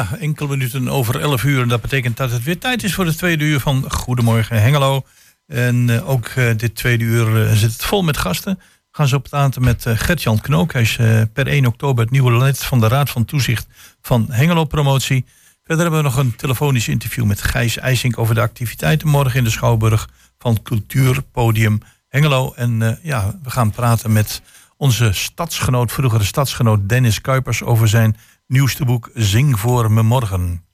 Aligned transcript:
Ja, 0.00 0.16
enkele 0.18 0.48
minuten 0.48 0.88
over 0.88 1.20
11 1.20 1.44
uur. 1.44 1.62
En 1.62 1.68
dat 1.68 1.80
betekent 1.80 2.16
dat 2.16 2.30
het 2.30 2.42
weer 2.42 2.58
tijd 2.58 2.82
is 2.84 2.94
voor 2.94 3.04
de 3.04 3.14
tweede 3.14 3.44
uur 3.44 3.60
van 3.60 3.84
Goedemorgen 3.88 4.62
Hengelo. 4.62 5.02
En 5.46 5.88
uh, 5.88 6.08
ook 6.08 6.28
uh, 6.28 6.50
dit 6.56 6.74
tweede 6.74 7.04
uur 7.04 7.44
uh, 7.44 7.52
zit 7.52 7.72
het 7.72 7.84
vol 7.84 8.02
met 8.02 8.16
gasten. 8.16 8.54
We 8.58 8.96
gaan 8.96 9.08
zo 9.08 9.18
praten 9.18 9.64
met 9.64 9.84
Gert-Jan 9.86 10.40
Knook. 10.40 10.72
Hij 10.72 10.82
is 10.82 10.98
per 11.32 11.46
1 11.46 11.66
oktober 11.66 12.02
het 12.02 12.12
nieuwe 12.12 12.36
lid 12.36 12.64
van 12.64 12.80
de 12.80 12.88
Raad 12.88 13.10
van 13.10 13.24
Toezicht 13.24 13.66
van 14.00 14.26
Hengelo 14.30 14.64
Promotie. 14.64 15.24
Verder 15.64 15.84
hebben 15.84 16.02
we 16.02 16.08
nog 16.08 16.16
een 16.16 16.36
telefonisch 16.36 16.88
interview 16.88 17.24
met 17.24 17.42
Gijs 17.42 17.76
IJsink 17.76 18.18
over 18.18 18.34
de 18.34 18.40
activiteiten 18.40 19.08
morgen 19.08 19.38
in 19.38 19.44
de 19.44 19.50
Schouwburg 19.50 20.08
van 20.38 20.62
Cultuurpodium 20.62 21.80
Hengelo. 22.08 22.52
En 22.56 22.98
ja, 23.02 23.38
we 23.42 23.50
gaan 23.50 23.70
praten 23.70 24.12
met 24.12 24.42
onze 24.76 25.12
stadsgenoot, 25.12 25.92
vroegere 25.92 26.24
stadsgenoot 26.24 26.88
Dennis 26.88 27.20
Kuipers 27.20 27.62
over 27.62 27.88
zijn 27.88 28.16
nieuwste 28.50 28.84
boek 28.84 29.10
Zing 29.14 29.60
voor 29.60 29.92
me 29.92 30.02
morgen. 30.02 30.64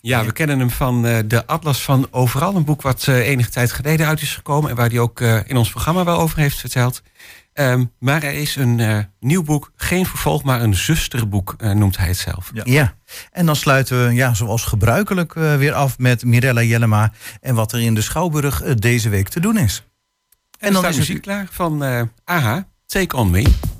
Ja, 0.00 0.24
we 0.24 0.32
kennen 0.32 0.58
hem 0.58 0.70
van 0.70 1.06
uh, 1.06 1.18
de 1.26 1.46
Atlas 1.46 1.82
van 1.82 2.08
Overal. 2.10 2.56
Een 2.56 2.64
boek 2.64 2.82
wat 2.82 3.06
uh, 3.06 3.28
enige 3.28 3.50
tijd 3.50 3.72
geleden 3.72 4.06
uit 4.06 4.22
is 4.22 4.34
gekomen. 4.34 4.70
En 4.70 4.76
waar 4.76 4.88
hij 4.88 4.98
ook 4.98 5.20
uh, 5.20 5.40
in 5.46 5.56
ons 5.56 5.70
programma 5.70 6.04
wel 6.04 6.18
over 6.18 6.38
heeft 6.38 6.58
verteld. 6.60 7.02
Um, 7.54 7.92
maar 7.98 8.22
er 8.22 8.32
is 8.32 8.56
een 8.56 9.06
nieuw 9.20 9.42
boek. 9.42 9.72
Geen 9.76 10.06
vervolg, 10.06 10.42
maar 10.42 10.62
een 10.62 10.74
zusterboek 10.74 11.56
noemt 11.74 11.96
hij 11.96 12.06
het 12.06 12.16
zelf. 12.16 12.50
Ja. 12.54 12.62
ja. 12.64 12.94
en 13.30 13.46
dan 13.46 13.56
sluiten 13.56 14.06
we 14.06 14.14
ja, 14.14 14.34
zoals 14.34 14.64
gebruikelijk 14.64 15.34
weer 15.34 15.72
af 15.72 15.98
met 15.98 16.24
Mirella 16.24 16.62
Jellema. 16.62 17.12
En 17.40 17.54
wat 17.54 17.72
er 17.72 17.80
in 17.80 17.94
de 17.94 18.02
Schouwburg 18.02 18.62
deze 18.62 19.08
week 19.08 19.28
te 19.28 19.40
doen 19.40 19.58
is. 19.58 19.84
En, 20.58 20.68
en 20.68 20.72
dan 20.72 20.84
is 20.84 20.96
muziek 20.96 21.22
klaar 21.22 21.48
van 21.50 21.82
AHA, 22.24 22.66
Take 22.86 23.16
On 23.16 23.30
Me. 23.30 23.71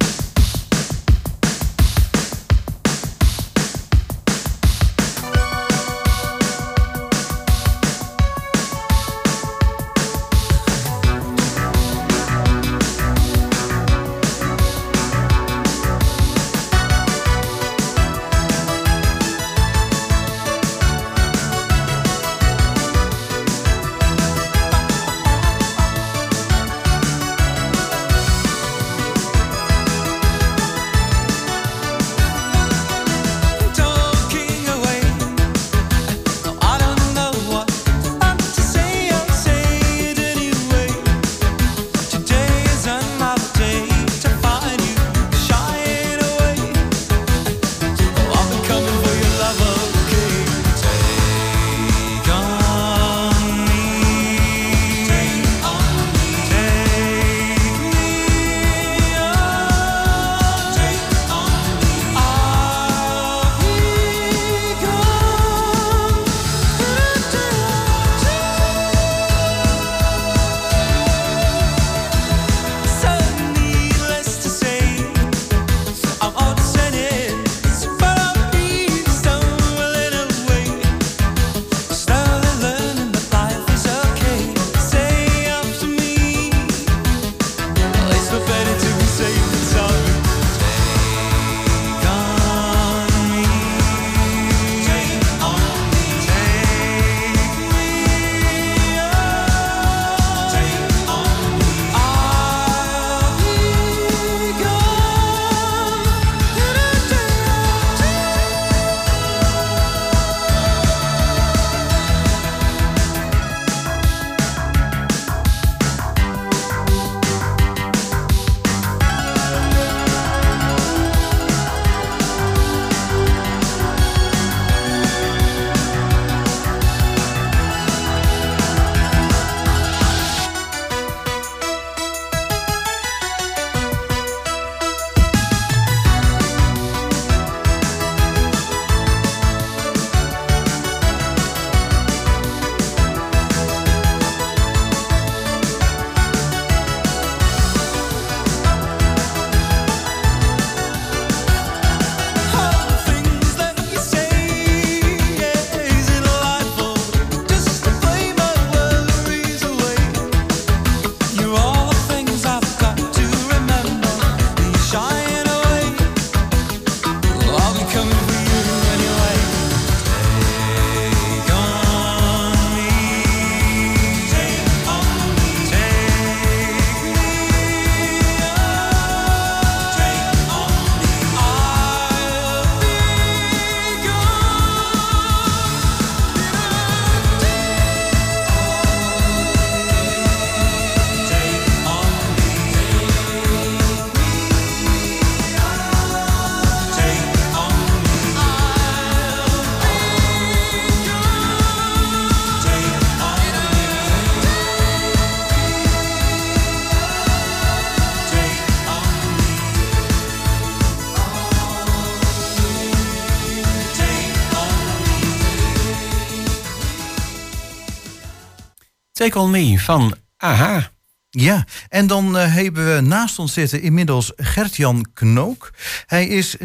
Take 219.23 219.39
On 219.39 219.51
Me 219.51 219.79
van 219.79 220.15
AHA. 220.37 220.91
Ja, 221.31 221.65
en 221.89 222.07
dan 222.07 222.37
uh, 222.37 222.55
hebben 222.55 222.95
we 222.95 223.01
naast 223.01 223.39
ons 223.39 223.53
zitten 223.53 223.83
inmiddels 223.83 224.33
Gert-Jan 224.37 225.07
Knook. 225.15 225.71
Hij 226.07 226.27
is 226.27 226.57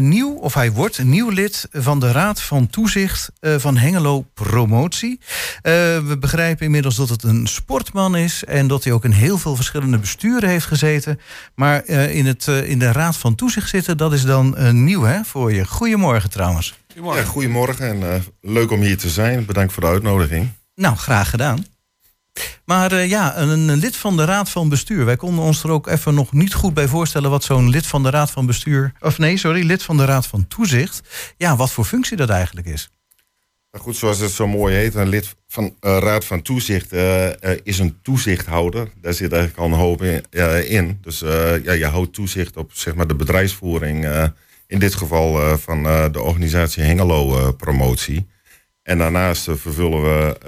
nieuw, 0.00 0.32
of 0.34 0.54
hij 0.54 0.72
wordt 0.72 1.04
nieuw 1.04 1.28
lid 1.28 1.68
van 1.70 2.00
de 2.00 2.12
Raad 2.12 2.42
van 2.42 2.66
Toezicht 2.66 3.30
uh, 3.40 3.54
van 3.58 3.76
Hengelo 3.76 4.24
Promotie. 4.34 5.20
Uh, 5.20 5.24
we 6.06 6.16
begrijpen 6.20 6.64
inmiddels 6.64 6.96
dat 6.96 7.08
het 7.08 7.22
een 7.22 7.46
sportman 7.46 8.16
is 8.16 8.44
en 8.44 8.66
dat 8.66 8.84
hij 8.84 8.92
ook 8.92 9.04
in 9.04 9.10
heel 9.10 9.38
veel 9.38 9.56
verschillende 9.56 9.98
besturen 9.98 10.48
heeft 10.48 10.66
gezeten. 10.66 11.20
Maar 11.54 11.86
in, 11.88 12.26
het, 12.26 12.46
in 12.46 12.78
de 12.78 12.92
Raad 12.92 13.16
van 13.16 13.34
Toezicht 13.34 13.68
zitten, 13.68 13.96
dat 13.96 14.12
is 14.12 14.22
dan 14.22 14.56
nieuw 14.84 15.02
hè, 15.02 15.24
voor 15.24 15.52
je. 15.52 15.66
Goedemorgen 15.66 16.30
trouwens. 16.30 16.74
Ja, 16.94 17.24
goedemorgen 17.24 18.02
en 18.02 18.24
leuk 18.40 18.70
om 18.70 18.80
hier 18.80 18.98
te 18.98 19.10
zijn. 19.10 19.44
Bedankt 19.44 19.72
voor 19.72 19.82
de 19.82 19.88
uitnodiging. 19.88 20.48
Nou, 20.74 20.96
graag 20.96 21.30
gedaan. 21.30 21.71
Maar 22.64 22.92
uh, 22.92 23.08
ja, 23.08 23.38
een, 23.38 23.72
lid 23.72 23.96
van 23.96 24.16
de 24.16 24.24
Raad 24.24 24.50
van 24.50 24.68
Bestuur. 24.68 25.04
Wij 25.04 25.16
konden 25.16 25.44
ons 25.44 25.62
er 25.62 25.70
ook 25.70 25.86
even 25.86 26.14
nog 26.14 26.32
niet 26.32 26.54
goed 26.54 26.74
bij 26.74 26.88
voorstellen 26.88 27.30
wat 27.30 27.44
zo'n 27.44 27.68
lid 27.68 27.86
van 27.86 28.02
de 28.02 28.10
Raad 28.10 28.30
van 28.30 28.46
Bestuur. 28.46 28.92
Of 29.00 29.18
nee, 29.18 29.36
sorry, 29.36 29.66
lid 29.66 29.82
van 29.82 29.96
de 29.96 30.04
Raad 30.04 30.26
van 30.26 30.48
Toezicht. 30.48 31.00
Ja, 31.36 31.56
wat 31.56 31.70
voor 31.70 31.84
functie 31.84 32.16
dat 32.16 32.28
eigenlijk 32.28 32.66
is. 32.66 32.90
Goed, 33.78 33.96
zoals 33.96 34.18
het 34.18 34.30
zo 34.30 34.46
mooi 34.46 34.74
heet, 34.74 34.94
een 34.94 35.08
lid 35.08 35.34
van 35.48 35.64
uh, 35.64 35.98
Raad 35.98 36.24
van 36.24 36.42
Toezicht 36.42 36.92
uh, 36.92 37.28
is 37.62 37.78
een 37.78 37.98
toezichthouder. 38.02 38.88
Daar 39.00 39.14
zit 39.14 39.32
eigenlijk 39.32 39.62
al 39.62 39.66
een 39.66 39.84
hoop 39.84 40.02
in. 40.02 40.24
in. 40.68 40.98
Dus 41.00 41.18
ja, 41.62 41.72
je 41.72 41.86
houdt 41.86 42.14
toezicht 42.14 42.56
op 42.56 42.72
zeg 42.72 42.94
maar, 42.94 43.06
de 43.06 43.14
bedrijfsvoering. 43.14 44.30
in 44.66 44.78
dit 44.78 44.94
geval 44.94 45.58
van 45.58 45.82
de 46.12 46.20
organisatie 46.20 46.82
Hengelo 46.82 47.52
Promotie. 47.52 48.26
En 48.82 48.98
daarnaast 48.98 49.48
eh, 49.48 49.54
vervullen 49.54 50.02
we, 50.02 50.38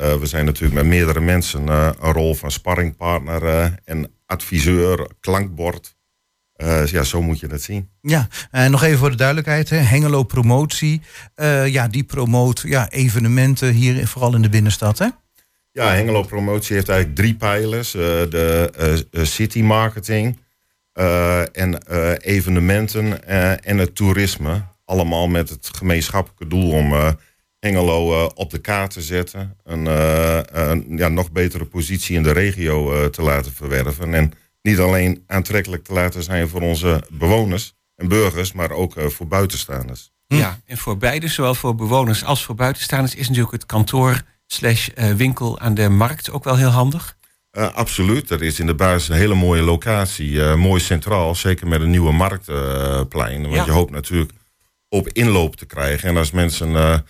uh, 0.00 0.14
we 0.14 0.26
zijn 0.26 0.44
natuurlijk 0.44 0.74
met 0.74 0.86
meerdere 0.86 1.20
mensen, 1.20 1.68
een 1.68 2.12
rol 2.12 2.34
van 2.34 2.50
sparringpartner 2.50 3.72
en 3.84 4.10
adviseur, 4.26 5.10
klankbord. 5.20 5.94
Ja, 6.84 7.02
zo 7.02 7.22
moet 7.22 7.40
je 7.40 7.46
dat 7.46 7.62
zien. 7.62 7.88
Ja, 8.00 8.28
en 8.50 8.70
nog 8.70 8.82
even 8.82 8.98
voor 8.98 9.10
de 9.10 9.16
duidelijkheid. 9.16 9.70
Hè. 9.70 9.76
Hengelo 9.76 10.22
Promotie, 10.22 11.02
ja, 11.66 11.88
die 11.88 12.04
promoot 12.04 12.60
ja, 12.60 12.90
evenementen 12.90 13.72
hier, 13.72 14.06
vooral 14.06 14.34
in 14.34 14.42
de 14.42 14.48
binnenstad. 14.48 14.98
Hè? 14.98 15.08
Ja, 15.72 15.92
Hengelo 15.92 16.22
Promotie 16.22 16.74
heeft 16.74 16.88
eigenlijk 16.88 17.18
drie 17.18 17.34
pijlers. 17.34 17.90
de 17.90 19.00
city 19.10 19.62
marketing 19.62 20.38
en 21.52 21.78
evenementen 22.20 23.26
en 23.64 23.78
het 23.78 23.94
toerisme. 23.94 24.62
Allemaal 24.84 25.28
met 25.28 25.48
het 25.48 25.70
gemeenschappelijke 25.72 26.46
doel 26.46 26.70
om 26.70 27.16
Hengelo 27.60 28.12
uh, 28.12 28.28
op 28.34 28.50
de 28.50 28.58
kaart 28.58 28.90
te 28.90 29.02
zetten. 29.02 29.56
Een, 29.64 29.84
uh, 29.84 30.38
een 30.44 30.84
ja, 30.96 31.08
nog 31.08 31.32
betere 31.32 31.64
positie 31.64 32.16
in 32.16 32.22
de 32.22 32.32
regio 32.32 32.94
uh, 32.94 33.04
te 33.04 33.22
laten 33.22 33.52
verwerven. 33.52 34.14
En 34.14 34.32
niet 34.62 34.78
alleen 34.78 35.22
aantrekkelijk 35.26 35.84
te 35.84 35.92
laten 35.92 36.22
zijn 36.22 36.48
voor 36.48 36.60
onze 36.60 37.02
bewoners 37.10 37.74
en 37.96 38.08
burgers, 38.08 38.52
maar 38.52 38.70
ook 38.70 38.94
voor 38.96 39.26
buitenstaanders. 39.26 40.10
Hm. 40.26 40.36
Ja, 40.36 40.60
en 40.66 40.78
voor 40.78 40.98
beide, 40.98 41.28
zowel 41.28 41.54
voor 41.54 41.74
bewoners 41.74 42.24
als 42.24 42.44
voor 42.44 42.54
buitenstaanders, 42.54 43.14
is 43.14 43.28
natuurlijk 43.28 43.52
het 43.52 43.66
kantoor 43.66 44.22
slash 44.46 44.88
winkel 45.16 45.58
aan 45.58 45.74
de 45.74 45.88
markt 45.88 46.30
ook 46.30 46.44
wel 46.44 46.56
heel 46.56 46.68
handig. 46.68 47.16
absoluut. 47.52 48.30
Er 48.30 48.42
is 48.42 48.60
in 48.60 48.66
de 48.66 48.74
basis 48.74 49.08
een 49.08 49.16
hele 49.16 49.34
mooie 49.34 49.62
locatie, 49.62 50.40
mooi 50.40 50.80
centraal, 50.80 51.34
zeker 51.34 51.66
met 51.66 51.80
een 51.80 51.90
nieuwe 51.90 52.12
marktplein. 52.12 53.48
want 53.48 53.64
je 53.64 53.72
hoopt 53.72 53.90
natuurlijk 53.90 54.32
op 54.88 55.08
inloop 55.08 55.56
te 55.56 55.66
krijgen. 55.66 56.08
En 56.08 56.16
als 56.16 56.30
mensen 56.30 57.04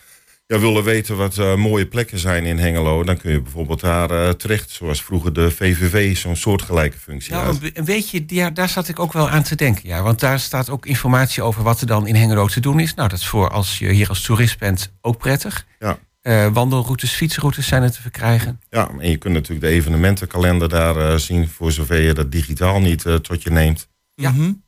ja, 0.46 0.58
willen 0.58 0.84
weten 0.84 1.16
wat 1.16 1.36
uh, 1.36 1.54
mooie 1.54 1.86
plekken 1.86 2.18
zijn 2.18 2.44
in 2.44 2.58
Hengelo, 2.58 3.04
dan 3.04 3.16
kun 3.16 3.32
je 3.32 3.42
bijvoorbeeld 3.42 3.80
daar 3.80 4.10
uh, 4.10 4.28
terecht, 4.28 4.70
zoals 4.70 5.02
vroeger 5.02 5.32
de 5.32 5.50
VVV 5.50 6.16
zo'n 6.16 6.36
soortgelijke 6.36 6.98
functie 6.98 7.32
nou, 7.32 7.46
had. 7.46 7.60
Een 7.74 7.84
beetje, 7.84 8.24
ja, 8.26 8.50
daar 8.50 8.68
zat 8.68 8.88
ik 8.88 8.98
ook 8.98 9.12
wel 9.12 9.28
aan 9.28 9.42
te 9.42 9.56
denken. 9.56 9.88
Ja, 9.88 10.02
want 10.02 10.20
daar 10.20 10.40
staat 10.40 10.70
ook 10.70 10.86
informatie 10.86 11.42
over 11.42 11.62
wat 11.62 11.80
er 11.80 11.86
dan 11.86 12.06
in 12.06 12.14
Hengelo 12.14 12.46
te 12.46 12.60
doen 12.60 12.80
is. 12.80 12.94
Nou, 12.94 13.08
dat 13.08 13.18
is 13.18 13.26
voor 13.26 13.50
als 13.50 13.78
je 13.78 13.88
hier 13.88 14.08
als 14.08 14.22
toerist 14.22 14.58
bent 14.58 14.92
ook 15.00 15.18
prettig. 15.18 15.66
Ja. 15.78 15.98
Uh, 16.22 16.46
wandelroutes, 16.52 17.12
fietsroutes 17.12 17.66
zijn 17.66 17.82
er 17.82 17.92
te 17.92 18.02
verkrijgen. 18.02 18.60
Ja, 18.70 18.90
en 18.98 19.10
je 19.10 19.16
kunt 19.16 19.34
natuurlijk 19.34 19.66
de 19.66 19.72
evenementenkalender 19.72 20.68
daar 20.68 21.20
zien, 21.20 21.48
voor 21.48 21.72
zover 21.72 22.00
je 22.00 22.12
dat 22.12 22.32
digitaal 22.32 22.80
niet 22.80 23.04
tot 23.22 23.42
je 23.42 23.50
neemt. 23.50 23.88
Ja. 24.14 24.30
Mm 24.30 24.36
-hmm. 24.36 24.64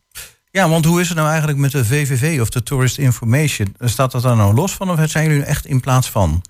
Ja, 0.58 0.68
want 0.68 0.84
hoe 0.84 1.00
is 1.00 1.08
het 1.08 1.16
nou 1.16 1.28
eigenlijk 1.28 1.58
met 1.58 1.70
de 1.70 1.84
VVV 1.84 2.40
of 2.40 2.48
de 2.48 2.62
Tourist 2.62 2.98
Information? 2.98 3.74
Staat 3.78 4.12
dat 4.12 4.22
daar 4.22 4.36
nou 4.36 4.54
los 4.54 4.72
van 4.72 4.90
of 4.90 5.10
zijn 5.10 5.28
jullie 5.28 5.44
echt 5.44 5.66
in 5.66 5.80
plaats 5.80 6.10
van? 6.10 6.42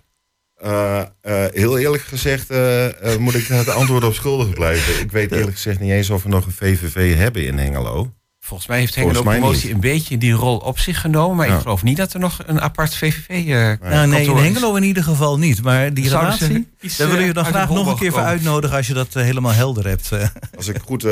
Uh, 0.65 1.03
uh, 1.23 1.45
heel 1.51 1.79
eerlijk 1.79 2.03
gezegd 2.03 2.51
uh, 2.51 2.87
moet 3.19 3.35
ik 3.35 3.47
het 3.47 3.69
antwoord 3.69 4.05
op 4.05 4.15
schuldig 4.15 4.51
blijven. 4.51 5.01
Ik 5.01 5.13
weet 5.13 5.33
eerlijk 5.33 5.53
gezegd 5.53 5.81
niet 5.81 5.91
eens 5.91 6.11
of 6.11 6.23
we 6.23 6.29
nog 6.29 6.47
een 6.47 6.53
VVV 6.53 7.17
hebben 7.17 7.47
in 7.47 7.59
Hengelo. 7.59 8.13
Volgens 8.49 8.69
mij 8.69 8.79
heeft 8.79 8.95
Hengelo 8.95 9.23
Promotie 9.23 9.73
een 9.73 9.81
beetje 9.81 10.19
die 10.19 10.33
rol 10.33 10.57
op 10.57 10.79
zich 10.79 11.01
genomen. 11.01 11.37
Maar 11.37 11.49
ik 11.49 11.61
geloof 11.61 11.83
niet 11.83 11.97
dat 11.97 12.13
er 12.13 12.21
nog 12.21 12.39
een 12.47 12.61
apart 12.61 12.95
VVV 12.95 13.29
uh, 13.29 13.91
nee. 13.91 14.07
nee, 14.07 14.27
in 14.27 14.37
Hengelo 14.37 14.75
in 14.75 14.83
ieder 14.83 15.03
geval 15.03 15.39
niet. 15.39 15.63
Maar 15.63 15.95
die 15.95 16.09
relatie, 16.09 16.69
daar 16.97 17.09
wil 17.09 17.19
je 17.19 17.33
dan 17.33 17.45
graag 17.45 17.69
nog 17.69 17.87
een 17.87 17.99
keer 17.99 18.13
voor 18.13 18.21
uitnodigen... 18.21 18.77
als 18.77 18.87
je 18.87 18.95
dat 18.95 19.15
helemaal 19.15 19.53
helder 19.53 19.87
hebt. 19.87 20.11
Als 20.57 20.69
ik 20.69 20.77
goed 20.85 21.05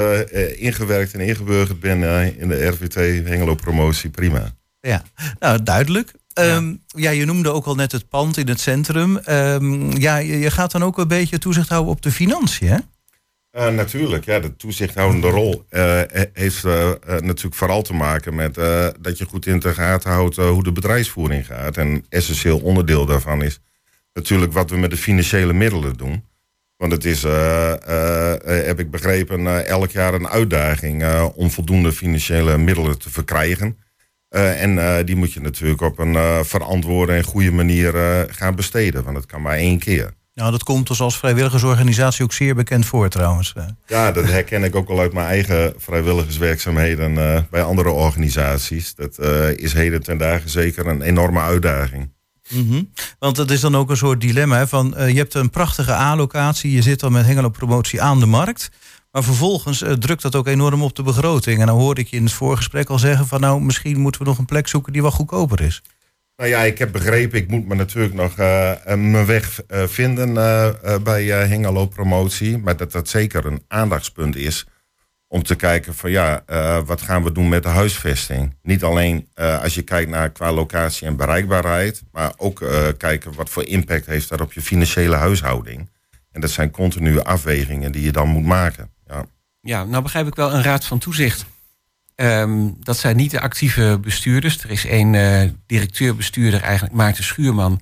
ingewerkt 0.57 1.13
en 1.13 1.21
ingeburgerd 1.21 1.81
ben 1.81 2.03
in 2.39 2.49
de 2.49 2.67
RVT 2.67 2.95
Hengelo 3.29 3.55
Promotie, 3.55 4.11
prima. 4.11 4.55
Ja, 4.81 5.03
nou 5.39 5.63
duidelijk. 5.63 6.13
Ja. 6.29 6.43
Ehm, 6.43 6.75
ja. 6.87 7.11
je 7.11 7.25
noemde 7.25 7.51
ook 7.51 7.67
al 7.67 7.75
net 7.75 7.93
het 7.93 8.09
pand 8.09 8.37
in 8.37 8.49
het 8.49 8.61
centrum. 8.61 9.21
Um, 9.29 9.97
ja, 9.99 10.17
je, 10.17 10.39
je, 10.39 10.51
gaat 10.51 10.71
dan 10.71 10.85
ook 10.85 10.99
een 10.99 11.09
beetje 11.09 11.39
toezicht 11.39 11.69
houden 11.69 11.93
op 11.93 12.03
de 12.03 12.13
financiën, 12.13 12.69
hè? 12.69 12.79
Uh, 13.57 13.69
natuurlijk, 13.69 14.25
ja, 14.25 14.41
de 14.41 14.57
toezichthoudende 14.57 15.29
rol 15.29 15.65
uh, 15.71 16.01
heeft 16.33 16.65
uh, 16.65 16.93
natuurlijk 17.07 17.55
vooral 17.55 17.83
te 17.83 17.95
maken 17.95 18.35
met 18.35 18.55
dat 19.01 19.19
je 19.19 19.25
goed 19.25 19.47
in 19.47 19.59
de 19.59 19.75
gaten 19.75 20.11
houdt 20.11 20.37
hoe 20.37 20.63
de 20.63 20.73
bedrijfsvoering 20.73 21.47
gaat. 21.47 21.77
En 21.77 22.05
essentieel 22.09 22.59
onderdeel 22.59 23.07
daarvan 23.07 23.43
is 23.43 23.61
natuurlijk 24.13 24.53
wat 24.53 24.71
we 24.71 24.77
met 24.77 24.91
de 24.91 24.97
financiële 24.97 25.53
middelen 25.53 25.97
doen. 25.97 26.25
Want 26.77 26.93
het 26.93 27.05
is, 27.05 27.23
heb 28.43 28.79
ik 28.81 28.91
begrepen, 28.91 29.67
elk 29.67 29.91
jaar 29.91 30.15
een 30.15 30.29
uitdaging 30.29 31.05
om 31.35 31.51
voldoende 31.51 31.93
financiële 31.93 32.59
middelen 32.59 32.99
te 32.99 33.11
verkrijgen. 33.11 33.79
en 34.29 35.05
die 35.05 35.17
moet 35.17 35.33
je 35.33 35.41
natuurlijk 35.41 35.81
op 35.81 35.99
een 35.99 36.45
verantwoorde 36.45 37.13
en 37.13 37.25
goede 37.25 37.53
manier 37.53 37.93
gaan 38.31 38.55
besteden, 38.55 39.05
want 39.05 39.17
het 39.17 39.27
kan 39.27 39.43
maar 39.43 39.57
één 39.57 39.79
keer. 39.79 40.13
Nou, 40.37 40.51
dat 40.51 40.63
komt 40.63 40.87
dus 40.87 41.01
als 41.01 41.19
vrijwilligersorganisatie 41.19 42.25
ook 42.25 42.33
zeer 42.33 42.55
bekend 42.55 42.87
voor 42.87 43.09
trouwens. 43.09 43.55
Ja, 43.87 44.13
dat 44.13 44.25
herken 44.25 44.65
ik 44.65 44.75
ook 44.75 44.89
al 44.89 45.01
uit 45.01 45.13
mijn 45.13 45.27
eigen 45.27 45.75
vrijwilligerswerkzaamheden 45.77 47.13
uh, 47.13 47.39
bij 47.51 47.63
andere 47.63 47.91
organisaties. 47.91 48.95
Dat 48.95 49.19
uh, 49.21 49.51
is 49.57 49.73
heden 49.73 50.03
ten 50.03 50.19
dagen 50.19 50.51
zeker 50.51 50.87
een 50.87 51.03
enorme 51.03 51.41
uitdaging. 51.41 52.13
Mm 52.49 52.69
-hmm. 52.69 52.91
Want 53.19 53.37
het 53.37 53.51
is 53.51 53.61
dan 53.61 53.77
ook 53.77 53.91
een 53.91 53.97
soort 53.97 54.21
dilemma 54.21 54.67
van 54.67 54.95
uh, 54.97 55.09
je 55.09 55.17
hebt 55.17 55.35
een 55.35 55.51
prachtige 55.51 55.93
A-locatie, 55.93 56.73
je 56.73 56.83
zit 56.83 57.01
dan 57.01 57.13
met 57.13 57.27
Hengelo 57.27 57.49
Promotie 57.49 58.03
aan 58.03 58.21
de 58.21 58.27
markt. 58.27 58.71
Maar 59.13 59.25
vervolgens 59.25 59.85
drukt 59.99 60.23
dat 60.23 60.35
ook 60.35 60.47
enorm 60.47 60.83
op 60.83 60.97
de 60.97 61.03
begroting. 61.03 61.61
En 61.61 61.67
dan 61.67 61.79
hoorde 61.79 62.01
ik 62.01 62.09
je 62.09 62.17
in 62.17 62.25
het 62.25 62.33
voorgesprek 62.33 62.89
al 62.89 62.99
zeggen 62.99 63.27
van 63.27 63.41
nou, 63.41 63.61
misschien 63.61 64.01
moeten 64.01 64.21
we 64.21 64.27
nog 64.27 64.39
een 64.39 64.45
plek 64.45 64.69
zoeken 64.69 64.93
die 64.93 65.03
wat 65.03 65.13
goedkoper 65.13 65.61
is. 65.61 65.83
Nou 66.37 66.51
ja, 66.51 66.63
ik 66.63 66.79
heb 66.79 66.93
begrepen, 66.93 67.39
ik 67.39 67.49
moet 67.49 67.67
me 67.67 67.75
natuurlijk 67.75 68.15
nog 68.15 68.37
mijn 68.87 69.27
weg 69.27 69.61
uh, 69.69 69.87
vinden 69.87 70.29
uh, 70.29 70.97
bij 71.03 71.25
Hengelo 71.25 71.87
Promotie. 71.87 72.59
Maar 72.59 72.77
dat 72.77 72.93
dat 72.93 73.09
zeker 73.09 73.47
een 73.47 73.63
aandachtspunt 73.69 74.37
is 74.37 74.67
om 75.29 75.43
te 75.43 75.55
kijken 75.55 75.95
van 75.95 76.11
ja, 76.11 76.45
wat 76.85 77.03
gaan 77.03 77.23
we 77.23 77.33
doen 77.33 77.49
met 77.49 77.63
de 77.63 77.69
huisvesting. 77.69 78.57
Niet 78.63 78.85
alleen 78.85 79.29
als 79.35 79.75
je 79.75 79.83
kijkt 79.83 80.11
naar 80.11 80.31
qua 80.31 80.53
locatie 80.53 81.07
en 81.07 81.17
bereikbaarheid, 81.17 82.03
maar 82.13 82.33
ook 82.37 82.65
kijken 82.99 83.35
wat 83.35 83.51
voor 83.51 83.65
impact 83.65 84.07
heeft 84.07 84.29
dat 84.29 84.41
op 84.41 84.53
je 84.53 84.63
financiële 84.63 85.17
huishouding. 85.17 85.91
En 86.33 86.41
dat 86.41 86.51
zijn 86.51 86.71
continue 86.71 87.23
afwegingen 87.23 87.93
die 87.93 88.03
je 88.03 88.13
dan 88.13 88.29
moet 88.29 88.45
maken. 88.45 88.91
Ja, 89.07 89.25
ja 89.61 89.85
nou 89.85 90.03
begrijp 90.03 90.27
ik 90.27 90.35
wel 90.35 90.53
een 90.53 90.63
raad 90.63 90.85
van 90.85 90.99
toezicht 90.99 91.45
Um, 92.17 92.77
dat 92.81 92.99
zijn 92.99 93.17
niet 93.17 93.31
de 93.31 93.41
actieve 93.41 93.99
bestuurders. 94.01 94.63
Er 94.63 94.71
is 94.71 94.87
één 94.87 95.13
uh, 95.13 95.51
directeur-bestuurder, 95.67 96.63
eigenlijk 96.63 96.95
Maarten 96.95 97.25
Schuurman, 97.25 97.81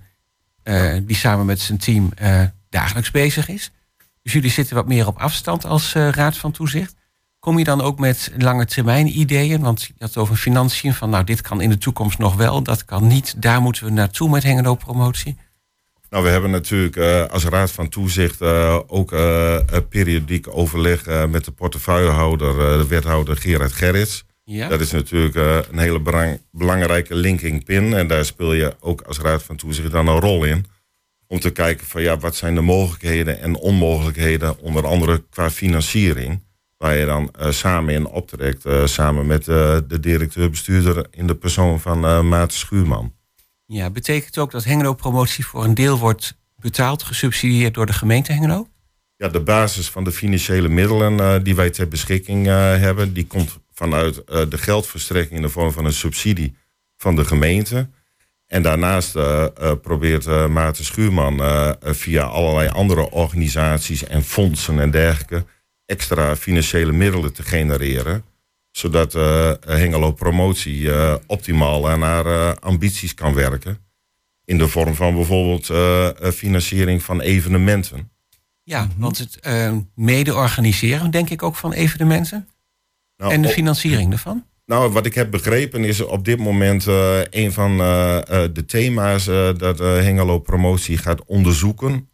uh, 0.64 0.96
die 1.02 1.16
samen 1.16 1.46
met 1.46 1.60
zijn 1.60 1.78
team 1.78 2.10
uh, 2.22 2.42
dagelijks 2.68 3.10
bezig 3.10 3.48
is. 3.48 3.70
Dus 4.22 4.32
jullie 4.32 4.50
zitten 4.50 4.76
wat 4.76 4.86
meer 4.86 5.06
op 5.06 5.18
afstand 5.18 5.64
als 5.64 5.92
raad 5.92 6.36
van 6.36 6.52
toezicht. 6.52 6.94
Kom 7.38 7.58
je 7.58 7.64
dan 7.64 7.80
ook 7.80 7.98
met 7.98 8.32
lange 8.38 8.66
termijn 8.66 9.18
ideeën? 9.18 9.60
Want 9.60 9.82
je 9.82 9.94
had 9.98 10.16
over 10.16 10.36
financiën, 10.36 10.94
van 10.94 11.10
nou 11.10 11.24
dit 11.24 11.40
kan 11.40 11.60
in 11.60 11.70
de 11.70 11.78
toekomst 11.78 12.18
nog 12.18 12.34
wel, 12.34 12.62
dat 12.62 12.84
kan 12.84 13.06
niet. 13.06 13.42
Daar 13.42 13.60
moeten 13.60 13.84
we 13.84 13.90
naartoe 13.90 14.30
met 14.30 14.42
Hengelo 14.42 14.74
Promotie. 14.74 15.36
Nou, 16.14 16.26
we 16.26 16.32
hebben 16.32 16.50
natuurlijk 16.50 16.96
uh, 16.96 17.24
als 17.24 17.44
Raad 17.44 17.70
van 17.70 17.88
Toezicht 17.88 18.40
uh, 18.40 18.78
ook 18.86 19.12
uh, 19.12 19.58
periodiek 19.88 20.56
overleg 20.56 21.28
met 21.28 21.44
de 21.44 21.50
portefeuillehouder, 21.50 22.78
de 22.78 22.86
wethouder 22.88 23.36
Gerard 23.36 23.72
Gerrits. 23.72 24.24
Ja. 24.44 24.68
Dat 24.68 24.80
is 24.80 24.90
natuurlijk 24.90 25.34
een 25.70 25.78
hele 25.78 26.00
belang, 26.00 26.40
belangrijke 26.50 27.14
linking 27.14 27.64
pin. 27.64 27.94
En 27.94 28.06
daar 28.06 28.24
speel 28.24 28.52
je 28.52 28.74
ook 28.80 29.00
als 29.00 29.18
Raad 29.18 29.42
van 29.42 29.56
Toezicht 29.56 29.90
dan 29.90 30.08
een 30.08 30.20
rol 30.20 30.44
in. 30.44 30.64
Om 31.26 31.40
te 31.40 31.50
kijken 31.50 31.86
van 31.86 32.02
ja, 32.02 32.18
wat 32.18 32.36
zijn 32.36 32.54
de 32.54 32.60
mogelijkheden 32.60 33.40
en 33.40 33.56
onmogelijkheden, 33.56 34.58
onder 34.58 34.86
andere 34.86 35.22
qua 35.30 35.50
financiering. 35.50 36.42
Waar 36.76 36.96
je 36.96 37.06
dan 37.06 37.30
samen 37.48 37.94
in 37.94 38.06
optrekt, 38.06 38.64
samen 38.84 39.26
met 39.26 39.44
de 39.44 39.98
directeur-bestuurder 40.00 41.06
in 41.10 41.26
de 41.26 41.34
persoon 41.34 41.80
van 41.80 42.28
Maarten 42.28 42.58
Schuurman. 42.58 43.12
Ja, 43.66 43.90
betekent 43.90 44.38
ook 44.38 44.50
dat 44.50 44.64
Hengelo-promotie 44.64 45.46
voor 45.46 45.64
een 45.64 45.74
deel 45.74 45.98
wordt 45.98 46.36
betaald, 46.56 47.02
gesubsidieerd 47.02 47.74
door 47.74 47.86
de 47.86 47.92
gemeente 47.92 48.32
Hengelo? 48.32 48.68
Ja, 49.16 49.28
de 49.28 49.40
basis 49.40 49.90
van 49.90 50.04
de 50.04 50.12
financiële 50.12 50.68
middelen 50.68 51.12
uh, 51.12 51.36
die 51.42 51.54
wij 51.54 51.70
ter 51.70 51.88
beschikking 51.88 52.46
uh, 52.46 52.52
hebben, 52.54 53.12
die 53.12 53.26
komt 53.26 53.58
vanuit 53.72 54.16
uh, 54.16 54.42
de 54.48 54.58
geldverstrekking 54.58 55.36
in 55.36 55.42
de 55.42 55.48
vorm 55.48 55.72
van 55.72 55.84
een 55.84 55.92
subsidie 55.92 56.56
van 56.96 57.16
de 57.16 57.24
gemeente. 57.24 57.88
En 58.46 58.62
daarnaast 58.62 59.12
probeert 59.82 60.48
Maarten 60.48 60.84
Schuurman 60.84 61.42
via 61.80 62.22
allerlei 62.22 62.68
andere 62.68 63.10
organisaties 63.10 64.04
en 64.04 64.22
fondsen 64.22 64.80
en 64.80 64.90
dergelijke 64.90 65.44
extra 65.86 66.36
financiële 66.36 66.92
middelen 66.92 67.32
te 67.32 67.42
genereren. 67.42 68.24
Zodat 68.76 69.12
Hengelo 69.66 70.12
Promotie 70.12 70.90
optimaal 71.26 71.88
aan 71.88 72.02
haar 72.02 72.58
ambities 72.58 73.14
kan 73.14 73.34
werken. 73.34 73.78
In 74.44 74.58
de 74.58 74.68
vorm 74.68 74.94
van 74.94 75.14
bijvoorbeeld 75.14 75.66
financiering 76.34 77.02
van 77.02 77.20
evenementen. 77.20 78.10
Ja, 78.62 78.88
want 78.96 79.18
het 79.18 79.40
mede 79.94 80.34
organiseren, 80.34 81.10
denk 81.10 81.30
ik 81.30 81.42
ook 81.42 81.56
van 81.56 81.72
evenementen. 81.72 82.48
Nou, 83.16 83.32
en 83.32 83.42
de 83.42 83.48
financiering 83.48 84.12
ervan? 84.12 84.44
Nou, 84.66 84.92
wat 84.92 85.06
ik 85.06 85.14
heb 85.14 85.30
begrepen 85.30 85.84
is 85.84 86.00
op 86.00 86.24
dit 86.24 86.38
moment 86.38 86.86
uh, 86.86 87.18
een 87.30 87.52
van 87.52 87.70
uh, 87.72 88.18
de 88.52 88.64
thema's 88.66 89.24
dat 89.56 89.78
Hengelo 89.78 90.38
Promotie 90.38 90.98
gaat 90.98 91.24
onderzoeken. 91.24 92.08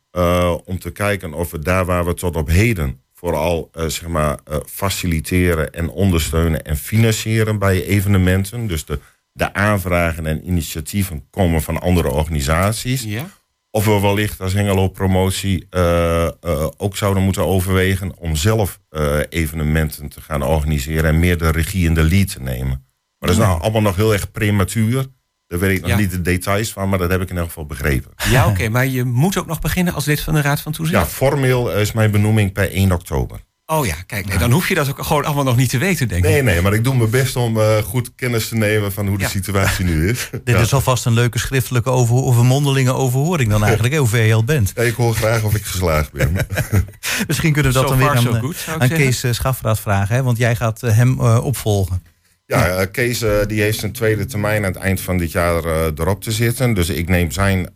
om 0.65 0.79
te 0.79 0.91
kijken 0.93 1.33
of 1.33 1.51
we 1.51 1.59
daar 1.59 1.85
waar 1.85 2.05
we 2.05 2.15
tot 2.15 2.37
op 2.37 2.49
heden 2.49 3.01
vooral 3.21 3.71
zeg 3.73 4.07
maar, 4.09 4.39
faciliteren 4.67 5.73
en 5.73 5.89
ondersteunen 5.89 6.65
en 6.65 6.77
financieren 6.77 7.59
bij 7.59 7.85
evenementen. 7.85 8.67
Dus 8.67 8.85
de, 8.85 8.99
de 9.33 9.55
aanvragen 9.55 10.27
en 10.27 10.47
initiatieven 10.47 11.27
komen 11.31 11.63
van 11.63 11.81
andere 11.81 12.11
organisaties. 12.11 13.03
Ja 13.03 13.27
of 13.71 13.85
we 13.85 14.01
wellicht 14.01 14.41
als 14.41 14.53
Hengelo 14.53 14.89
Promotie 14.89 15.67
uh, 15.71 16.29
uh, 16.45 16.67
ook 16.77 16.97
zouden 16.97 17.23
moeten 17.23 17.47
overwegen 17.47 18.19
om 18.19 18.37
zelf 18.37 18.81
evenementen 19.29 20.09
te 20.09 20.21
gaan 20.21 20.43
organiseren 20.43 21.05
en 21.05 21.19
meer 21.19 21.39
de 21.39 21.51
regie 21.51 21.87
in 21.87 21.95
de 21.95 22.03
lead 22.03 22.33
te 22.33 22.43
nemen. 22.43 22.89
Maar 23.19 23.29
dat 23.29 23.31
is 23.31 23.37
nou 23.37 23.61
allemaal 23.61 23.81
nog 23.81 23.97
heel 23.97 24.13
erg 24.13 24.31
prematuur. 24.31 25.07
Daar 25.51 25.59
weet 25.59 25.79
ik 25.79 25.87
nog 25.87 25.99
niet 25.99 26.11
de 26.11 26.21
details 26.21 26.73
van, 26.73 26.89
maar 26.89 26.99
dat 26.99 27.11
heb 27.11 27.21
ik 27.21 27.31
in 27.31 27.37
elk 27.37 27.47
geval 27.47 27.67
begrepen. 27.67 28.11
Ja, 28.31 28.47
oké, 28.49 28.69
maar 28.69 28.87
je 28.87 29.05
moet 29.05 29.39
ook 29.39 29.47
nog 29.47 29.61
beginnen 29.61 29.95
als 29.95 30.05
lid 30.05 30.21
van 30.21 30.35
de 30.35 30.41
Raad 30.41 30.61
van 30.61 30.73
Toezicht? 30.73 30.99
Ja, 30.99 31.07
formeel 31.07 31.73
is 31.73 31.93
mijn 31.93 32.11
benoeming 32.11 32.53
per 32.53 32.73
1 32.73 32.93
oktober. 32.93 33.41
Oh 33.67 33.87
ja, 33.87 33.95
kijk, 34.07 34.27
nee, 34.27 34.39
dan 34.39 34.51
hoef 34.51 34.69
je 34.69 34.75
dat 34.75 34.89
ook 34.89 35.05
gewoon 35.05 35.25
allemaal 35.25 35.45
nog 35.45 35.57
niet 35.57 35.69
te 35.71 35.79
weten, 35.79 36.09
denk 36.09 36.25
ik. 36.25 36.31
Nee, 36.31 36.43
nee, 36.43 36.61
maar 36.61 36.75
ik 36.75 36.85
doe 36.85 36.97
mijn 36.97 37.11
best 37.11 37.37
om 37.37 37.57
uh, 37.57 37.77
goed 37.77 38.13
kennis 38.15 38.49
te 38.49 38.57
nemen 38.57 38.93
van 38.93 39.07
hoe 39.07 39.19
de 39.19 39.29
situatie 39.29 39.85
nu 39.85 40.09
is. 40.09 40.31
Dit 40.45 40.59
is 40.59 40.73
alvast 40.73 41.07
een 41.07 41.13
leuke 41.13 41.39
schriftelijke 41.39 41.91
over, 41.91 42.15
of 42.15 42.37
een 42.37 42.47
mondelinge 42.47 42.93
overhoring 42.93 43.51
dan 43.51 43.65
eigenlijk, 43.65 43.97
hoe 43.97 44.09
ver 44.09 44.23
je 44.23 44.35
al 44.35 44.45
bent. 44.45 44.73
ik 44.81 44.95
hoor 44.95 45.15
graag 45.15 45.43
of 45.43 45.55
ik 45.55 45.65
geslaagd 45.65 46.13
ben. 46.13 46.37
Misschien 47.27 47.53
kunnen 47.53 47.73
we 47.73 47.79
dat 47.79 47.89
dan 47.89 47.99
weer 47.99 48.09
aan, 48.09 48.35
eh, 48.35 48.41
good, 48.41 48.57
aan 48.79 48.89
Kees 48.89 49.25
uh, 49.25 49.33
Schafferaad 49.33 49.81
vragen, 49.81 50.15
hè? 50.15 50.23
want 50.23 50.39
jij 50.39 50.57
gaat 50.57 50.81
hem 50.81 51.21
opvolgen. 51.21 52.03
Ja, 52.51 52.85
Kees 52.85 53.19
die 53.47 53.63
heeft 53.63 53.79
zijn 53.79 53.93
tweede 53.93 54.27
termijn 54.27 54.65
aan 54.65 54.73
het 54.73 54.83
eind 54.83 55.01
van 55.01 55.19
dit 55.19 55.33
jaar 55.33 55.65
erop 55.65 56.23
te 56.23 56.33
zitten. 56.33 56.75
Dus 56.75 56.89
ik 56.89 57.09
neem 57.09 57.31
zijn 57.31 57.71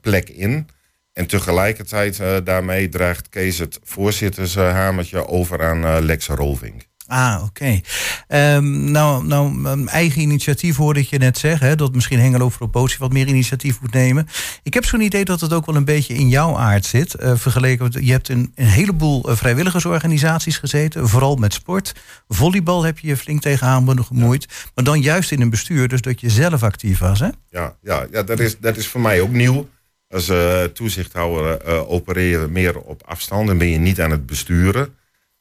plek 0.00 0.28
in. 0.28 0.68
En 1.12 1.26
tegelijkertijd 1.26 2.20
daarmee 2.44 2.88
draagt 2.88 3.28
Kees 3.28 3.58
het 3.58 3.78
voorzittershamertje 3.82 5.26
over 5.26 5.62
aan 5.62 6.04
Lex 6.04 6.26
Rolving. 6.26 6.86
Ah, 7.14 7.42
oké. 7.44 7.80
Um, 8.28 8.90
nou, 8.90 9.26
nou, 9.26 9.86
eigen 9.86 10.20
initiatief 10.20 10.76
hoorde 10.76 11.00
ik 11.00 11.06
je 11.06 11.18
net 11.18 11.38
zeggen. 11.38 11.66
Hè, 11.66 11.76
dat 11.76 11.94
misschien 11.94 12.20
Hengelo 12.20 12.48
Propotie 12.48 12.98
wat 12.98 13.12
meer 13.12 13.26
initiatief 13.26 13.80
moet 13.80 13.92
nemen. 13.92 14.28
Ik 14.62 14.74
heb 14.74 14.84
zo'n 14.84 15.00
idee 15.00 15.24
dat 15.24 15.40
het 15.40 15.52
ook 15.52 15.66
wel 15.66 15.76
een 15.76 15.84
beetje 15.84 16.14
in 16.14 16.28
jouw 16.28 16.56
aard 16.56 16.84
zit. 16.84 17.16
Uh, 17.20 17.32
vergeleken, 17.36 18.04
je 18.04 18.10
hebt 18.10 18.28
een, 18.28 18.52
een 18.54 18.66
heleboel 18.66 19.24
vrijwilligersorganisaties 19.26 20.58
gezeten. 20.58 21.08
Vooral 21.08 21.36
met 21.36 21.52
sport. 21.52 21.94
Volleybal 22.28 22.82
heb 22.82 22.98
je 22.98 23.08
je 23.08 23.16
flink 23.16 23.40
tegenaan 23.40 24.04
gemoeid. 24.04 24.46
Maar 24.74 24.84
dan 24.84 25.00
juist 25.00 25.30
in 25.32 25.40
een 25.40 25.50
bestuur, 25.50 25.88
dus 25.88 26.00
dat 26.00 26.20
je 26.20 26.30
zelf 26.30 26.62
actief 26.62 26.98
was. 26.98 27.20
Hè? 27.20 27.28
Ja, 27.50 27.76
ja, 27.82 28.06
ja 28.10 28.22
dat, 28.22 28.40
is, 28.40 28.58
dat 28.58 28.76
is 28.76 28.86
voor 28.86 29.00
mij 29.00 29.20
ook 29.20 29.30
nieuw. 29.30 29.68
Als 30.08 30.28
uh, 30.28 30.62
toezichthouder 30.62 31.68
uh, 31.68 31.90
opereren 31.90 32.52
meer 32.52 32.78
op 32.78 33.02
afstand 33.04 33.48
en 33.48 33.58
ben 33.58 33.68
je 33.68 33.78
niet 33.78 34.00
aan 34.00 34.10
het 34.10 34.26
besturen. 34.26 34.94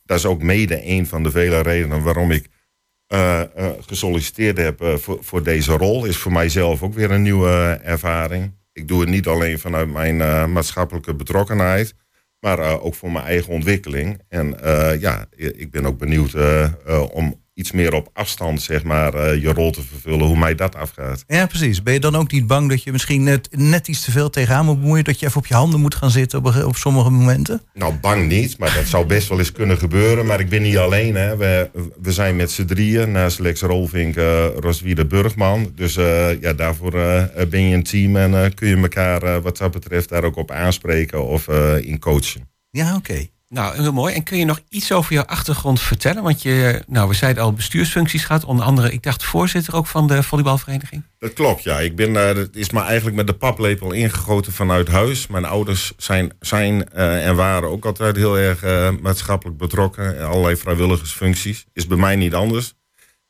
Dat 0.04 0.18
is 0.18 0.26
ook 0.26 0.42
mede 0.42 0.86
een 0.88 1.08
van 1.08 1.24
de 1.24 1.32
vele 1.32 1.62
redenen 1.62 2.04
waarom 2.04 2.32
ik 2.32 2.48
uh, 3.14 3.42
gesolliciteerd 3.80 4.58
heb 4.58 4.98
voor, 5.00 5.24
voor 5.24 5.44
deze 5.44 5.72
rol. 5.72 6.06
Is 6.06 6.18
voor 6.18 6.32
mijzelf 6.32 6.84
ook 6.84 6.94
weer 6.94 7.12
een 7.12 7.22
nieuwe 7.22 7.80
ervaring. 7.84 8.54
Ik 8.72 8.88
doe 8.88 9.00
het 9.00 9.10
niet 9.10 9.28
alleen 9.28 9.60
vanuit 9.60 9.90
mijn 9.92 10.18
maatschappelijke 10.52 11.16
betrokkenheid, 11.16 11.94
maar 12.40 12.82
ook 12.82 12.96
voor 12.96 13.12
mijn 13.12 13.26
eigen 13.26 13.54
ontwikkeling. 13.54 14.22
En 14.30 14.58
ja, 15.00 15.26
ik 15.36 15.72
ben 15.72 15.86
ook 15.86 15.98
benieuwd 15.98 16.36
om 17.12 17.43
iets 17.54 17.72
meer 17.72 17.94
op 17.94 18.10
afstand, 18.14 18.62
zeg 18.62 18.84
maar, 18.84 19.16
uh, 19.16 19.42
je 19.42 19.54
rol 19.54 19.72
te 19.72 19.82
vervullen, 19.82 20.26
hoe 20.26 20.38
mij 20.38 20.56
dat 20.56 20.76
afgaat. 20.76 21.24
Ja, 21.28 21.46
precies. 21.46 21.84
Ben 21.84 21.94
je 21.94 22.00
dan 22.00 22.16
ook 22.16 22.32
niet 22.32 22.48
bang 22.48 22.70
dat 22.70 22.84
je 22.84 22.92
misschien 22.92 23.24
net, 23.24 23.48
net 23.52 23.88
iets 23.88 24.02
te 24.02 24.12
veel 24.12 24.30
tegenaan 24.30 24.66
moet 24.66 24.80
bemoeien, 24.80 25.04
dat 25.04 25.20
je 25.20 25.26
even 25.26 25.38
op 25.38 25.48
je 25.48 25.54
handen 25.54 25.80
moet 25.80 25.96
gaan 25.96 26.12
zitten 26.12 26.40
op, 26.40 26.56
op 26.66 26.76
sommige 26.76 27.10
momenten? 27.10 27.62
Nou, 27.74 27.94
bang 27.94 28.28
niet, 28.28 28.58
maar 28.58 28.74
dat 28.76 28.86
zou 28.86 29.06
best 29.06 29.28
wel 29.30 29.40
eens 29.40 29.52
kunnen 29.52 29.78
gebeuren. 29.78 30.26
Maar 30.26 30.40
ik 30.40 30.50
ben 30.50 30.62
niet 30.62 30.78
alleen. 30.78 31.16
Hè. 31.16 31.38
We, 31.38 31.70
we 32.02 32.12
zijn 32.12 32.36
met 32.36 32.52
z'n 32.52 32.66
drieën, 32.66 33.12
naast 33.12 33.40
Lex 33.40 33.62
Rolvink, 33.62 34.16
uh, 34.16 34.46
Roswiede 34.56 35.06
Burgman. 35.06 35.72
Dus 35.76 35.98
uh, 35.98 36.42
ja, 36.42 36.54
daarvoor 36.54 36.92
ben 37.50 37.68
je 37.68 37.76
een 37.76 37.84
team 37.84 38.16
en 38.16 38.54
kun 38.54 38.68
je 38.68 38.78
elkaar 38.78 39.42
wat 39.42 39.58
dat 39.58 39.72
betreft 39.72 40.10
daar 40.10 40.24
ook 40.24 40.36
op 40.36 40.52
aanspreken 40.52 41.28
of 41.28 41.48
in 41.82 42.00
coachen. 42.00 42.50
Ja, 42.70 42.96
oké. 42.96 43.28
Nou, 43.54 43.82
heel 43.82 43.92
mooi. 43.92 44.14
En 44.14 44.24
kun 44.24 44.38
je 44.38 44.46
nog 44.46 44.60
iets 44.70 44.92
over 44.92 45.14
jouw 45.14 45.24
achtergrond 45.24 45.82
vertellen? 45.82 46.24
Want 46.24 46.42
je, 46.42 46.84
nou, 46.88 47.08
we 47.08 47.14
zeiden 47.14 47.44
al 47.44 47.54
bestuursfuncties 47.54 48.26
gehad. 48.26 48.46
Onder 48.46 48.66
andere, 48.66 48.92
ik 48.92 49.04
dacht 49.04 49.24
voorzitter 49.24 49.76
ook 49.76 49.88
van 49.88 50.08
de 50.08 50.24
volleybalvereniging. 50.24 51.04
Dat 51.20 51.34
klopt, 51.34 51.64
ja. 51.64 51.80
Ik 51.80 51.96
ben, 51.96 52.10
uh, 52.10 52.34
dat 52.36 52.56
is 52.56 52.72
maar 52.72 52.86
eigenlijk 52.86 53.16
met 53.16 53.28
de 53.28 53.34
paplepel 53.34 53.92
ingegoten 53.92 54.52
vanuit 54.52 54.88
huis. 54.88 55.28
Mijn 55.28 55.46
ouders 55.46 55.94
zijn, 55.98 56.32
zijn 56.40 56.88
uh, 56.96 57.28
en 57.28 57.36
waren 57.36 57.70
ook 57.70 57.86
altijd 57.86 58.16
heel 58.16 58.38
erg 58.38 58.64
uh, 58.64 58.90
maatschappelijk 59.02 59.58
betrokken. 59.58 60.16
In 60.16 60.24
allerlei 60.24 60.56
vrijwilligersfuncties. 60.56 61.66
Is 61.74 61.88
bij 61.88 61.98
mij 61.98 62.16
niet 62.16 62.34
anders. 62.34 62.74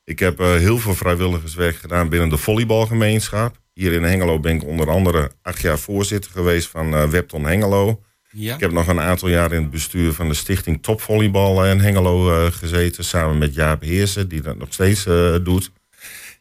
Ik 0.03 0.19
heb 0.19 0.37
heel 0.37 0.77
veel 0.77 0.95
vrijwilligerswerk 0.95 1.75
gedaan 1.75 2.09
binnen 2.09 2.29
de 2.29 2.37
volleybalgemeenschap. 2.37 3.57
Hier 3.73 3.93
in 3.93 4.03
Hengelo 4.03 4.39
ben 4.39 4.55
ik 4.55 4.65
onder 4.65 4.89
andere 4.89 5.31
acht 5.41 5.61
jaar 5.61 5.79
voorzitter 5.79 6.31
geweest 6.31 6.67
van 6.67 7.09
Webton 7.09 7.45
Hengelo. 7.45 8.01
Ja. 8.35 8.53
Ik 8.53 8.59
heb 8.59 8.71
nog 8.71 8.87
een 8.87 8.99
aantal 8.99 9.29
jaar 9.29 9.51
in 9.51 9.61
het 9.61 9.71
bestuur 9.71 10.13
van 10.13 10.27
de 10.27 10.33
stichting 10.33 10.83
Topvolleybal 10.83 11.65
in 11.65 11.79
Hengelo 11.79 12.29
uh, 12.29 12.51
gezeten. 12.51 13.03
Samen 13.03 13.37
met 13.37 13.53
Jaap 13.53 13.81
Heersen, 13.81 14.27
die 14.27 14.41
dat 14.41 14.57
nog 14.57 14.73
steeds 14.73 15.05
uh, 15.05 15.35
doet. 15.43 15.71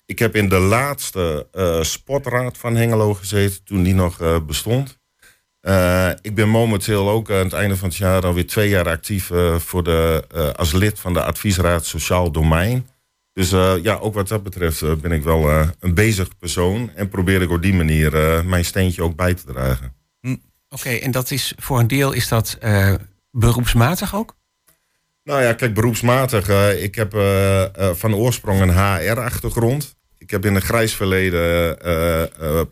Ik 0.06 0.18
heb 0.18 0.36
in 0.36 0.48
de 0.48 0.58
laatste 0.58 1.46
sportraad 1.80 2.58
van 2.58 2.76
Hengelo 2.76 3.14
gezeten, 3.14 3.64
toen 3.64 3.82
die 3.82 3.94
nog 3.94 4.44
bestond. 4.46 4.98
ik 6.20 6.34
ben 6.34 6.48
momenteel 6.48 7.10
ook 7.10 7.30
aan 7.30 7.36
het 7.36 7.52
einde 7.52 7.76
van 7.76 7.88
het 7.88 7.96
jaar 7.96 8.26
alweer 8.26 8.46
twee 8.46 8.68
jaar 8.68 8.88
actief 8.88 9.30
voor 9.56 9.82
de, 9.82 10.24
als 10.56 10.72
lid 10.72 10.98
van 10.98 11.12
de 11.12 11.22
adviesraad 11.22 11.86
Sociaal 11.86 12.32
Domein. 12.32 12.88
Dus 13.32 13.50
ja, 13.82 13.94
ook 14.00 14.14
wat 14.14 14.28
dat 14.28 14.42
betreft 14.42 15.00
ben 15.00 15.12
ik 15.12 15.22
wel 15.22 15.48
een 15.80 15.94
bezig 15.94 16.38
persoon. 16.38 16.90
En 16.94 17.08
probeer 17.08 17.42
ik 17.42 17.50
op 17.50 17.62
die 17.62 17.74
manier 17.74 18.12
mijn 18.44 18.64
steentje 18.64 19.02
ook 19.02 19.16
bij 19.16 19.34
te 19.34 19.44
dragen. 19.44 20.01
Oké, 20.72 20.88
en 20.88 21.10
dat 21.10 21.30
is 21.30 21.52
voor 21.56 21.78
een 21.78 21.86
deel 21.86 22.12
is 22.12 22.28
dat 22.28 22.58
uh, 22.64 22.94
beroepsmatig 23.30 24.14
ook? 24.14 24.36
Nou 25.24 25.42
ja, 25.42 25.52
kijk, 25.52 25.74
beroepsmatig. 25.74 26.48
Uh, 26.48 26.82
ik 26.82 26.94
heb 26.94 27.14
uh, 27.14 27.64
van 27.92 28.14
oorsprong 28.14 28.60
een 28.60 28.70
HR-achtergrond. 28.70 29.96
Ik 30.18 30.30
heb 30.30 30.44
in 30.44 30.54
het 30.54 30.64
grijs 30.64 30.94
verleden 30.94 31.78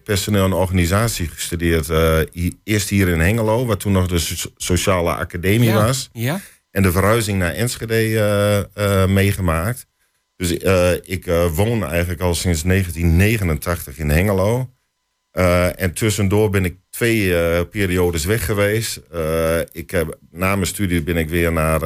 personeel 0.04 0.44
en 0.44 0.52
organisatie 0.52 1.28
gestudeerd. 1.28 1.88
eerst 2.64 2.88
hier 2.88 3.08
in 3.08 3.20
Hengelo, 3.20 3.66
waar 3.66 3.76
toen 3.76 3.92
nog 3.92 4.06
de 4.06 4.48
Sociale 4.56 5.14
Academie 5.14 5.72
was. 5.72 6.08
Ja. 6.12 6.40
En 6.70 6.82
de 6.82 6.92
verhuizing 6.92 7.38
naar 7.38 7.52
Enschede 7.52 9.06
meegemaakt. 9.08 9.86
Dus 10.36 10.50
ik 11.02 11.26
woon 11.54 11.84
eigenlijk 11.86 12.20
al 12.20 12.34
sinds 12.34 12.62
1989 12.62 13.98
in 13.98 14.10
Hengelo. 14.10 14.70
Uh, 15.32 15.80
en 15.80 15.92
tussendoor 15.92 16.50
ben 16.50 16.64
ik 16.64 16.76
twee 16.90 17.24
uh, 17.24 17.60
periodes 17.70 18.24
weg 18.24 18.44
geweest. 18.44 19.00
Uh, 19.14 19.58
ik 19.72 19.90
heb, 19.90 20.18
na 20.30 20.54
mijn 20.54 20.66
studie 20.66 21.02
ben 21.02 21.16
ik 21.16 21.28
weer 21.28 21.52
naar 21.52 21.80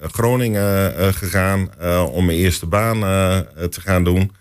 Groningen 0.00 1.14
gegaan 1.14 1.70
om 2.12 2.24
mijn 2.24 2.38
eerste 2.38 2.66
baan 2.66 3.00
te 3.70 3.80
gaan 3.80 4.04
doen. 4.04 4.32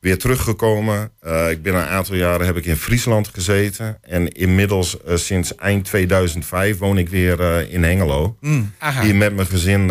Weer 0.00 0.18
teruggekomen. 0.18 1.10
ik 1.50 1.62
ben 1.62 1.74
een 1.74 1.86
aantal 1.86 2.14
jaren 2.14 2.46
heb 2.46 2.56
ik 2.56 2.66
in 2.66 2.76
Friesland 2.76 3.28
gezeten. 3.28 3.98
En 4.02 4.32
inmiddels 4.32 4.96
sinds 5.14 5.54
eind 5.54 5.84
2005 5.84 6.78
woon 6.78 6.98
ik 6.98 7.08
weer 7.08 7.70
in 7.70 7.82
Hengelo. 7.82 8.36
Mm, 8.40 8.72
hier 9.02 9.16
met 9.16 9.34
mijn 9.34 9.46
gezin, 9.46 9.86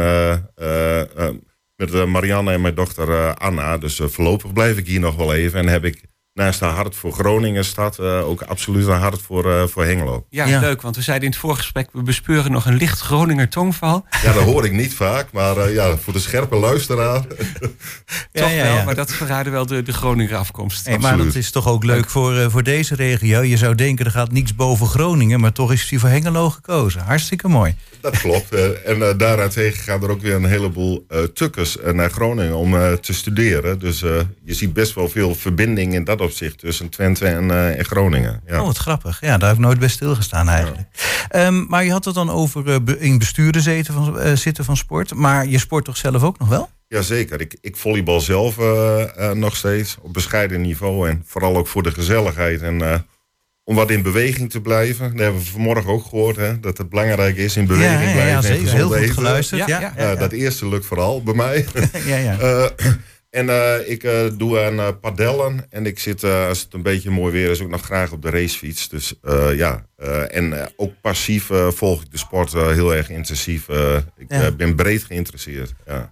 met 1.76 2.06
Marianne 2.08 2.52
en 2.52 2.62
mijn 2.62 2.76
dochter 2.76 3.34
Anna. 3.34 3.78
Dus 3.78 4.02
voorlopig 4.04 4.54
blijf 4.54 4.78
ik 4.78 4.88
hier 4.88 5.00
nog 5.00 5.16
wel 5.16 5.34
even. 5.34 5.60
En 5.60 5.68
heb 5.68 5.86
ik 5.86 6.02
naast 6.36 6.62
een 6.62 6.70
hart 6.70 6.96
voor 6.96 7.12
Groningen 7.12 7.66
staat, 7.66 8.00
uh, 8.00 8.28
ook 8.28 8.42
absoluut 8.42 8.88
een 8.88 9.00
hart 9.00 9.22
voor, 9.22 9.46
uh, 9.46 9.64
voor 9.64 9.84
Hengelo. 9.84 10.26
Ja, 10.30 10.60
leuk, 10.60 10.82
want 10.82 10.96
we 10.96 11.02
zeiden 11.02 11.26
in 11.26 11.32
het 11.32 11.42
voorgesprek, 11.42 11.90
we 11.92 12.02
bespeuren 12.02 12.52
nog 12.52 12.66
een 12.66 12.76
licht 12.76 13.00
Groninger 13.00 13.50
tongval. 13.50 14.06
Ja, 14.24 14.34
dat 14.34 14.44
hoor 14.44 14.66
ik 14.66 14.72
niet 14.72 14.94
vaak, 14.94 15.32
maar 15.32 15.58
uh, 15.58 15.74
ja, 15.74 15.98
voor 15.98 16.14
de 16.14 16.20
scherpe 16.20 16.56
luisteraar. 16.56 17.28
toch 18.32 18.52
ja, 18.52 18.64
wel, 18.64 18.86
maar 18.86 18.96
dat 18.96 19.12
verraden 19.12 19.52
wel 19.52 19.66
de, 19.66 19.84
de 19.84 19.94
Groninger 19.94 20.36
afkomst. 20.36 20.86
Hey, 20.86 20.98
maar 20.98 21.18
dat 21.18 21.36
is 21.36 21.52
toch 21.52 21.68
ook 21.68 21.84
leuk 21.84 22.10
voor, 22.10 22.52
voor 22.52 22.64
deze 22.64 22.96
regio. 22.96 23.42
Je 23.42 23.58
zou 23.58 23.76
denken, 23.76 24.06
er 24.06 24.12
gaat 24.12 24.32
niets 24.32 24.56
boven 24.56 24.88
Groningen, 24.88 25.40
maar 25.40 25.52
toch 25.52 25.72
is 25.72 25.88
die 25.88 26.00
voor 26.00 26.10
Hengelo 26.10 26.50
gekozen. 26.50 27.02
Hartstikke 27.02 27.48
mooi. 27.48 27.76
Dat 28.02 28.18
klopt. 28.18 28.54
en 28.84 28.98
uh, 28.98 29.10
daaruitegen 29.18 29.84
gaan 29.84 30.04
er 30.04 30.10
ook 30.10 30.22
weer 30.22 30.36
een 30.36 30.46
heleboel 30.46 31.06
uh, 31.10 31.24
tukkers 31.24 31.78
naar 31.94 32.10
Groningen 32.10 32.56
om 32.56 33.00
te 33.02 33.14
studeren. 33.14 33.80
Dus 33.80 34.00
je 34.00 34.54
ziet 34.54 34.74
best 34.74 34.94
wel 34.94 35.10
veel 35.10 35.36
verbinding 35.36 35.94
in 35.94 36.04
dat 36.04 36.22
opzicht 36.26 36.60
tussen 36.60 36.90
Twente 36.90 37.28
en, 37.28 37.44
uh, 37.44 37.78
en 37.78 37.86
Groningen. 37.86 38.42
Ja. 38.48 38.60
Oh, 38.60 38.66
wat 38.66 38.78
grappig. 38.78 39.22
Ja, 39.22 39.38
daar 39.38 39.50
heb 39.50 39.58
ik 39.58 39.64
nooit 39.64 39.80
bij 39.80 39.88
stilgestaan 39.88 40.50
eigenlijk. 40.50 40.88
Ja. 41.30 41.46
Um, 41.46 41.66
maar 41.70 41.84
je 41.84 41.92
had 41.92 42.06
het 42.06 42.16
dan 42.16 42.30
over 42.30 42.68
uh, 42.68 42.76
in 42.98 43.18
bestuurder 43.18 43.62
zitten 43.62 43.94
van, 43.94 44.20
uh, 44.20 44.36
zitten 44.36 44.66
van 44.66 44.78
sport. 44.78 45.14
Maar 45.14 45.48
je 45.48 45.60
sport 45.60 45.86
toch 45.86 45.98
zelf 45.98 46.24
ook 46.24 46.40
nog 46.40 46.48
wel? 46.48 46.70
Jazeker. 46.88 47.42
Ik, 47.42 47.58
ik 47.62 47.78
volleybal 47.78 48.22
zelf 48.22 48.58
nog 49.34 49.56
steeds 49.56 49.98
op 50.02 50.14
bescheiden 50.14 50.62
niveau. 50.62 51.10
En 51.10 51.24
vooral 51.26 51.58
ook 51.58 51.68
voor 51.68 51.84
de 51.84 51.92
gezelligheid 51.92 52.62
en 52.62 53.06
om 53.66 53.76
wat 53.76 53.90
in 53.90 54.02
beweging 54.02 54.50
te 54.50 54.62
blijven. 54.62 55.10
Dat 55.12 55.20
hebben 55.20 55.42
we 55.42 55.48
vanmorgen 55.48 55.92
ook 55.92 56.06
gehoord, 56.06 56.36
hè, 56.36 56.60
dat 56.60 56.78
het 56.78 56.90
belangrijk 56.90 57.38
is 57.38 57.58
in 57.58 57.66
beweging 57.66 58.02
ja, 58.02 58.08
ja, 58.08 58.14
blijven. 58.14 58.34
Ja, 58.34 58.42
zeker. 58.42 58.74
Heel 58.74 58.90
goed 58.90 59.10
geluisterd. 59.10 59.68
Ja, 59.68 59.94
ja, 59.98 60.16
dat 60.16 60.32
eerste 60.32 60.68
lukt 60.68 60.86
vooral 60.86 61.24
bij 61.24 61.34
mij. 61.34 61.66
ja, 62.06 62.18
ja. 62.18 62.38
En 63.36 63.48
uh, 63.48 63.90
ik 63.90 64.04
uh, 64.04 64.12
doe 64.38 64.60
aan 64.60 64.74
uh, 64.74 64.88
padellen. 65.02 65.66
En 65.70 65.86
ik 65.86 66.00
zit, 66.00 66.24
als 66.24 66.62
het 66.62 66.74
een 66.74 66.82
beetje 66.82 67.10
mooi 67.10 67.34
weer 67.34 67.50
is, 67.50 67.62
ook 67.62 67.70
nog 67.70 67.82
graag 67.82 68.12
op 68.12 68.22
de 68.22 68.30
racefiets. 68.30 68.90
Dus 68.90 69.14
ja, 69.56 69.86
en 70.30 70.72
ook 70.76 70.94
passief 71.02 71.50
volg 71.70 72.02
ik 72.02 72.12
de 72.12 72.18
sport 72.18 72.54
heel 72.54 72.96
erg 72.96 73.10
intensief. 73.10 73.68
ik 74.18 74.58
ben 74.58 74.76
breed 74.76 75.04
geïnteresseerd. 75.04 75.74
Ja. 75.86 76.12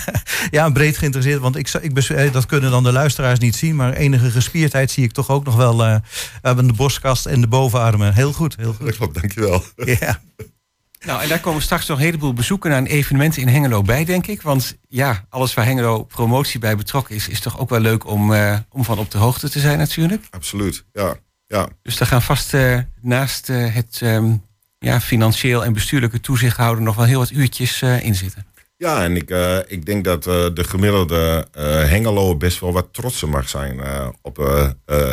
ja, 0.50 0.70
breed 0.70 0.98
geïnteresseerd. 0.98 1.40
Want 1.40 1.56
ik, 1.56 1.68
ik, 1.68 2.32
dat 2.32 2.46
kunnen 2.46 2.70
dan 2.70 2.82
de 2.82 2.92
luisteraars 2.92 3.38
niet 3.38 3.56
zien. 3.56 3.76
Maar 3.76 3.92
enige 3.92 4.30
gespierdheid 4.30 4.90
zie 4.90 5.04
ik 5.04 5.12
toch 5.12 5.30
ook 5.30 5.44
nog 5.44 5.56
wel. 5.56 5.86
Uh, 5.86 5.96
de 6.42 6.72
borstkast 6.76 7.26
en 7.26 7.40
de 7.40 7.48
bovenarmen. 7.48 8.14
Heel 8.14 8.32
goed, 8.32 8.56
heel 8.56 8.72
goed. 8.72 8.86
Dat 8.86 8.96
klopt, 8.96 9.20
dankjewel. 9.20 9.62
Ja. 9.76 10.20
Nou, 11.04 11.22
en 11.22 11.28
daar 11.28 11.40
komen 11.40 11.62
straks 11.62 11.86
nog 11.86 11.98
een 11.98 12.04
heleboel 12.04 12.32
bezoeken 12.32 12.72
aan 12.72 12.84
evenementen 12.84 13.42
in 13.42 13.48
Hengelo 13.48 13.82
bij, 13.82 14.04
denk 14.04 14.26
ik. 14.26 14.42
Want 14.42 14.78
ja, 14.88 15.26
alles 15.28 15.54
waar 15.54 15.64
Hengelo 15.64 16.02
promotie 16.02 16.60
bij 16.60 16.76
betrokken 16.76 17.14
is, 17.14 17.28
is 17.28 17.40
toch 17.40 17.58
ook 17.58 17.68
wel 17.68 17.80
leuk 17.80 18.06
om, 18.06 18.32
uh, 18.32 18.58
om 18.70 18.84
van 18.84 18.98
op 18.98 19.10
de 19.10 19.18
hoogte 19.18 19.50
te 19.50 19.60
zijn 19.60 19.78
natuurlijk. 19.78 20.26
Absoluut, 20.30 20.84
ja. 20.92 21.14
ja. 21.46 21.68
Dus 21.82 21.96
daar 21.96 22.08
gaan 22.08 22.22
vast 22.22 22.54
uh, 22.54 22.78
naast 23.00 23.48
uh, 23.48 23.74
het 23.74 24.00
um, 24.02 24.44
ja, 24.78 25.00
financieel 25.00 25.64
en 25.64 25.72
bestuurlijke 25.72 26.20
toezichthouder 26.20 26.84
nog 26.84 26.96
wel 26.96 27.04
heel 27.04 27.18
wat 27.18 27.30
uurtjes 27.30 27.82
in 27.82 28.14
zitten. 28.14 28.46
Ja, 28.76 29.02
en 29.02 29.16
ik, 29.16 29.30
ik 29.66 29.86
denk 29.86 30.04
dat 30.04 30.22
de 30.24 30.64
gemiddelde 30.68 31.46
Hengelo 31.88 32.36
best 32.36 32.60
wel 32.60 32.72
wat 32.72 32.88
trotser 32.92 33.28
mag 33.28 33.48
zijn 33.48 33.80
op 34.22 34.36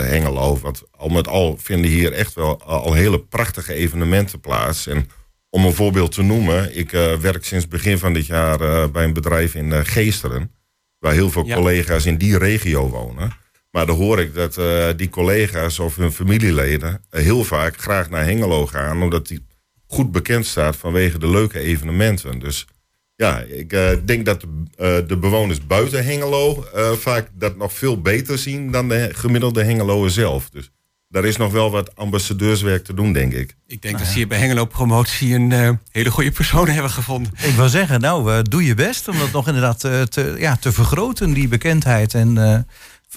Hengelo. 0.03 0.59
Want 0.59 0.83
al 0.91 1.09
met 1.09 1.27
al 1.27 1.57
vinden 1.61 1.91
hier 1.91 2.13
echt 2.13 2.33
wel 2.33 2.63
al 2.63 2.93
hele 2.93 3.19
prachtige 3.19 3.73
evenementen 3.73 4.39
plaats. 4.39 4.87
En 4.87 5.09
om 5.55 5.65
een 5.65 5.73
voorbeeld 5.73 6.11
te 6.11 6.21
noemen, 6.21 6.77
ik 6.77 6.93
uh, 6.93 7.13
werk 7.13 7.45
sinds 7.45 7.67
begin 7.67 7.97
van 7.97 8.13
dit 8.13 8.25
jaar 8.25 8.61
uh, 8.61 8.87
bij 8.87 9.03
een 9.03 9.13
bedrijf 9.13 9.55
in 9.55 9.65
uh, 9.65 9.79
Geesteren, 9.83 10.51
waar 10.99 11.13
heel 11.13 11.29
veel 11.29 11.45
ja. 11.45 11.55
collega's 11.55 12.05
in 12.05 12.17
die 12.17 12.37
regio 12.37 12.89
wonen. 12.89 13.31
Maar 13.71 13.85
dan 13.85 13.95
hoor 13.95 14.19
ik 14.19 14.33
dat 14.33 14.59
die 14.97 15.09
collega's 15.09 15.79
of 15.79 15.95
hun 15.95 16.11
familieleden 16.11 17.01
heel 17.09 17.43
vaak 17.43 17.77
graag 17.77 18.09
naar 18.09 18.23
Hengelo 18.25 18.67
gaan, 18.67 19.01
omdat 19.01 19.27
die 19.27 19.45
goed 19.87 20.11
bekend 20.11 20.45
staat 20.45 20.75
vanwege 20.75 21.17
de 21.17 21.29
leuke 21.29 21.59
evenementen. 21.59 22.39
Dus 22.39 22.67
ja, 23.15 23.39
ik 23.39 23.69
denk 24.05 24.25
dat 24.25 24.41
de, 24.41 25.03
de, 25.07 25.17
bewoners 25.17 25.67
buiten 25.67 26.05
Hengelo 26.05 26.65
vaak 26.97 27.29
dat 27.33 27.57
nog 27.57 27.73
veel 27.73 28.01
beter 28.01 28.37
zien 28.37 28.71
dan 28.71 28.89
de 28.89 29.09
gemiddelde 29.13 29.63
Hengeloer 29.63 30.09
zelf. 30.09 30.49
Dus 30.49 30.71
daar 31.15 31.25
is 31.25 31.37
nog 31.37 31.51
wel 31.51 31.71
wat 31.71 31.95
ambassadeurswerk 31.95 32.83
te 32.83 32.93
doen, 32.93 33.13
denk 33.13 33.33
ik. 33.33 33.55
Ik 33.67 33.81
denk 33.81 33.97
dat 33.97 34.07
ze 34.07 34.13
hier 34.13 34.27
bij 34.27 34.37
Hengelo 34.37 34.65
Promotie 34.65 35.33
een 35.33 35.51
uh, 35.51 35.69
hele 35.91 36.11
goede 36.11 36.31
persoon 36.31 36.67
hebben 36.67 36.91
gevonden. 36.91 37.31
Ik 37.43 37.55
wil 37.55 37.69
zeggen, 37.69 37.99
nou, 37.99 38.31
uh, 38.31 38.39
doe 38.41 38.65
je 38.65 38.73
best 38.73 39.07
om 39.07 39.19
dat 39.19 39.31
nog 39.31 39.47
inderdaad 39.47 39.83
uh, 39.83 40.01
te, 40.01 40.35
ja, 40.37 40.55
te 40.55 40.71
vergroten, 40.71 41.33
die 41.33 41.47
bekendheid. 41.47 42.13
En 42.13 42.67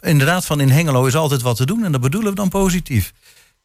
inderdaad, 0.01 0.45
van 0.45 0.61
in 0.61 0.69
Hengelo 0.69 1.07
is 1.07 1.15
altijd 1.15 1.43
wat 1.43 1.57
te 1.57 1.67
doen 1.67 1.85
en 1.85 1.93
dat 1.93 2.01
bedoelen 2.01 2.31
we 2.31 2.37
dan 2.37 2.49
positief. 2.49 3.13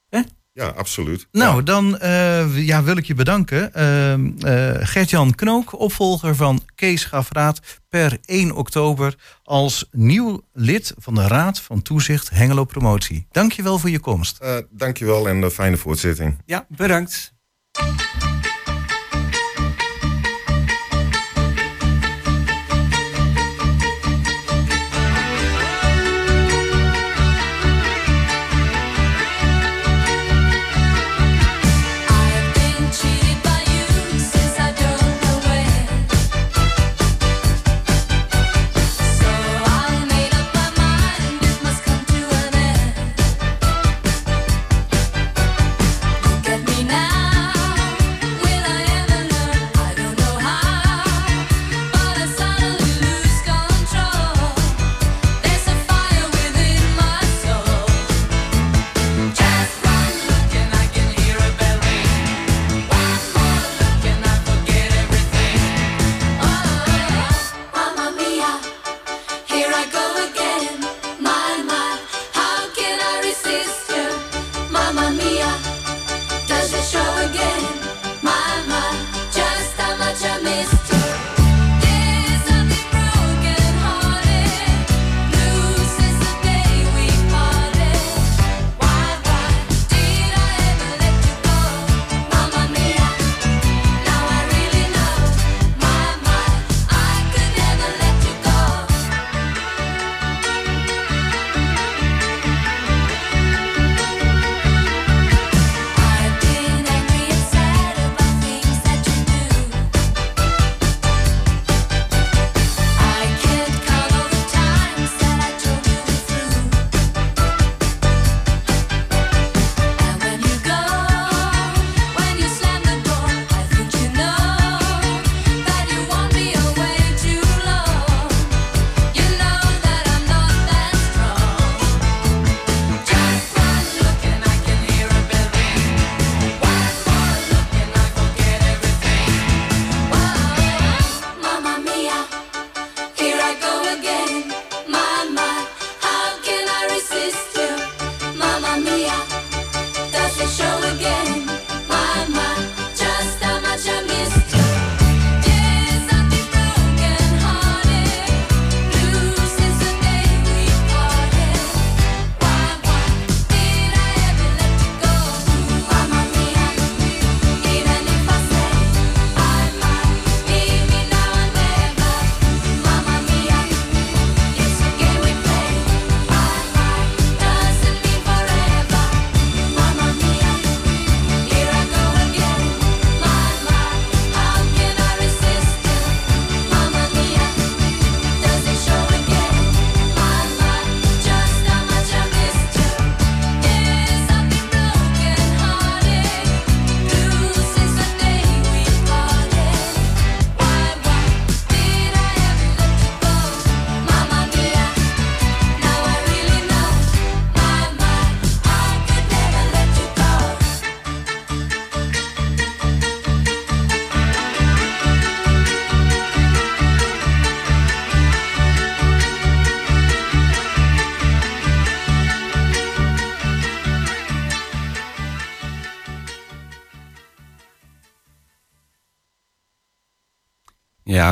Hè? 0.10 0.22
Ja, 0.54 0.68
absoluut. 0.68 1.28
Nou, 1.32 1.64
dan 1.64 1.98
uh, 2.02 2.66
ja, 2.66 2.84
wil 2.84 2.98
ik 2.98 3.06
je 3.06 3.14
bedanken. 3.14 3.72
Uh, 3.76 4.14
uh, 4.18 4.88
Gert-Jan 4.88 5.36
Knook, 5.36 5.80
opvolger 5.80 6.36
van 6.36 6.62
Kees 6.76 7.06
Gafraat, 7.06 7.60
per 7.90 8.18
1 8.26 8.52
oktober 8.52 9.16
als 9.44 9.88
nieuw 9.92 10.42
lid 10.54 10.94
van 10.98 11.16
de 11.16 11.28
Raad 11.28 11.60
van 11.60 11.82
Toezicht 11.82 12.30
Hengelo 12.30 12.66
Promotie. 12.66 13.28
Dank 13.32 13.52
je 13.52 13.64
wel 13.64 13.80
voor 13.80 13.90
je 13.90 14.00
komst. 14.00 14.40
Dank 14.70 14.98
je 14.98 15.06
wel 15.06 15.28
en 15.28 15.42
de 15.42 15.52
fijne 15.52 15.78
voortzitting. 15.78 16.38
Ja, 16.46 16.66
bedankt. 16.70 17.34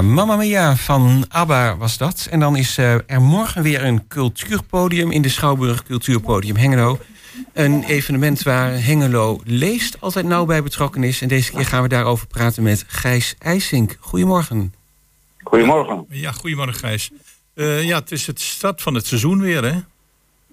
Ja, 0.02 0.08
Mamma 0.08 0.36
Mia 0.36 0.76
van 0.76 1.26
ABBA 1.30 1.78
was 1.78 1.98
dat. 1.98 2.28
En 2.32 2.40
dan 2.40 2.56
is 2.56 2.78
uh, 2.78 2.94
er 2.94 3.22
morgen 3.22 3.64
weer 3.64 3.84
een 3.84 4.08
cultuurpodium 4.08 5.12
in 5.12 5.22
de 5.22 5.30
Schouwburg 5.30 5.84
Cultuurpodium 5.84 6.56
Hengelo. 6.56 6.98
Een 7.54 7.84
evenement 7.84 8.44
waar 8.44 8.84
Hengelo 8.84 9.40
leest 9.44 10.02
altijd 10.02 10.26
nauw 10.26 10.46
bij 10.46 10.64
betrokken 10.64 11.04
is. 11.04 11.22
En 11.22 11.28
deze 11.28 11.52
keer 11.52 11.66
gaan 11.66 11.82
we 11.82 11.88
daarover 11.88 12.28
praten 12.28 12.64
met 12.64 12.84
Gijs 12.88 13.36
IJsink. 13.40 13.98
Goedemorgen. 14.00 14.74
Goedemorgen. 15.44 16.06
Ja, 16.10 16.32
goedemorgen 16.32 16.76
Gijs. 16.76 17.12
Uh, 17.56 17.84
ja, 17.84 18.00
het 18.00 18.12
is 18.12 18.28
het 18.28 18.40
start 18.40 18.82
van 18.82 18.94
het 18.94 19.06
seizoen 19.06 19.42
weer, 19.42 19.64
hè? 19.64 19.80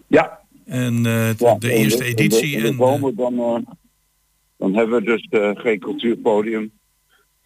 Ja. 0.06 0.38
En 0.66 0.96
uh, 0.96 1.02
de, 1.02 1.56
de, 1.58 1.72
eerste 1.72 2.04
editie. 2.04 2.50
In 2.50 2.62
de, 2.62 2.68
in 2.68 2.76
de 2.76 3.06
en, 3.06 3.14
dan, 3.14 3.34
uh, 3.34 3.56
dan 4.56 4.74
hebben 4.74 4.98
we 4.98 5.04
dus 5.04 5.28
geen 5.62 5.78
cultuurpodium. 5.78 6.70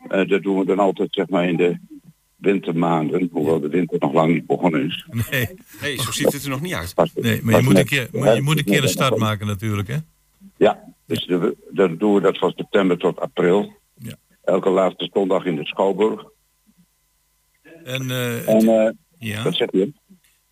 dat 0.09 0.43
doen 0.43 0.59
we 0.59 0.65
dan 0.65 0.79
altijd 0.79 1.09
zeg 1.11 1.29
maar 1.29 1.49
in 1.49 1.57
de 1.57 1.79
wintermaanden, 2.43 3.29
hoewel 3.33 3.61
de 3.61 3.69
winter 3.69 3.99
nog 3.99 4.13
lang 4.13 4.33
niet 4.33 4.47
begonnen 4.47 4.87
is. 4.87 5.07
Nee, 5.31 5.49
nee 5.81 6.01
zo 6.01 6.13
ziet 6.13 6.33
het 6.33 6.43
er 6.43 6.51
nog 6.51 6.61
niet 6.61 6.75
uit. 6.75 6.95
Nee, 7.15 7.41
maar 7.43 7.57
je 7.57 7.63
moet 7.63 7.79
een 7.79 7.85
keer, 7.85 8.09
maar 8.13 8.35
je 8.35 8.43
moet 8.43 8.59
een, 8.59 8.65
keer 8.65 8.83
een 8.83 8.89
start 8.89 9.17
maken 9.17 9.47
natuurlijk, 9.47 9.89
hè? 9.89 9.97
Ja, 10.57 10.95
dus 11.07 11.27
de, 11.27 11.57
dan 11.71 11.97
doen 11.97 12.15
we 12.15 12.21
dat 12.21 12.39
van 12.39 12.53
september 12.57 12.99
tot 12.99 13.21
april. 13.21 13.73
Ja. 13.99 14.15
Elke 14.45 14.71
laatste 14.71 15.11
zondag 15.13 15.45
in 15.45 15.57
de 15.57 15.67
Schouwburg. 15.67 16.25
En, 17.85 18.03
uh, 18.03 18.49
en 18.49 18.65
uh, 18.65 18.91
ja. 19.19 19.43
wat 19.43 19.55
zeg 19.55 19.69
je? 19.73 19.93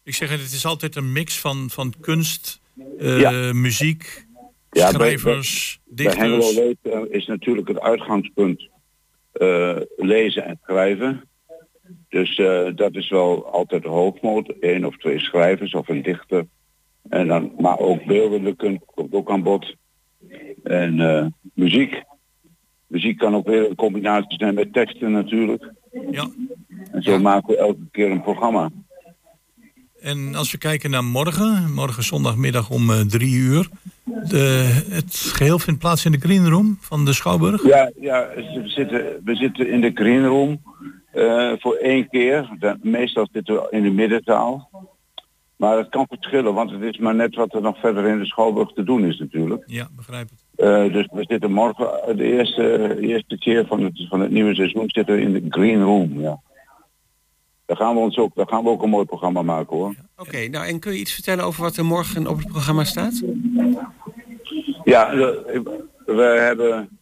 Ik 0.03 0.15
zeg, 0.15 0.31
het 0.31 0.53
is 0.53 0.67
altijd 0.67 0.97
een 0.97 1.13
mix 1.13 1.41
van, 1.41 1.71
van 1.71 1.95
kunst, 2.01 2.61
uh, 2.99 3.21
ja. 3.21 3.53
muziek, 3.53 4.27
ja, 4.71 4.89
schrijvers, 4.89 5.81
bij, 5.85 6.05
bij, 6.05 6.15
dichters. 6.15 6.55
Bij 6.55 6.73
Hengelo 6.83 7.05
is 7.11 7.27
natuurlijk 7.27 7.69
het 7.69 7.81
uitgangspunt 7.81 8.69
lezen 9.97 10.45
en 10.45 10.61
schrijven. 10.63 11.30
Dus 12.09 12.39
uh, 12.39 12.69
dat 12.75 12.95
is 12.95 13.09
wel 13.09 13.47
altijd 13.47 13.83
de 13.83 13.89
hoofdmoot. 13.89 14.55
Eén 14.61 14.87
of 14.87 14.97
twee 14.97 15.19
schrijvers 15.19 15.75
of 15.75 15.89
een 15.89 16.03
dichter. 16.03 16.47
En 17.09 17.27
dan, 17.27 17.53
maar 17.59 17.79
ook 17.79 18.05
beeldende 18.05 18.57
kunst 18.57 18.85
komt 18.85 19.13
ook 19.13 19.31
aan 19.31 19.43
bod. 19.43 19.75
En 20.63 20.99
uh, 20.99 21.27
muziek. 21.55 22.03
Muziek 22.87 23.19
kan 23.19 23.35
ook 23.35 23.47
weer 23.47 23.69
een 23.69 23.77
combinatie 23.77 24.39
zijn 24.39 24.55
met 24.55 24.73
teksten 24.73 25.13
natuurlijk. 25.13 25.73
Ja. 26.11 26.29
En 26.93 27.03
zo 27.03 27.19
maken 27.19 27.55
we 27.55 27.59
elke 27.59 27.89
keer 27.91 28.11
een 28.11 28.23
programma. 28.23 28.71
En 30.01 30.35
als 30.35 30.51
we 30.51 30.59
kijken 30.59 30.91
naar 30.91 31.05
morgen, 31.05 31.73
morgen 31.75 32.03
zondagmiddag 32.03 32.71
om 32.71 32.91
uh, 32.91 33.01
drie 33.01 33.35
uur. 33.35 33.69
De, 34.05 34.83
het 34.91 35.15
geheel 35.15 35.59
vindt 35.59 35.81
plaats 35.81 36.05
in 36.05 36.13
de 36.13 36.19
Green 36.19 36.49
Room 36.49 36.77
van 36.81 37.05
de 37.05 37.13
Schouwburg? 37.13 37.67
Ja, 37.67 37.91
ja 38.01 38.29
we, 38.35 38.63
zitten, 38.65 39.21
we 39.25 39.35
zitten 39.35 39.71
in 39.71 39.81
de 39.81 39.91
Green 39.95 40.27
Room. 40.27 40.61
Uh, 41.15 41.53
voor 41.59 41.75
één 41.75 42.09
keer. 42.09 42.57
De, 42.59 42.79
meestal 42.83 43.29
zitten 43.33 43.55
we 43.55 43.67
in 43.71 43.83
de 43.83 43.91
middenzaal. 43.91 44.71
Maar 45.57 45.77
het 45.77 45.89
kan 45.89 46.07
verschillen, 46.09 46.55
want 46.55 46.71
het 46.71 46.83
is 46.83 46.99
maar 46.99 47.15
net 47.15 47.35
wat 47.35 47.55
er 47.55 47.63
nog 47.63 47.79
verder 47.79 48.07
in 48.07 48.19
de 48.19 48.27
Schouwburg 48.27 48.73
te 48.73 48.83
doen 48.83 49.05
is 49.05 49.19
natuurlijk. 49.19 49.63
Ja, 49.67 49.89
begrijp 49.97 50.29
het. 50.29 50.67
Uh, 50.67 50.93
dus 50.93 51.09
we 51.13 51.25
zitten 51.29 51.53
morgen, 51.53 52.17
de 52.17 52.25
eerste, 52.25 52.97
eerste 53.01 53.39
keer 53.39 53.67
van 53.67 53.83
het, 53.83 54.07
van 54.09 54.21
het 54.21 54.31
nieuwe 54.31 54.55
seizoen, 54.55 54.91
zitten 54.91 55.15
we 55.15 55.21
in 55.21 55.33
de 55.33 55.45
Green 55.49 55.83
Room. 55.83 56.21
Ja. 56.21 56.41
Daar 57.67 57.77
gaan 57.77 57.95
we 57.95 58.01
ons 58.01 58.19
ook, 58.19 58.35
daar 58.35 58.49
gaan 58.49 58.65
we 58.65 58.71
ook 58.71 58.83
een 58.83 58.91
mooi 58.91 59.05
programma 59.05 59.43
maken 59.43 59.77
hoor. 59.77 59.95
Oké, 60.17 60.29
okay, 60.29 60.47
nou 60.47 60.67
en 60.67 60.79
kun 60.79 60.93
je 60.93 60.99
iets 60.99 61.15
vertellen 61.15 61.45
over 61.45 61.63
wat 61.63 61.77
er 61.77 61.85
morgen 61.85 62.27
op 62.27 62.37
het 62.37 62.49
programma 62.49 62.85
staat? 62.85 63.23
Ja, 64.85 65.15
we 66.07 66.23
hebben 66.49 67.00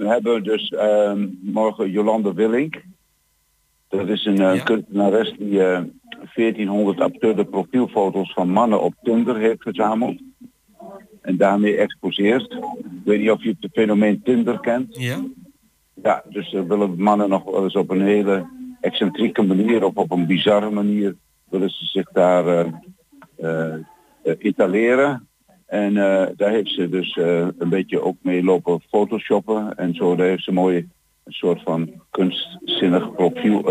we 0.00 0.06
hebben 0.08 0.42
dus 0.42 0.70
uh, 0.70 1.12
morgen 1.42 1.90
Jolande 1.90 2.34
Willink. 2.34 2.82
Dat 3.88 4.08
is 4.08 4.24
een 4.24 4.40
uh, 4.40 4.54
ja. 4.54 4.62
kunstenares 4.62 5.34
die 5.38 5.50
uh, 5.50 5.80
1400 6.34 7.00
absurde 7.00 7.44
profielfoto's 7.44 8.32
van 8.32 8.48
mannen 8.48 8.82
op 8.82 8.94
Tinder 9.02 9.36
heeft 9.36 9.62
verzameld. 9.62 10.20
En 11.20 11.36
daarmee 11.36 11.76
exposeert. 11.76 12.52
Ik 12.52 12.60
weet 13.04 13.20
niet 13.20 13.30
of 13.30 13.42
je 13.42 13.56
het 13.60 13.70
fenomeen 13.72 14.22
Tinder 14.22 14.60
kent. 14.60 14.96
Ja. 14.96 15.24
Ja, 16.02 16.22
dus 16.28 16.52
uh, 16.52 16.62
willen 16.62 17.02
mannen 17.02 17.28
nog 17.28 17.44
wel 17.44 17.64
eens 17.64 17.76
op 17.76 17.90
een 17.90 18.02
hele 18.02 18.46
excentrieke 18.80 19.42
manier 19.42 19.84
of 19.84 19.94
op 19.94 20.10
een 20.10 20.26
bizarre 20.26 20.70
manier 20.70 21.16
willen 21.48 21.70
ze 21.70 21.84
zich 21.84 22.08
daar 22.12 22.66
etaleren. 24.22 25.28
En 25.66 25.92
uh, 25.92 26.26
daar 26.36 26.50
heeft 26.50 26.70
ze 26.70 26.88
dus 26.88 27.16
uh, 27.16 27.48
een 27.58 27.68
beetje 27.68 28.02
ook 28.02 28.16
mee 28.22 28.42
lopen 28.42 28.82
photoshoppen. 28.90 29.76
En 29.76 29.94
zo 29.94 30.16
daar 30.16 30.26
heeft 30.26 30.44
ze 30.44 30.52
mooi 30.52 30.76
een 31.24 31.32
soort 31.32 31.62
van 31.62 31.90
kunstzinnig 32.10 33.14
profiel 33.14 33.70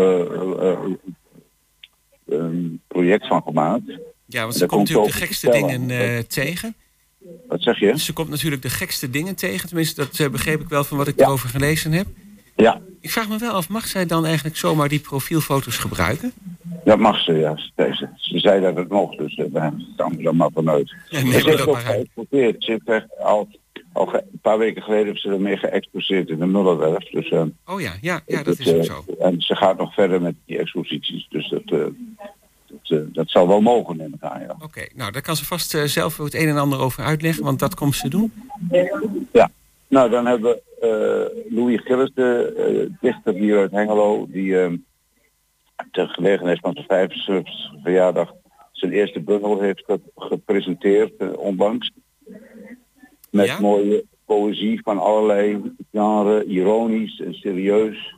um, 2.28 2.80
project 2.86 3.26
van 3.26 3.42
gemaakt. 3.42 3.98
Ja, 4.26 4.42
want 4.42 4.54
ze 4.54 4.66
komt 4.66 4.88
natuurlijk 4.88 5.12
de 5.12 5.18
gekste 5.18 5.50
dingen 5.50 5.88
tegen. 6.26 6.74
Wat 7.48 7.62
zeg 7.62 7.78
je? 7.78 7.98
Ze 7.98 8.12
komt 8.12 8.28
natuurlijk 8.28 8.62
de 8.62 8.70
gekste 8.70 9.10
dingen 9.10 9.34
tegen. 9.34 9.68
Tenminste, 9.68 10.08
dat 10.16 10.30
begreep 10.30 10.60
ik 10.60 10.68
wel 10.68 10.84
van 10.84 10.96
wat 10.96 11.08
ik 11.08 11.20
erover 11.20 11.48
gelezen 11.48 11.92
heb. 11.92 12.06
Ja. 12.56 12.80
Ik 13.00 13.10
vraag 13.10 13.28
me 13.28 13.38
wel 13.38 13.52
af, 13.52 13.68
mag 13.68 13.86
zij 13.86 14.06
dan 14.06 14.24
eigenlijk 14.24 14.56
zomaar 14.56 14.88
die 14.88 15.00
profielfoto's 15.00 15.76
gebruiken? 15.76 16.32
Dat 16.84 16.98
mag 16.98 17.20
ze, 17.20 17.32
ja. 17.32 17.56
Ze, 17.56 18.08
ze 18.16 18.38
zei 18.38 18.60
dat 18.60 18.76
het 18.76 18.88
mocht, 18.88 19.18
dus 19.18 19.40
daar 19.50 19.72
staan 19.94 20.16
we 20.16 20.22
er 20.22 20.36
maar 20.36 20.50
vanuit. 20.54 20.94
Ja, 21.08 21.22
nee, 21.22 21.40
ze 21.40 21.50
heeft 21.50 21.66
ook 21.66 21.78
geëxporteerd. 21.78 22.64
Ze 22.64 22.80
heeft 22.86 23.18
al, 23.18 23.48
al 23.92 24.14
een 24.14 24.40
paar 24.42 24.58
weken 24.58 24.82
geleden 24.82 25.06
heeft 25.06 25.20
ze 25.20 25.28
ermee 25.28 25.56
geëxposeerd 25.56 26.28
in 26.28 26.38
de 26.38 26.46
Mullerwerf. 26.46 27.10
Dus, 27.10 27.30
uh, 27.30 27.42
oh 27.66 27.80
ja, 27.80 27.92
ja, 28.00 28.20
ja 28.26 28.42
dat 28.42 28.58
is 28.58 28.74
ook 28.74 28.84
zo. 28.84 29.04
En 29.18 29.40
ze 29.40 29.56
gaat 29.56 29.78
nog 29.78 29.94
verder 29.94 30.20
met 30.20 30.34
die 30.44 30.58
exposities, 30.58 31.26
dus 31.28 31.48
dat... 31.48 31.62
Uh, 31.64 31.84
dat, 32.82 33.14
dat 33.14 33.30
zal 33.30 33.48
wel 33.48 33.60
mogen 33.60 34.00
in 34.00 34.16
elkaar, 34.20 34.40
ja. 34.40 34.50
Oké, 34.50 34.64
okay, 34.64 34.90
nou 34.94 35.12
daar 35.12 35.22
kan 35.22 35.36
ze 35.36 35.44
vast 35.44 35.78
zelf 35.84 36.16
het 36.16 36.34
een 36.34 36.48
en 36.48 36.56
ander 36.56 36.78
over 36.78 37.04
uitleggen, 37.04 37.44
want 37.44 37.58
dat 37.58 37.74
komt 37.74 37.94
ze 37.94 38.08
doen. 38.08 38.32
Ja, 39.32 39.50
nou 39.88 40.10
dan 40.10 40.26
hebben 40.26 40.50
we 40.50 40.62
Louis 41.48 41.80
Gillis, 41.80 42.10
de 42.14 42.90
dichter 43.00 43.34
hier 43.34 43.58
uit 43.58 43.70
Hengelo, 43.70 44.26
die 44.28 44.60
ehm, 44.60 44.76
ter 45.90 46.08
gelegenheid 46.08 46.58
van 46.60 46.72
zijn 46.72 46.86
75 46.86 47.72
verjaardag 47.82 48.32
zijn 48.72 48.92
eerste 48.92 49.20
bundel 49.20 49.60
heeft 49.60 49.84
gepresenteerd 50.14 51.12
uh, 51.18 51.38
onlangs. 51.38 51.90
Met 53.30 53.46
ja? 53.46 53.60
mooie 53.60 54.04
poëzie 54.24 54.80
van 54.82 54.98
allerlei 54.98 55.74
genres, 55.92 56.44
ironisch 56.44 57.20
en 57.20 57.34
serieus. 57.34 58.14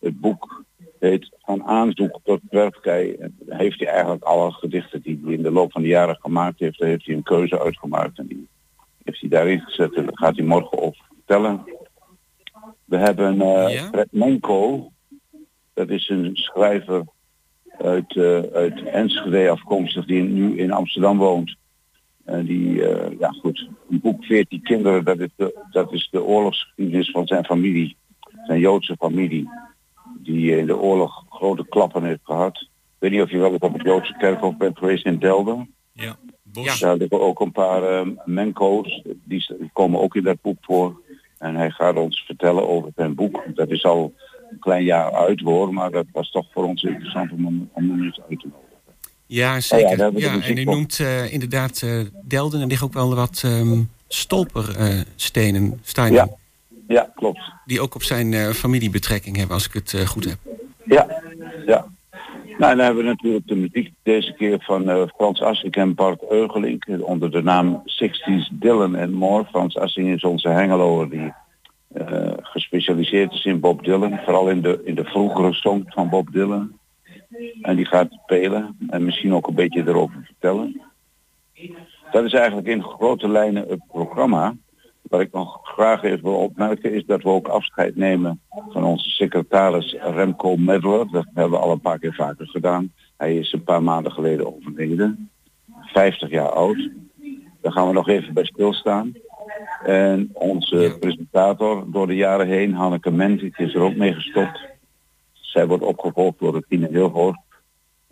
Het 0.00 0.20
boek 0.20 0.64
heet 0.98 1.36
Van 1.38 1.64
aanzoek 1.64 2.20
tot 2.24 2.40
werfkei. 2.50 3.16
Heeft 3.46 3.78
hij 3.78 3.88
eigenlijk 3.88 4.22
alle 4.22 4.52
gedichten 4.52 5.02
die 5.02 5.20
hij 5.24 5.32
in 5.32 5.42
de 5.42 5.50
loop 5.50 5.72
van 5.72 5.82
de 5.82 5.88
jaren 5.88 6.18
gemaakt 6.20 6.58
heeft, 6.58 6.78
daar 6.78 6.88
heeft 6.88 7.06
hij 7.06 7.14
een 7.14 7.22
keuze 7.22 7.60
uitgemaakt 7.60 8.18
en 8.18 8.26
die 8.26 8.48
heeft 9.04 9.20
hij 9.20 9.28
daarin 9.28 9.60
gezet 9.60 9.94
en 9.94 10.04
dat 10.04 10.18
gaat 10.18 10.36
hij 10.36 10.44
morgen 10.44 10.78
over 10.78 11.04
vertellen. 11.14 11.64
We 12.88 12.96
hebben 12.96 13.34
uh, 13.34 13.68
ja? 13.68 13.88
Fred 13.88 14.08
Menko, 14.10 14.92
dat 15.74 15.88
is 15.88 16.08
een 16.08 16.30
schrijver 16.36 17.04
uit, 17.78 18.14
uh, 18.14 18.40
uit 18.40 18.82
Enschede 18.82 19.50
afkomstig 19.50 20.06
die 20.06 20.22
nu 20.22 20.58
in 20.58 20.72
Amsterdam 20.72 21.18
woont. 21.18 21.56
En 22.24 22.44
die, 22.44 22.68
uh, 22.68 23.18
ja 23.18 23.28
goed, 23.28 23.68
een 23.90 24.00
boek 24.00 24.24
14 24.24 24.62
kinderen, 24.62 25.04
dat 25.04 25.18
is, 25.18 25.28
de, 25.36 25.66
dat 25.70 25.92
is 25.92 26.08
de 26.10 26.22
oorlogsgeschiedenis 26.22 27.10
van 27.10 27.26
zijn 27.26 27.44
familie. 27.44 27.96
Zijn 28.46 28.60
Joodse 28.60 28.96
familie. 28.96 29.48
Die 30.18 30.56
in 30.56 30.66
de 30.66 30.76
oorlog 30.76 31.24
grote 31.28 31.66
klappen 31.68 32.04
heeft 32.04 32.20
gehad. 32.22 32.60
Ik 32.60 32.68
weet 32.98 33.10
niet 33.10 33.22
of 33.22 33.30
je 33.30 33.38
wel 33.38 33.54
op 33.54 33.72
het 33.72 33.82
Joodse 33.82 34.16
kerkhof 34.18 34.56
bent 34.56 34.78
geweest 34.78 35.06
in 35.06 35.18
Delden. 35.18 35.74
Ja, 35.92 36.16
Bos. 36.42 36.80
Daar 36.80 36.96
liggen 36.96 37.20
ook 37.20 37.40
een 37.40 37.52
paar 37.52 37.82
uh, 37.82 38.14
menko's. 38.24 39.02
Die, 39.04 39.46
die 39.58 39.70
komen 39.72 40.00
ook 40.00 40.14
in 40.14 40.22
dat 40.22 40.40
boek 40.40 40.58
voor. 40.60 41.00
En 41.38 41.54
hij 41.54 41.70
gaat 41.70 41.96
ons 41.96 42.24
vertellen 42.26 42.68
over 42.68 42.90
zijn 42.96 43.14
boek. 43.14 43.42
Dat 43.54 43.70
is 43.70 43.84
al 43.84 44.14
een 44.50 44.58
klein 44.58 44.84
jaar 44.84 45.12
uit 45.12 45.40
hoor, 45.40 45.72
maar 45.74 45.90
dat 45.90 46.06
was 46.12 46.30
toch 46.30 46.46
voor 46.52 46.64
ons 46.64 46.82
interessant 46.82 47.32
om, 47.32 47.68
om 47.72 47.90
hem 47.90 48.02
eens 48.04 48.20
uit 48.28 48.40
te 48.40 48.46
nodigen. 48.46 48.68
Ja, 49.26 49.60
zeker. 49.60 49.98
Ja, 49.98 50.10
ja 50.14 50.42
en 50.42 50.56
u 50.56 50.64
noemt 50.64 50.98
uh, 50.98 51.32
inderdaad 51.32 51.82
uh, 51.84 52.04
Delden. 52.22 52.60
Er 52.60 52.66
liggen 52.66 52.86
ook 52.86 52.92
wel 52.92 53.14
wat 53.14 53.42
um, 53.44 53.90
stolperstenen, 54.08 55.80
uh. 55.96 56.10
Ja. 56.10 56.28
ja, 56.88 57.12
klopt. 57.14 57.40
Die 57.64 57.80
ook 57.80 57.94
op 57.94 58.02
zijn 58.02 58.32
uh, 58.32 58.50
familiebetrekking 58.50 59.36
hebben, 59.36 59.54
als 59.54 59.66
ik 59.66 59.72
het 59.72 59.94
goed 60.06 60.24
heb. 60.24 60.38
Ja, 60.84 61.22
ja. 61.66 61.86
Nou, 62.58 62.76
dan 62.76 62.84
hebben 62.84 63.04
we 63.04 63.10
natuurlijk 63.10 63.46
de 63.46 63.56
muziek 63.56 63.92
deze 64.02 64.32
keer 64.32 64.60
van 64.60 64.90
uh, 64.90 65.02
Frans 65.16 65.42
Assink 65.42 65.76
en 65.76 65.94
Bart 65.94 66.30
Eugelink. 66.30 66.86
Onder 67.00 67.30
de 67.30 67.42
naam 67.42 67.82
60s 67.86 68.52
Dylan 68.52 68.96
en 68.96 69.12
More. 69.12 69.44
Frans 69.44 69.76
Assink 69.76 70.08
is 70.08 70.24
onze 70.24 70.48
hengeloer 70.48 71.10
die 71.10 71.32
uh, 71.92 72.32
gespecialiseerd 72.36 73.32
is 73.32 73.44
in 73.44 73.60
Bob 73.60 73.84
Dylan. 73.84 74.18
Vooral 74.24 74.50
in 74.50 74.62
de, 74.62 74.80
in 74.84 74.94
de 74.94 75.04
vroegere 75.04 75.52
songs 75.52 75.94
van 75.94 76.08
Bob 76.08 76.32
Dylan. 76.32 76.78
En 77.62 77.76
die 77.76 77.86
gaat 77.86 78.08
spelen 78.22 78.76
en 78.88 79.04
misschien 79.04 79.34
ook 79.34 79.46
een 79.46 79.54
beetje 79.54 79.82
erover 79.86 80.22
vertellen. 80.24 80.80
Dat 82.10 82.24
is 82.24 82.32
eigenlijk 82.32 82.66
in 82.66 82.82
grote 82.82 83.28
lijnen 83.28 83.68
het 83.68 83.86
programma. 83.88 84.54
Wat 85.08 85.20
ik 85.20 85.32
nog 85.32 85.60
graag 85.62 86.02
even 86.02 86.22
wil 86.22 86.36
opmerken 86.36 86.92
is 86.92 87.06
dat 87.06 87.22
we 87.22 87.28
ook 87.28 87.48
afscheid 87.48 87.96
nemen 87.96 88.40
van 88.68 88.84
onze 88.84 89.10
secretaris 89.10 89.96
Remco 90.00 90.56
Medler. 90.56 91.10
Dat 91.10 91.26
hebben 91.34 91.58
we 91.58 91.64
al 91.64 91.72
een 91.72 91.80
paar 91.80 91.98
keer 91.98 92.14
vaker 92.14 92.46
gedaan. 92.46 92.92
Hij 93.16 93.36
is 93.36 93.52
een 93.52 93.64
paar 93.64 93.82
maanden 93.82 94.12
geleden 94.12 94.56
overleden. 94.56 95.30
50 95.80 96.30
jaar 96.30 96.48
oud. 96.48 96.90
Daar 97.60 97.72
gaan 97.72 97.86
we 97.86 97.92
nog 97.92 98.08
even 98.08 98.34
bij 98.34 98.44
stilstaan. 98.44 99.12
En 99.84 100.30
onze 100.32 100.96
presentator 101.00 101.84
door 101.90 102.06
de 102.06 102.14
jaren 102.14 102.46
heen, 102.46 102.74
Hanneke 102.74 103.10
Menzik, 103.10 103.58
is 103.58 103.74
er 103.74 103.80
ook 103.80 103.96
mee 103.96 104.14
gestopt. 104.14 104.66
Zij 105.32 105.66
wordt 105.66 105.84
opgevolgd 105.84 106.38
door 106.38 106.62
Tine 106.68 106.88
Hilhorst. 106.90 107.40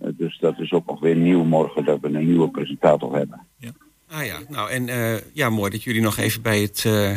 Uh, 0.02 0.08
dus 0.16 0.38
dat 0.38 0.58
is 0.58 0.72
ook 0.72 0.86
nog 0.86 1.00
weer 1.00 1.16
nieuw 1.16 1.44
morgen 1.44 1.84
dat 1.84 2.00
we 2.00 2.08
een 2.08 2.26
nieuwe 2.26 2.50
presentator 2.50 3.16
hebben. 3.16 3.46
Ja. 3.56 3.70
Ah 4.10 4.24
ja, 4.24 4.38
nou 4.48 4.70
en 4.70 4.88
uh, 4.88 5.14
ja, 5.32 5.50
mooi 5.50 5.70
dat 5.70 5.82
jullie 5.82 6.00
nog 6.00 6.16
even 6.16 6.42
bij 6.42 6.60
het 6.60 6.84
uh, 6.86 7.16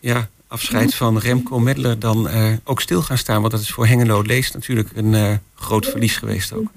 ja, 0.00 0.28
afscheid 0.46 0.94
van 0.94 1.18
Remco 1.18 1.58
Medler 1.58 1.98
dan 1.98 2.28
ook 2.64 2.80
stil 2.80 3.02
gaan 3.02 3.18
staan. 3.18 3.40
Want 3.40 3.52
dat 3.52 3.60
is 3.60 3.70
voor 3.70 3.86
Hengelo 3.86 4.22
Leest 4.22 4.54
natuurlijk 4.54 4.88
een 4.94 5.40
groot 5.54 5.86
verlies 5.86 6.16
geweest 6.16 6.52
ook. 6.52 6.70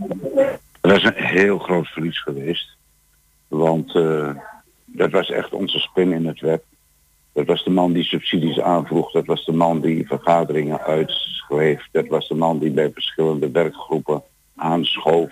Dat 0.82 0.98
is 0.98 1.04
een 1.04 1.14
heel 1.16 1.60
groot 1.60 1.88
verlies 1.88 2.22
geweest. 2.22 2.70
Want 3.48 3.94
dat 4.86 5.12
was 5.12 5.30
echt 5.30 5.54
onze 5.54 5.80
spin 5.80 6.12
in 6.12 6.26
het 6.26 6.40
web. 6.40 6.64
Dat 7.34 7.46
was 7.46 7.64
de 7.64 7.70
man 7.70 7.94
die 7.94 8.04
subsidies 8.04 8.60
aanvroeg. 8.60 9.12
Dat 9.12 9.26
was 9.26 9.46
de 9.46 9.52
man 9.52 9.82
die 9.82 10.08
vergaderingen 10.08 10.82
uitschreef. 10.82 11.88
Dat 11.92 12.08
was 12.08 12.28
de 12.28 12.36
man 12.36 12.60
die 12.60 12.72
bij 12.72 12.92
verschillende 12.94 13.52
werkgroepen 13.52 14.24
aanschoof 14.56 15.32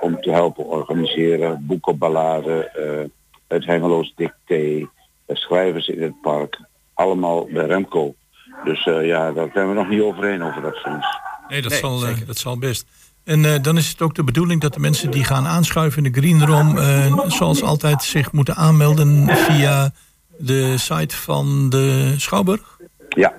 om 0.00 0.20
te 0.20 0.30
helpen 0.30 0.66
organiseren. 0.66 1.66
Boekenballaden, 1.66 2.70
uh, 2.76 3.04
het 3.48 3.64
Hengeloos 3.64 4.12
dicté, 4.16 4.88
schrijvers 5.26 5.88
in 5.88 6.02
het 6.02 6.20
park. 6.20 6.60
Allemaal 6.94 7.46
bij 7.52 7.66
Remco. 7.66 8.14
Dus 8.64 8.86
uh, 8.86 9.06
ja, 9.06 9.32
daar 9.32 9.50
zijn 9.52 9.68
we 9.68 9.74
nog 9.74 9.88
niet 9.88 10.00
overheen 10.00 10.42
over 10.42 10.62
dat 10.62 10.74
soms. 10.74 11.06
Nee, 11.48 11.62
dat, 11.62 11.70
nee, 11.70 11.80
zal, 11.80 12.00
dat 12.26 12.36
zal 12.36 12.58
best. 12.58 12.86
En 13.24 13.44
uh, 13.44 13.54
dan 13.62 13.76
is 13.76 13.88
het 13.88 14.02
ook 14.02 14.14
de 14.14 14.24
bedoeling 14.24 14.60
dat 14.60 14.74
de 14.74 14.80
mensen 14.80 15.10
die 15.10 15.24
gaan 15.24 15.46
aanschuiven 15.46 16.04
in 16.04 16.12
de 16.12 16.20
Green 16.20 16.46
Room... 16.46 16.76
Uh, 16.76 17.20
zoals 17.26 17.62
altijd 17.62 18.02
zich 18.02 18.32
moeten 18.32 18.54
aanmelden 18.54 19.28
via 19.28 19.92
de 20.38 20.78
site 20.78 21.16
van 21.16 21.70
de 21.70 22.14
Schouwburg? 22.16 22.78
Ja, 23.08 23.34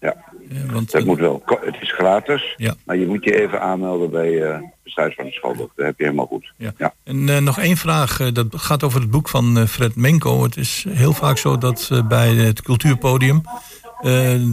ja. 0.00 0.16
Ja 0.48 0.72
want, 0.72 0.90
dat 0.90 1.04
moet 1.04 1.18
wel. 1.18 1.42
Het 1.60 1.76
is 1.80 1.92
gratis, 1.92 2.54
ja. 2.56 2.74
maar 2.84 2.96
je 2.96 3.06
moet 3.06 3.24
je 3.24 3.40
even 3.40 3.60
aanmelden 3.60 4.10
bij 4.10 4.30
uh, 4.30 4.58
de 4.82 4.90
site 4.90 5.12
van 5.16 5.24
de 5.24 5.32
Schouwburg. 5.32 5.70
Dat 5.76 5.86
heb 5.86 5.98
je 5.98 6.04
helemaal 6.04 6.26
goed. 6.26 6.52
Ja. 6.56 6.72
ja. 6.78 6.94
En 7.04 7.44
nog 7.44 7.58
één 7.58 7.76
vraag, 7.76 8.32
dat 8.32 8.46
gaat 8.50 8.82
over 8.82 9.00
het 9.00 9.10
boek 9.10 9.28
van 9.28 9.68
Fred 9.68 9.96
Menko. 9.96 10.42
Het 10.42 10.56
is 10.56 10.86
heel 10.88 11.12
vaak 11.12 11.38
zo 11.38 11.58
dat 11.58 12.02
bij 12.08 12.28
het 12.28 12.62
cultuurpodium 12.62 13.42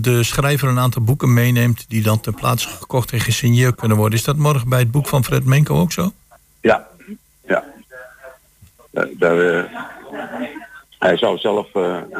de 0.01 0.19
schrijver 0.23 0.67
een 0.67 0.79
aantal 0.79 1.01
boeken 1.01 1.33
meeneemt... 1.33 1.89
die 1.89 2.03
dan 2.03 2.19
ter 2.19 2.33
plaatse 2.33 2.69
gekocht 2.69 3.11
en 3.11 3.19
gesigneerd 3.19 3.75
kunnen 3.75 3.97
worden. 3.97 4.17
Is 4.17 4.25
dat 4.25 4.35
morgen 4.35 4.69
bij 4.69 4.79
het 4.79 4.91
boek 4.91 5.07
van 5.07 5.23
Fred 5.23 5.45
Menko 5.45 5.79
ook 5.79 5.91
zo? 5.91 6.11
Ja, 6.61 6.87
ja. 7.47 7.63
Daar, 8.91 9.37
uh, 9.37 9.63
hij 10.99 11.17
zou 11.17 11.37
zelf 11.37 11.67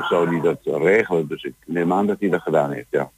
zou 0.10 0.30
die 0.30 0.42
dat 0.42 0.60
regelen, 0.64 1.28
dus 1.28 1.44
ik 1.44 1.54
neem 1.66 1.94
aan 1.94 2.08
dat 2.08 2.20
hij 2.20 2.30
dat 2.30 2.42
gedaan 2.42 2.72
heeft, 2.72 2.88
ja. 2.90 3.10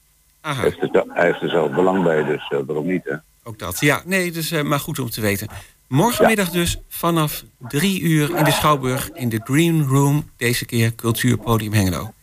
Aha. 0.46 0.62
Hij, 0.62 0.76
heeft 0.80 0.96
er, 0.96 1.04
hij 1.08 1.26
heeft 1.26 1.42
er 1.42 1.50
zelf 1.50 1.72
belang 1.72 2.04
bij, 2.04 2.24
dus 2.24 2.52
waarom 2.66 2.88
niet, 2.88 3.04
hè? 3.04 3.16
Ook 3.44 3.60
dat, 3.60 3.80
ja. 3.80 4.02
Nee, 4.06 4.32
dus 4.32 4.52
maar 4.62 4.80
goed 4.80 5.00
om 5.00 5.10
te 5.10 5.22
weten. 5.22 5.48
Morgenmiddag 5.88 6.50
dus 6.50 6.78
vanaf 6.90 7.44
drie 7.60 8.02
uur 8.02 8.38
in 8.38 8.44
de 8.44 8.52
Schouwburg... 8.52 9.12
in 9.12 9.30
de 9.30 9.42
Green 9.44 9.88
Room, 9.88 10.30
deze 10.38 10.66
keer 10.66 10.96
Cultuurpodium 10.96 11.74
Hengelo. 11.74 12.14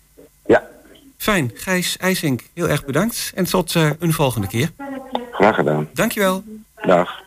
Fijn. 1.22 1.50
Gijs 1.54 1.96
IJsink, 1.96 2.42
heel 2.54 2.68
erg 2.68 2.85
bedankt. 2.85 3.32
En 3.35 3.44
tot 3.44 3.74
uh, 3.74 3.90
een 3.98 4.12
volgende 4.12 4.46
keer. 4.46 4.70
Graag 5.30 5.54
gedaan. 5.54 5.88
Dankjewel. 5.92 6.44
Dag. 6.87 7.22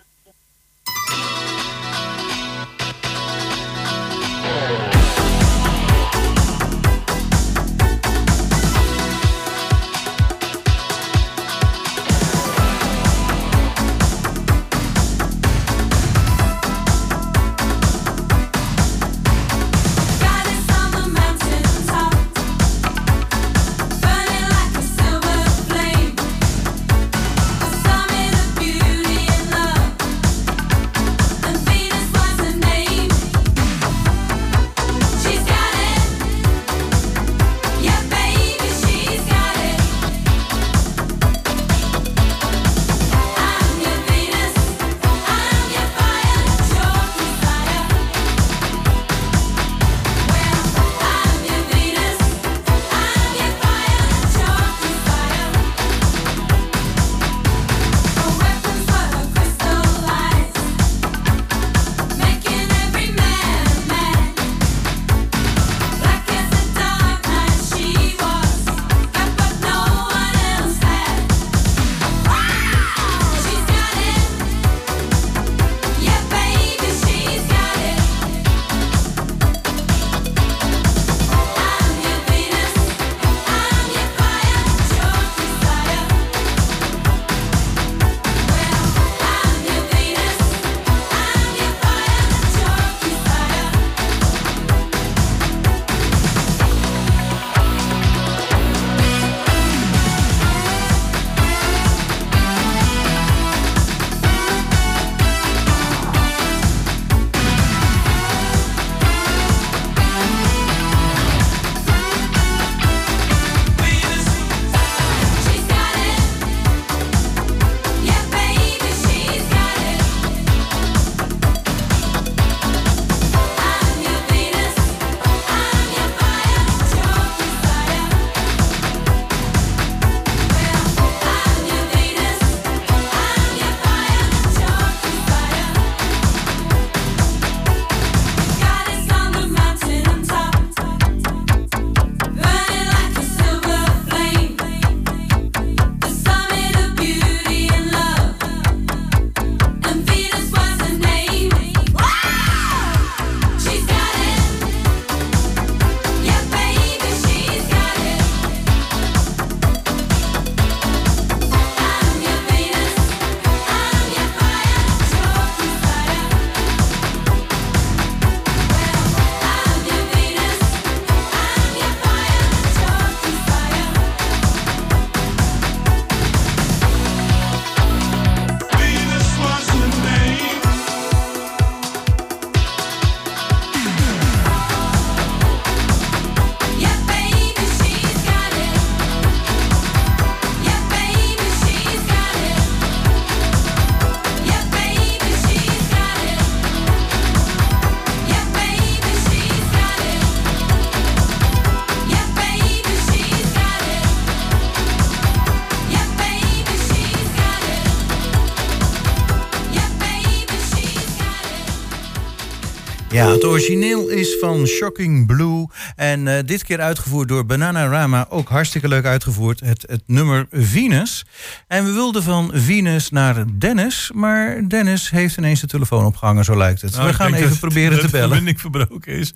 Het 213.46 213.54
origineel 213.54 214.10
is 214.10 214.38
van 214.40 214.66
Shocking 214.66 215.28
Blue. 215.28 215.68
En 215.96 216.26
uh, 216.26 216.34
dit 216.46 216.64
keer 216.64 216.82
uitgevoerd 216.82 217.28
door 217.28 217.46
Bananarama. 217.46 218.26
Ook 218.30 218.50
hartstikke 218.50 218.88
leuk 218.88 219.06
uitgevoerd. 219.06 219.60
Het, 219.60 219.86
het 219.88 220.02
nummer 220.06 220.48
Venus. 220.52 221.26
En 221.68 221.86
we 221.86 221.92
wilden 221.92 222.24
van 222.24 222.52
Venus 222.54 223.10
naar 223.10 223.46
Dennis. 223.58 224.12
Maar 224.14 224.68
Dennis 224.68 225.10
heeft 225.10 225.38
ineens 225.38 225.62
de 225.62 225.68
telefoon 225.68 226.06
opgehangen, 226.06 226.44
zo 226.44 226.58
lijkt 226.58 226.82
het. 226.82 226.96
Nou, 226.96 227.08
we 227.08 227.14
gaan 227.14 227.34
even 227.34 227.60
proberen 227.60 228.00
te 228.00 228.10
bellen. 228.10 228.30
De 228.30 228.36
verbinding 228.36 228.62
verbroken 228.62 229.14
is. 229.14 229.34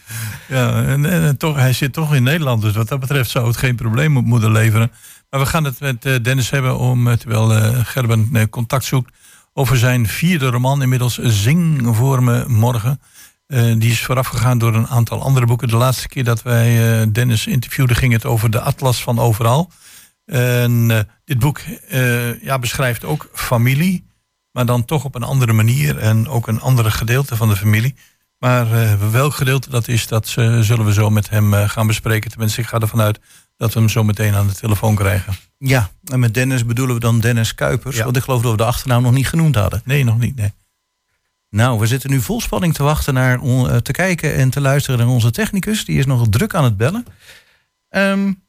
Ja, 0.48 0.84
en, 0.84 1.06
en, 1.06 1.38
toch, 1.38 1.56
hij 1.56 1.74
zit 1.74 1.94
toch 1.94 2.16
in 2.16 2.24
Nederland. 2.24 2.62
Dus 2.62 2.76
wat 2.76 2.88
dat 2.88 3.00
betreft 3.00 3.30
zou 3.30 3.48
het 3.48 3.58
geen 3.58 3.76
probleem 3.76 4.12
moeten 4.12 4.52
leveren. 4.52 4.92
Maar 5.30 5.40
we 5.40 5.46
gaan 5.46 5.64
het 5.64 5.80
met 5.80 6.06
uh, 6.06 6.16
Dennis 6.22 6.50
hebben 6.50 6.78
om, 6.78 7.08
uh, 7.08 7.14
terwijl 7.14 7.50
Gerben 7.84 8.50
contact 8.50 8.84
zoekt 8.84 9.12
over 9.54 9.78
zijn 9.78 10.08
vierde 10.08 10.50
roman, 10.50 10.82
inmiddels 10.82 11.18
Zing 11.18 11.96
voor 11.96 12.24
me 12.24 12.44
morgen. 12.48 13.00
Uh, 13.54 13.80
die 13.80 13.92
is 13.92 14.04
voorafgegaan 14.04 14.58
door 14.58 14.76
een 14.76 14.88
aantal 14.88 15.22
andere 15.22 15.46
boeken. 15.46 15.68
De 15.68 15.76
laatste 15.76 16.08
keer 16.08 16.24
dat 16.24 16.42
wij 16.42 17.02
uh, 17.02 17.08
Dennis 17.12 17.48
interviewden 17.48 17.96
ging 17.96 18.14
het 18.14 18.26
over 18.26 18.52
de 18.52 18.62
Atlas 18.62 19.04
van 19.04 19.20
Overal. 19.20 19.72
En 20.26 20.90
uh, 20.90 21.00
dit 21.26 21.40
boek 21.40 21.62
ja, 22.42 22.60
beschrijft 22.60 23.06
ook 23.06 23.30
familie, 23.34 24.06
maar 24.52 24.66
dan 24.66 24.86
toch 24.86 25.04
op 25.04 25.16
een 25.16 25.24
andere 25.24 25.54
manier 25.54 25.98
en 25.98 26.28
ook 26.28 26.48
een 26.48 26.62
andere 26.62 26.92
gedeelte 26.92 27.36
van 27.36 27.50
de 27.50 27.56
familie. 27.56 27.96
Maar 28.38 28.68
welk 29.12 29.34
gedeelte 29.34 29.70
dat 29.70 29.88
is, 29.88 30.08
dat 30.08 30.28
zullen 30.28 30.86
we 30.86 30.94
zo 30.94 31.10
met 31.10 31.30
hem 31.30 31.54
gaan 31.54 31.88
bespreken. 31.88 32.30
Tenminste, 32.30 32.62
ik 32.62 32.68
ga 32.68 32.80
ervan 32.80 33.02
uit 33.02 33.20
dat 33.58 33.74
we 33.74 33.80
hem 33.80 33.90
zo 33.90 34.04
meteen 34.04 34.36
aan 34.36 34.48
de 34.48 34.54
telefoon 34.54 34.96
krijgen. 34.96 35.36
Ja, 35.58 35.90
en 36.04 36.20
met 36.20 36.34
Dennis 36.34 36.66
bedoelen 36.66 36.96
we 36.96 37.02
dan 37.02 37.20
Dennis 37.20 37.56
Kuipers. 37.56 38.00
Want 38.00 38.18
ik 38.18 38.24
geloof 38.24 38.42
dat 38.42 38.52
we 38.52 38.58
de 38.58 38.66
achternaam 38.66 39.02
nog 39.02 39.12
niet 39.12 39.28
genoemd 39.28 39.56
hadden. 39.56 39.82
Nee, 39.86 40.04
nog 40.04 40.18
niet, 40.18 40.36
nee. 40.36 40.54
Nou, 41.50 41.80
we 41.80 41.88
zitten 41.88 42.10
nu 42.10 42.22
vol 42.22 42.42
spanning 42.42 42.74
te 42.74 42.84
wachten 42.84 43.14
naar 43.14 43.44
uh, 43.44 43.76
te 43.76 43.92
kijken 43.92 44.36
en 44.36 44.50
te 44.50 44.62
luisteren 44.62 45.00
naar 45.00 45.08
onze 45.08 45.32
technicus. 45.32 45.86
Die 45.86 46.00
is 46.00 46.06
nog 46.06 46.30
druk 46.30 46.54
aan 46.56 46.64
het 46.64 46.78
bellen. 46.78 47.06
Um, 47.90 48.48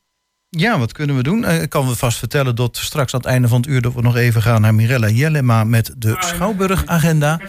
ja, 0.49 0.79
wat 0.79 0.93
kunnen 0.93 1.17
we 1.17 1.23
doen? 1.23 1.43
Uh, 1.43 1.63
ik 1.63 1.69
kan 1.69 1.89
we 1.89 1.97
vast 1.97 2.19
vertellen 2.19 2.57
dat 2.57 2.77
straks 2.77 3.15
aan 3.15 3.21
het 3.21 3.29
einde 3.29 3.49
van 3.49 3.61
het 3.61 3.71
uur... 3.71 3.81
dat 3.81 3.95
we 3.95 4.03
nog 4.03 4.17
even 4.17 4.43
gaan 4.43 4.61
naar 4.61 4.75
Mirella 4.75 5.09
Jellema 5.09 5.65
met 5.65 5.95
de 5.97 6.17
Schouwburg-agenda. 6.19 7.41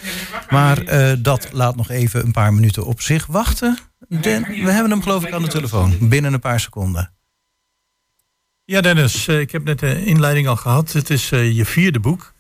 Maar 0.50 0.84
uh, 0.84 1.14
dat 1.20 1.50
laat 1.52 1.76
nog 1.76 1.90
even 1.90 2.26
een 2.26 2.32
paar 2.32 2.54
minuten 2.54 2.86
op 2.86 3.02
zich 3.02 3.26
wachten. 3.26 3.78
Den, 4.08 4.44
we 4.44 4.72
hebben 4.72 4.92
hem 4.92 5.02
geloof 5.02 5.26
ik 5.26 5.34
aan 5.34 5.42
de 5.42 5.48
telefoon. 5.48 5.98
Binnen 6.10 6.34
een 6.34 6.40
paar 6.40 6.60
seconden. 6.60 7.14
Ja, 8.66 8.82
Dennis, 8.82 9.28
ik 9.28 9.52
heb 9.52 9.64
net 9.64 9.80
de 9.80 10.06
inleiding 10.06 10.48
al 10.48 10.56
gehad. 10.56 10.92
Het 10.92 11.10
is 11.10 11.30
je 11.30 11.66
vierde 11.66 12.00
boek. 12.00 12.31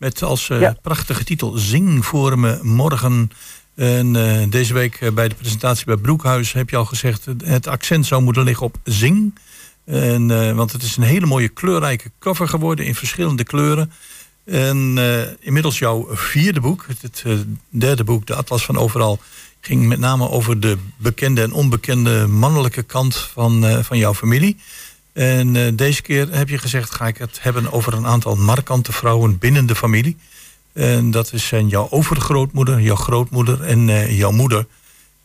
Met 0.00 0.22
als 0.22 0.48
uh, 0.48 0.70
prachtige 0.82 1.24
titel 1.24 1.52
Zing 1.56 2.06
voor 2.06 2.38
me 2.38 2.58
morgen. 2.62 3.30
En 3.74 4.14
uh, 4.14 4.42
deze 4.48 4.72
week 4.74 5.00
uh, 5.00 5.10
bij 5.12 5.28
de 5.28 5.34
presentatie 5.34 5.84
bij 5.84 5.96
Broekhuis 5.96 6.52
heb 6.52 6.70
je 6.70 6.76
al 6.76 6.84
gezegd... 6.84 7.26
het 7.44 7.66
accent 7.66 8.06
zou 8.06 8.22
moeten 8.22 8.42
liggen 8.42 8.66
op 8.66 8.76
zing. 8.84 9.38
En, 9.84 10.54
want 10.56 10.72
het 10.72 10.82
is 10.82 10.96
een 10.96 11.02
hele 11.02 11.26
mooie 11.26 11.48
kleurrijke 11.48 12.10
cover 12.18 12.48
geworden 12.48 12.84
in 12.84 12.94
verschillende 12.94 13.44
kleuren. 13.44 13.92
En 14.44 14.98
inmiddels 15.40 15.78
jouw 15.78 16.08
vierde 16.10 16.60
boek, 16.60 16.86
het, 16.88 17.22
het 17.22 17.46
derde 17.68 18.04
boek, 18.04 18.26
De 18.26 18.34
Atlas 18.34 18.64
van 18.64 18.76
Overal... 18.76 19.18
ging 19.60 19.86
met 19.86 19.98
name 19.98 20.30
over 20.30 20.60
de 20.60 20.78
bekende 20.96 21.42
en 21.42 21.52
onbekende 21.52 22.26
mannelijke 22.26 22.82
kant 22.82 23.16
van, 23.16 23.84
van 23.84 23.98
jouw 23.98 24.14
familie... 24.14 24.56
En 25.20 25.54
uh, 25.54 25.68
deze 25.74 26.02
keer 26.02 26.32
heb 26.32 26.48
je 26.48 26.58
gezegd, 26.58 26.94
ga 26.94 27.06
ik 27.06 27.18
het 27.18 27.42
hebben 27.42 27.72
over 27.72 27.92
een 27.92 28.06
aantal 28.06 28.36
markante 28.36 28.92
vrouwen 28.92 29.38
binnen 29.38 29.66
de 29.66 29.74
familie. 29.74 30.16
En 30.72 31.10
dat 31.10 31.32
zijn 31.34 31.68
jouw 31.68 31.86
overgrootmoeder, 31.90 32.80
jouw 32.80 32.94
grootmoeder 32.94 33.62
en 33.62 33.88
uh, 33.88 34.18
jouw 34.18 34.30
moeder. 34.30 34.66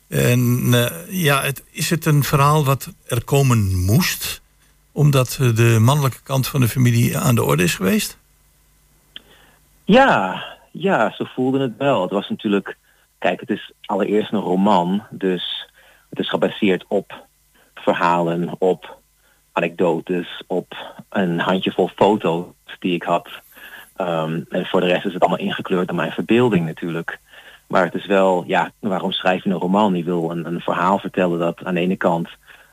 En 0.07 0.39
uh, 0.65 0.85
ja, 1.09 1.41
het, 1.41 1.63
is 1.71 1.89
het 1.89 2.05
een 2.05 2.23
verhaal 2.23 2.65
wat 2.65 2.93
er 3.07 3.23
komen 3.23 3.75
moest? 3.85 4.41
Omdat 4.91 5.39
de 5.55 5.77
mannelijke 5.81 6.21
kant 6.23 6.47
van 6.47 6.59
de 6.59 6.67
familie 6.67 7.17
aan 7.17 7.35
de 7.35 7.43
orde 7.43 7.63
is 7.63 7.75
geweest? 7.75 8.17
Ja, 9.83 10.43
ja, 10.71 11.13
ze 11.17 11.25
voelden 11.25 11.61
het 11.61 11.77
wel. 11.77 12.01
Het 12.01 12.11
was 12.11 12.29
natuurlijk, 12.29 12.77
kijk, 13.19 13.39
het 13.39 13.49
is 13.49 13.71
allereerst 13.81 14.33
een 14.33 14.39
roman. 14.39 15.03
Dus 15.09 15.69
het 16.09 16.19
is 16.19 16.29
gebaseerd 16.29 16.85
op 16.87 17.25
verhalen, 17.73 18.55
op 18.59 19.03
anekdotes 19.55 20.43
op 20.47 20.95
een 21.09 21.39
handjevol 21.39 21.89
foto's 21.95 22.45
die 22.79 22.93
ik 22.93 23.03
had. 23.03 23.27
Um, 23.97 24.45
en 24.49 24.65
voor 24.65 24.79
de 24.79 24.87
rest 24.87 25.05
is 25.05 25.13
het 25.13 25.21
allemaal 25.21 25.47
ingekleurd 25.47 25.87
door 25.87 25.95
mijn 25.95 26.11
verbeelding 26.11 26.65
natuurlijk. 26.65 27.19
Maar 27.67 27.83
het 27.83 27.93
is 27.93 28.05
wel, 28.05 28.43
ja, 28.47 28.71
waarom 28.79 29.11
schrijf 29.11 29.43
je 29.43 29.49
een 29.49 29.59
roman? 29.59 29.95
Je 29.95 30.03
wil 30.03 30.31
een, 30.31 30.45
een 30.45 30.59
verhaal 30.59 30.99
vertellen 30.99 31.39
dat 31.39 31.63
aan 31.63 31.73
de 31.73 31.79
ene 31.79 31.95
kant 31.95 32.29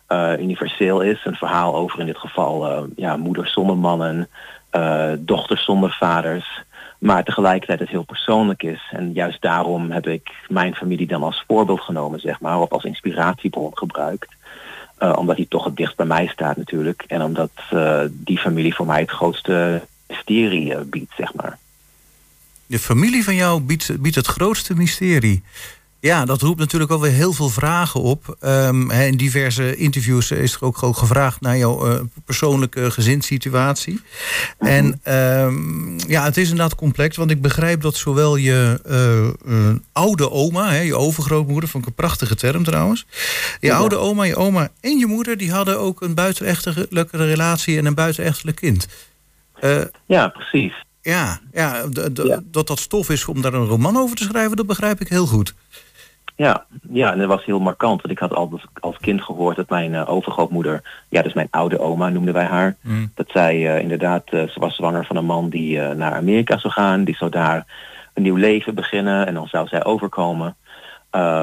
uh, 0.08 0.32
universeel 0.38 1.00
is. 1.00 1.24
Een 1.24 1.34
verhaal 1.34 1.74
over 1.74 2.00
in 2.00 2.06
dit 2.06 2.18
geval 2.18 2.70
uh, 2.70 2.82
ja, 2.96 3.16
moeders 3.16 3.52
zonder 3.52 3.76
mannen, 3.76 4.28
uh, 4.72 5.12
dochters 5.18 5.64
zonder 5.64 5.96
vaders. 6.00 6.62
Maar 6.98 7.24
tegelijkertijd 7.24 7.78
het 7.78 7.88
heel 7.88 8.04
persoonlijk 8.04 8.62
is. 8.62 8.88
En 8.90 9.12
juist 9.12 9.42
daarom 9.42 9.90
heb 9.90 10.06
ik 10.06 10.30
mijn 10.48 10.74
familie 10.74 11.06
dan 11.06 11.22
als 11.22 11.44
voorbeeld 11.46 11.80
genomen, 11.80 12.20
zeg 12.20 12.40
maar, 12.40 12.60
of 12.60 12.70
als 12.70 12.84
inspiratiebron 12.84 13.70
gebruikt. 13.74 14.34
Uh, 15.02 15.12
omdat 15.16 15.36
hij 15.36 15.46
toch 15.48 15.64
het 15.64 15.76
dichtst 15.76 15.96
bij 15.96 16.06
mij 16.06 16.26
staat 16.26 16.56
natuurlijk. 16.56 17.04
En 17.06 17.22
omdat 17.22 17.50
uh, 17.72 18.00
die 18.10 18.38
familie 18.38 18.74
voor 18.74 18.86
mij 18.86 19.00
het 19.00 19.10
grootste 19.10 19.82
mysterie 20.08 20.74
uh, 20.74 20.80
biedt, 20.80 21.12
zeg 21.16 21.34
maar. 21.34 21.58
De 22.66 22.78
familie 22.78 23.24
van 23.24 23.34
jou 23.34 23.60
biedt, 23.60 24.00
biedt 24.00 24.16
het 24.16 24.26
grootste 24.26 24.74
mysterie. 24.74 25.42
Ja, 26.02 26.24
dat 26.24 26.42
roept 26.42 26.58
natuurlijk 26.58 26.90
alweer 26.90 27.12
heel 27.12 27.32
veel 27.32 27.48
vragen 27.48 28.00
op. 28.00 28.36
Um, 28.40 28.90
in 28.90 29.16
diverse 29.16 29.76
interviews 29.76 30.30
is 30.30 30.54
er 30.54 30.64
ook, 30.64 30.82
ook 30.82 30.96
gevraagd 30.96 31.40
naar 31.40 31.56
jouw 31.56 31.88
uh, 31.88 32.00
persoonlijke 32.24 32.90
gezinssituatie. 32.90 34.00
Mm 34.58 34.68
En 34.68 35.00
um, 35.44 35.98
ja, 36.08 36.24
het 36.24 36.36
is 36.36 36.50
inderdaad 36.50 36.74
complex, 36.74 37.16
want 37.16 37.30
ik 37.30 37.42
begrijp 37.42 37.80
dat 37.80 37.96
zowel 37.96 38.36
je 38.36 38.80
uh, 38.86 39.54
uh, 39.54 39.74
oude 39.92 40.30
oma, 40.30 40.70
hè, 40.70 40.80
je 40.80 40.96
overgrootmoeder, 40.96 41.68
vond 41.68 41.82
ik 41.82 41.88
een 41.88 41.96
prachtige 41.96 42.34
term 42.34 42.64
trouwens. 42.64 43.06
Je 43.60 43.66
ja. 43.66 43.76
oude 43.76 43.96
oma, 43.96 44.24
je 44.24 44.36
oma 44.36 44.68
en 44.80 44.98
je 44.98 45.06
moeder, 45.06 45.36
die 45.36 45.52
hadden 45.52 45.78
ook 45.78 46.00
een 46.00 46.14
buitenechtelijke 46.14 47.16
relatie 47.16 47.78
en 47.78 47.86
een 47.86 47.94
buitenechtelijk 47.94 48.56
kind. 48.56 48.88
ja, 50.06 50.28
precies. 50.28 50.74
Ja, 51.02 51.40
ja, 51.52 51.84
ja, 52.02 52.38
dat 52.44 52.66
dat 52.66 52.78
stof 52.78 53.10
is 53.10 53.24
om 53.24 53.42
daar 53.42 53.54
een 53.54 53.66
roman 53.66 53.96
over 53.96 54.16
te 54.16 54.24
schrijven, 54.24 54.56
dat 54.56 54.66
begrijp 54.66 55.00
ik 55.00 55.08
heel 55.08 55.26
goed. 55.26 55.54
Ja, 56.42 56.64
ja, 56.90 57.12
en 57.12 57.18
dat 57.18 57.28
was 57.28 57.44
heel 57.44 57.60
markant. 57.60 58.00
Want 58.02 58.12
ik 58.12 58.18
had 58.18 58.34
altijd 58.34 58.62
als 58.80 58.96
kind 58.96 59.22
gehoord 59.22 59.56
dat 59.56 59.68
mijn 59.68 59.92
uh, 59.92 60.08
overgrootmoeder, 60.08 61.04
ja, 61.08 61.22
dus 61.22 61.32
mijn 61.32 61.48
oude 61.50 61.78
oma 61.78 62.08
noemden 62.08 62.34
wij 62.34 62.44
haar, 62.44 62.76
mm. 62.80 63.10
dat 63.14 63.26
zij 63.30 63.56
uh, 63.56 63.78
inderdaad, 63.78 64.32
uh, 64.32 64.48
ze 64.48 64.60
was 64.60 64.76
zwanger 64.76 65.06
van 65.06 65.16
een 65.16 65.24
man 65.24 65.48
die 65.48 65.80
naar 65.80 66.14
Amerika 66.14 66.58
zou 66.58 66.72
gaan. 66.72 67.04
Die 67.04 67.16
zou 67.16 67.30
daar 67.30 67.66
een 68.14 68.22
nieuw 68.22 68.36
leven 68.36 68.74
beginnen 68.74 69.26
en 69.26 69.34
dan 69.34 69.46
zou 69.48 69.68
zij 69.68 69.84
overkomen. 69.84 70.56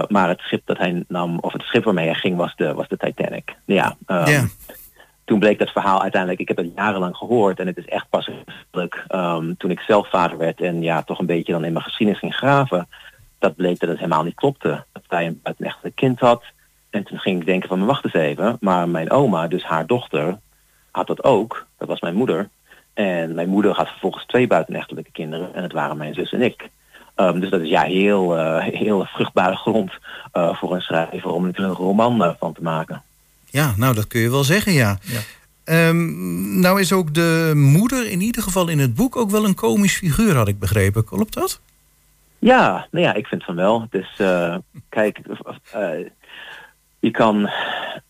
maar 0.08 0.28
het 0.28 0.40
schip 0.40 0.62
dat 0.66 0.78
hij 0.78 1.04
nam, 1.08 1.38
of 1.40 1.54
het 1.54 1.62
schip 1.62 1.84
waarmee 1.84 2.06
hij 2.06 2.16
ging, 2.16 2.38
was 2.38 2.56
de, 2.56 2.74
was 2.74 2.88
de 2.88 2.98
Titanic. 2.98 3.56
Ja, 3.66 3.96
yeah. 4.08 4.44
Toen 5.26 5.40
bleek 5.40 5.60
dat 5.60 5.70
verhaal 5.70 6.02
uiteindelijk, 6.02 6.42
ik 6.42 6.48
heb 6.48 6.58
het 6.58 6.72
jarenlang 6.76 7.16
gehoord 7.16 7.60
en 7.60 7.68
het 7.68 7.78
is 7.78 7.86
echt 7.86 8.10
pas 8.10 8.30
um, 9.10 9.58
toen 9.58 9.72
ik 9.72 9.80
zelf 9.80 10.10
vader 10.10 10.38
werd 10.38 10.62
en 10.62 10.82
ja, 10.82 11.04
toch 11.04 11.20
een 11.20 11.26
beetje 11.26 11.54
dan 11.54 11.66
in 11.66 11.74
mijn 11.74 11.86
geschiedenis 11.86 12.20
ging 12.20 12.36
graven 12.36 12.88
dat 13.40 13.56
bleek 13.56 13.80
dat 13.80 13.90
het 13.90 13.98
helemaal 13.98 14.24
niet 14.24 14.36
klopte. 14.36 14.84
Dat 14.92 15.04
zij 15.10 15.26
een 15.26 15.40
buitenechtelijk 15.44 15.96
kind 15.96 16.20
had. 16.20 16.44
En 16.90 17.04
toen 17.04 17.20
ging 17.20 17.40
ik 17.40 17.46
denken 17.46 17.70
van, 17.70 17.86
wacht 17.86 18.04
eens 18.04 18.14
even. 18.14 18.58
Maar 18.60 18.90
mijn 18.90 19.12
oma, 19.12 19.48
dus 19.48 19.64
haar 19.64 19.88
dochter, 19.88 20.40
had 20.92 21.08
dat 21.08 21.24
ook. 21.24 21.66
Dat 21.78 21.88
was 21.88 22.02
mijn 22.02 22.16
moeder. 22.16 22.50
En 22.94 23.36
mijn 23.36 23.50
moeder 23.50 23.72
had 23.72 23.88
vervolgens 23.88 24.26
twee 24.26 24.48
buitenechtelijke 24.48 25.12
kinderen. 25.12 25.54
En 25.54 25.64
het 25.64 25.72
waren 25.72 25.98
mijn 25.98 26.14
zus 26.14 26.32
en 26.32 26.42
ik. 26.42 26.70
Um, 27.16 27.40
dus 27.40 27.50
dat 27.50 27.62
is 27.62 27.70
ja 27.70 27.82
heel, 27.82 28.38
uh, 28.38 28.64
heel 28.84 29.06
vruchtbare 29.06 29.56
grond 29.56 29.92
uh, 30.34 30.56
voor 30.56 30.76
een 30.76 30.82
schrijver 30.82 31.30
om 31.30 31.46
er 31.46 31.60
een 31.60 31.70
roman 31.70 32.22
uh, 32.22 32.32
van 32.40 32.54
te 32.54 32.62
maken. 32.62 33.04
Ja, 33.46 33.74
nou 33.78 33.96
dat 33.96 34.08
kun 34.08 34.22
je 34.22 34.30
wel 34.30 34.44
zeggen, 34.44 34.74
ja. 34.74 34.98
ja. 35.02 35.88
Um, 35.88 36.60
nou 36.60 36.80
is 36.80 36.94
ook 36.94 37.14
de 37.14 37.52
moeder 37.56 38.10
in 38.10 38.22
ieder 38.22 38.44
geval 38.44 38.68
in 38.68 38.80
het 38.80 38.96
boek 38.96 39.16
ook 39.16 39.30
wel 39.30 39.46
een 39.46 39.56
komisch 39.56 39.98
figuur, 39.98 40.36
had 40.36 40.48
ik 40.48 40.60
begrepen. 40.60 41.04
Klopt 41.04 41.34
dat? 41.34 41.62
Ja, 42.40 42.88
nou 42.92 43.06
ja, 43.06 43.14
ik 43.14 43.28
vind 43.28 43.44
van 43.44 43.56
wel. 43.56 43.88
Dus 43.90 44.20
uh, 44.22 44.56
kijk, 44.90 45.20
uh, 45.76 46.08
je 47.00 47.12
kan 47.12 47.50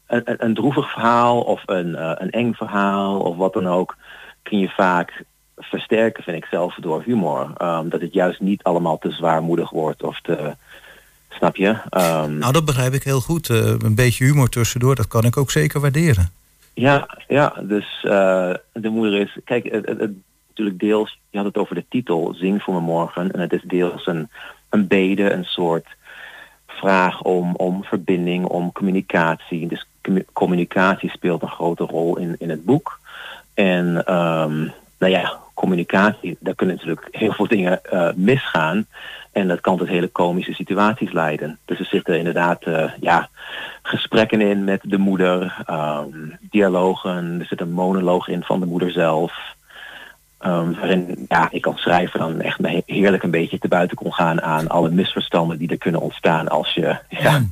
een, 0.07 0.45
een, 0.45 0.53
droevig 0.53 0.91
verhaal 0.91 1.41
of 1.41 1.61
een, 1.65 1.87
uh, 1.87 2.11
een 2.15 2.29
eng 2.29 2.53
verhaal 2.53 3.19
of 3.19 3.35
wat 3.35 3.53
dan 3.53 3.67
ook, 3.67 3.97
kun 4.43 4.59
je 4.59 4.69
vaak 4.69 5.23
versterken, 5.57 6.23
vind 6.23 6.37
ik 6.37 6.45
zelf, 6.45 6.75
door 6.75 7.03
humor. 7.03 7.53
Um, 7.61 7.89
dat 7.89 8.01
het 8.01 8.13
juist 8.13 8.39
niet 8.39 8.63
allemaal 8.63 8.97
te 8.97 9.11
zwaarmoedig 9.11 9.69
wordt 9.69 10.03
of 10.03 10.21
te... 10.21 10.55
Snap 11.29 11.55
je? 11.55 11.67
Um, 11.69 12.37
nou, 12.37 12.53
dat 12.53 12.65
begrijp 12.65 12.93
ik 12.93 13.03
heel 13.03 13.21
goed. 13.21 13.49
een 13.49 13.95
beetje 13.95 14.25
humor 14.25 14.49
tussendoor, 14.49 14.95
dat 14.95 15.07
kan 15.07 15.23
ik 15.23 15.37
ook 15.37 15.51
zeker 15.51 15.79
waarderen. 15.79 16.31
Ja, 16.73 17.17
ja 17.27 17.53
dus 17.61 17.99
de 18.01 18.89
moeder 18.89 19.19
is... 19.19 19.37
Kijk, 19.43 19.71
het, 19.71 19.85
het 19.85 20.11
natuurlijk 20.47 20.79
deels, 20.79 21.18
je 21.29 21.37
had 21.37 21.45
het 21.45 21.57
over 21.57 21.75
de 21.75 21.85
titel, 21.89 22.33
Zing 22.33 22.63
voor 22.63 22.73
me 22.73 22.79
morgen. 22.79 23.31
En 23.31 23.39
het 23.39 23.53
is 23.53 23.61
deels 23.61 24.07
een, 24.07 24.29
een 24.69 24.87
bede, 24.87 25.31
een 25.31 25.45
soort 25.45 25.87
vraag 26.67 27.21
om, 27.21 27.55
om 27.55 27.83
verbinding, 27.83 28.45
om 28.45 28.71
communicatie. 28.71 29.67
Dus 29.67 29.87
communicatie 30.33 31.09
speelt 31.09 31.41
een 31.41 31.47
grote 31.47 31.83
rol 31.83 32.17
in, 32.17 32.35
in 32.39 32.49
het 32.49 32.65
boek. 32.65 32.99
En 33.53 33.85
um, 34.15 34.73
nou 34.99 35.11
ja, 35.11 35.39
communicatie, 35.53 36.37
daar 36.39 36.55
kunnen 36.55 36.75
natuurlijk 36.75 37.07
heel 37.11 37.33
veel 37.33 37.47
dingen 37.47 37.79
uh, 37.93 38.09
misgaan. 38.15 38.85
En 39.31 39.47
dat 39.47 39.61
kan 39.61 39.77
tot 39.77 39.87
hele 39.87 40.07
komische 40.07 40.53
situaties 40.53 41.11
leiden. 41.11 41.57
Dus 41.65 41.79
er 41.79 41.85
zitten 41.85 42.17
inderdaad 42.17 42.67
uh, 42.67 42.91
ja, 42.99 43.29
gesprekken 43.81 44.41
in 44.41 44.63
met 44.63 44.81
de 44.83 44.97
moeder, 44.97 45.65
um, 45.69 46.37
dialogen, 46.41 47.39
er 47.39 47.45
zit 47.45 47.61
een 47.61 47.71
monoloog 47.71 48.27
in 48.27 48.43
van 48.43 48.59
de 48.59 48.65
moeder 48.65 48.91
zelf. 48.91 49.57
Um, 50.45 50.75
waarin 50.75 51.25
ja, 51.27 51.47
ik 51.51 51.65
als 51.65 51.81
schrijver 51.81 52.19
dan 52.19 52.41
echt 52.41 52.59
heerlijk 52.85 53.23
een 53.23 53.31
beetje 53.31 53.59
te 53.59 53.67
buiten 53.67 53.97
kon 53.97 54.13
gaan 54.13 54.41
aan 54.41 54.67
alle 54.67 54.89
misverstanden 54.89 55.57
die 55.57 55.69
er 55.69 55.77
kunnen 55.77 56.01
ontstaan 56.01 56.47
als 56.47 56.73
je, 56.73 56.97
ja, 57.09 57.43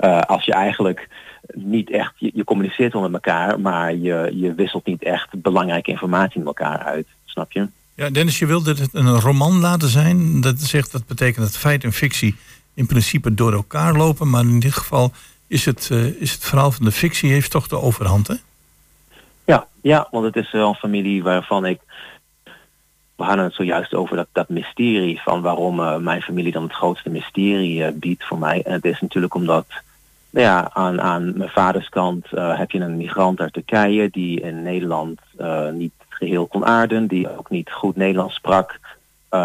uh, 0.00 0.20
als 0.20 0.44
je 0.44 0.52
eigenlijk 0.52 1.08
niet 1.52 1.90
echt, 1.90 2.12
je, 2.16 2.30
je 2.34 2.44
communiceert 2.44 2.92
wel 2.92 3.02
met 3.02 3.12
elkaar, 3.12 3.60
maar 3.60 3.94
je, 3.94 4.30
je 4.34 4.54
wisselt 4.54 4.86
niet 4.86 5.02
echt 5.02 5.42
belangrijke 5.42 5.90
informatie 5.90 6.38
met 6.38 6.46
elkaar 6.46 6.78
uit. 6.78 7.06
Snap 7.24 7.52
je? 7.52 7.68
Ja, 7.94 8.10
Dennis, 8.10 8.38
je 8.38 8.46
wilde 8.46 8.74
het 8.74 8.94
een 8.94 9.20
roman 9.20 9.60
laten 9.60 9.88
zijn. 9.88 10.40
Dat 10.40 10.60
zegt 10.60 10.92
dat 10.92 11.06
betekent 11.06 11.44
dat 11.44 11.56
feit 11.56 11.84
en 11.84 11.92
fictie 11.92 12.36
in 12.74 12.86
principe 12.86 13.34
door 13.34 13.52
elkaar 13.52 13.94
lopen. 13.94 14.30
Maar 14.30 14.40
in 14.40 14.60
dit 14.60 14.74
geval 14.74 15.12
is 15.46 15.64
het, 15.64 15.88
uh, 15.92 16.20
is 16.20 16.32
het 16.32 16.44
verhaal 16.44 16.72
van 16.72 16.84
de 16.84 16.92
fictie 16.92 17.30
heeft 17.30 17.50
toch 17.50 17.68
de 17.68 17.80
overhand, 17.80 18.26
hè? 18.26 18.34
Ja, 19.44 19.66
ja, 19.80 20.08
want 20.10 20.24
het 20.24 20.36
is 20.36 20.52
wel 20.52 20.68
een 20.68 20.74
familie 20.74 21.22
waarvan 21.22 21.66
ik 21.66 21.80
we 23.18 23.24
hadden 23.24 23.44
het 23.44 23.54
zojuist 23.54 23.94
over 23.94 24.16
dat, 24.16 24.26
dat 24.32 24.48
mysterie 24.48 25.20
van 25.20 25.40
waarom 25.40 25.80
uh, 25.80 25.96
mijn 25.96 26.22
familie 26.22 26.52
dan 26.52 26.62
het 26.62 26.72
grootste 26.72 27.10
mysterie 27.10 27.78
uh, 27.78 27.88
biedt 27.94 28.24
voor 28.24 28.38
mij. 28.38 28.62
En 28.62 28.72
het 28.72 28.84
is 28.84 29.00
natuurlijk 29.00 29.34
omdat 29.34 29.66
nou 30.30 30.46
ja, 30.46 30.70
aan, 30.72 31.00
aan 31.00 31.38
mijn 31.38 31.50
vaders 31.50 31.88
kant 31.88 32.26
uh, 32.32 32.58
heb 32.58 32.70
je 32.70 32.80
een 32.80 32.96
migrant 32.96 33.40
uit 33.40 33.52
Turkije 33.52 34.10
die 34.10 34.40
in 34.40 34.62
Nederland 34.62 35.20
niet 35.72 35.92
geheel 36.08 36.46
kon 36.46 36.66
aarden, 36.66 37.06
die 37.06 37.38
ook 37.38 37.50
niet 37.50 37.70
goed 37.70 37.96
Nederlands 37.96 38.34
sprak. 38.34 38.80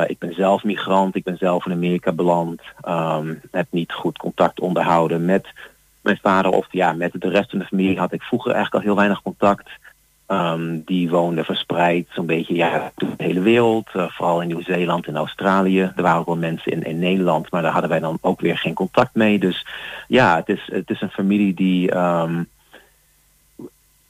ik 0.07 0.19
ben 0.19 0.33
zelf 0.33 0.63
migrant, 0.63 1.15
ik 1.15 1.23
ben 1.23 1.37
zelf 1.37 1.65
in 1.65 1.71
Amerika 1.71 2.11
beland, 2.11 2.61
um, 2.87 3.41
heb 3.51 3.67
niet 3.69 3.91
goed 3.91 4.17
contact 4.17 4.59
onderhouden 4.59 5.25
met 5.25 5.47
mijn 6.01 6.19
vader 6.21 6.51
of 6.51 6.67
ja, 6.71 6.93
met 6.93 7.11
de 7.13 7.29
rest 7.29 7.49
van 7.49 7.59
de 7.59 7.65
familie 7.65 7.99
had 7.99 8.13
ik 8.13 8.21
vroeger 8.21 8.51
eigenlijk 8.51 8.83
al 8.83 8.89
heel 8.89 8.99
weinig 8.99 9.21
contact. 9.21 9.69
Um, 10.33 10.81
die 10.85 11.09
woonden 11.09 11.45
verspreid 11.45 12.07
zo'n 12.11 12.25
beetje 12.25 12.55
ja, 12.55 12.91
door 12.95 13.09
de 13.17 13.23
hele 13.23 13.41
wereld. 13.41 13.89
Uh, 13.95 14.09
vooral 14.09 14.41
in 14.41 14.47
Nieuw-Zeeland 14.47 15.07
en 15.07 15.15
Australië. 15.15 15.91
Er 15.95 16.01
waren 16.01 16.19
ook 16.19 16.25
wel 16.25 16.35
mensen 16.35 16.71
in, 16.71 16.83
in 16.83 16.99
Nederland, 16.99 17.51
maar 17.51 17.61
daar 17.61 17.71
hadden 17.71 17.89
wij 17.89 17.99
dan 17.99 18.17
ook 18.21 18.41
weer 18.41 18.57
geen 18.57 18.73
contact 18.73 19.15
mee. 19.15 19.39
Dus 19.39 19.67
ja, 20.07 20.35
het 20.35 20.49
is, 20.49 20.69
het 20.71 20.89
is 20.89 21.01
een 21.01 21.09
familie 21.09 21.53
die 21.53 21.97
um, 21.97 22.47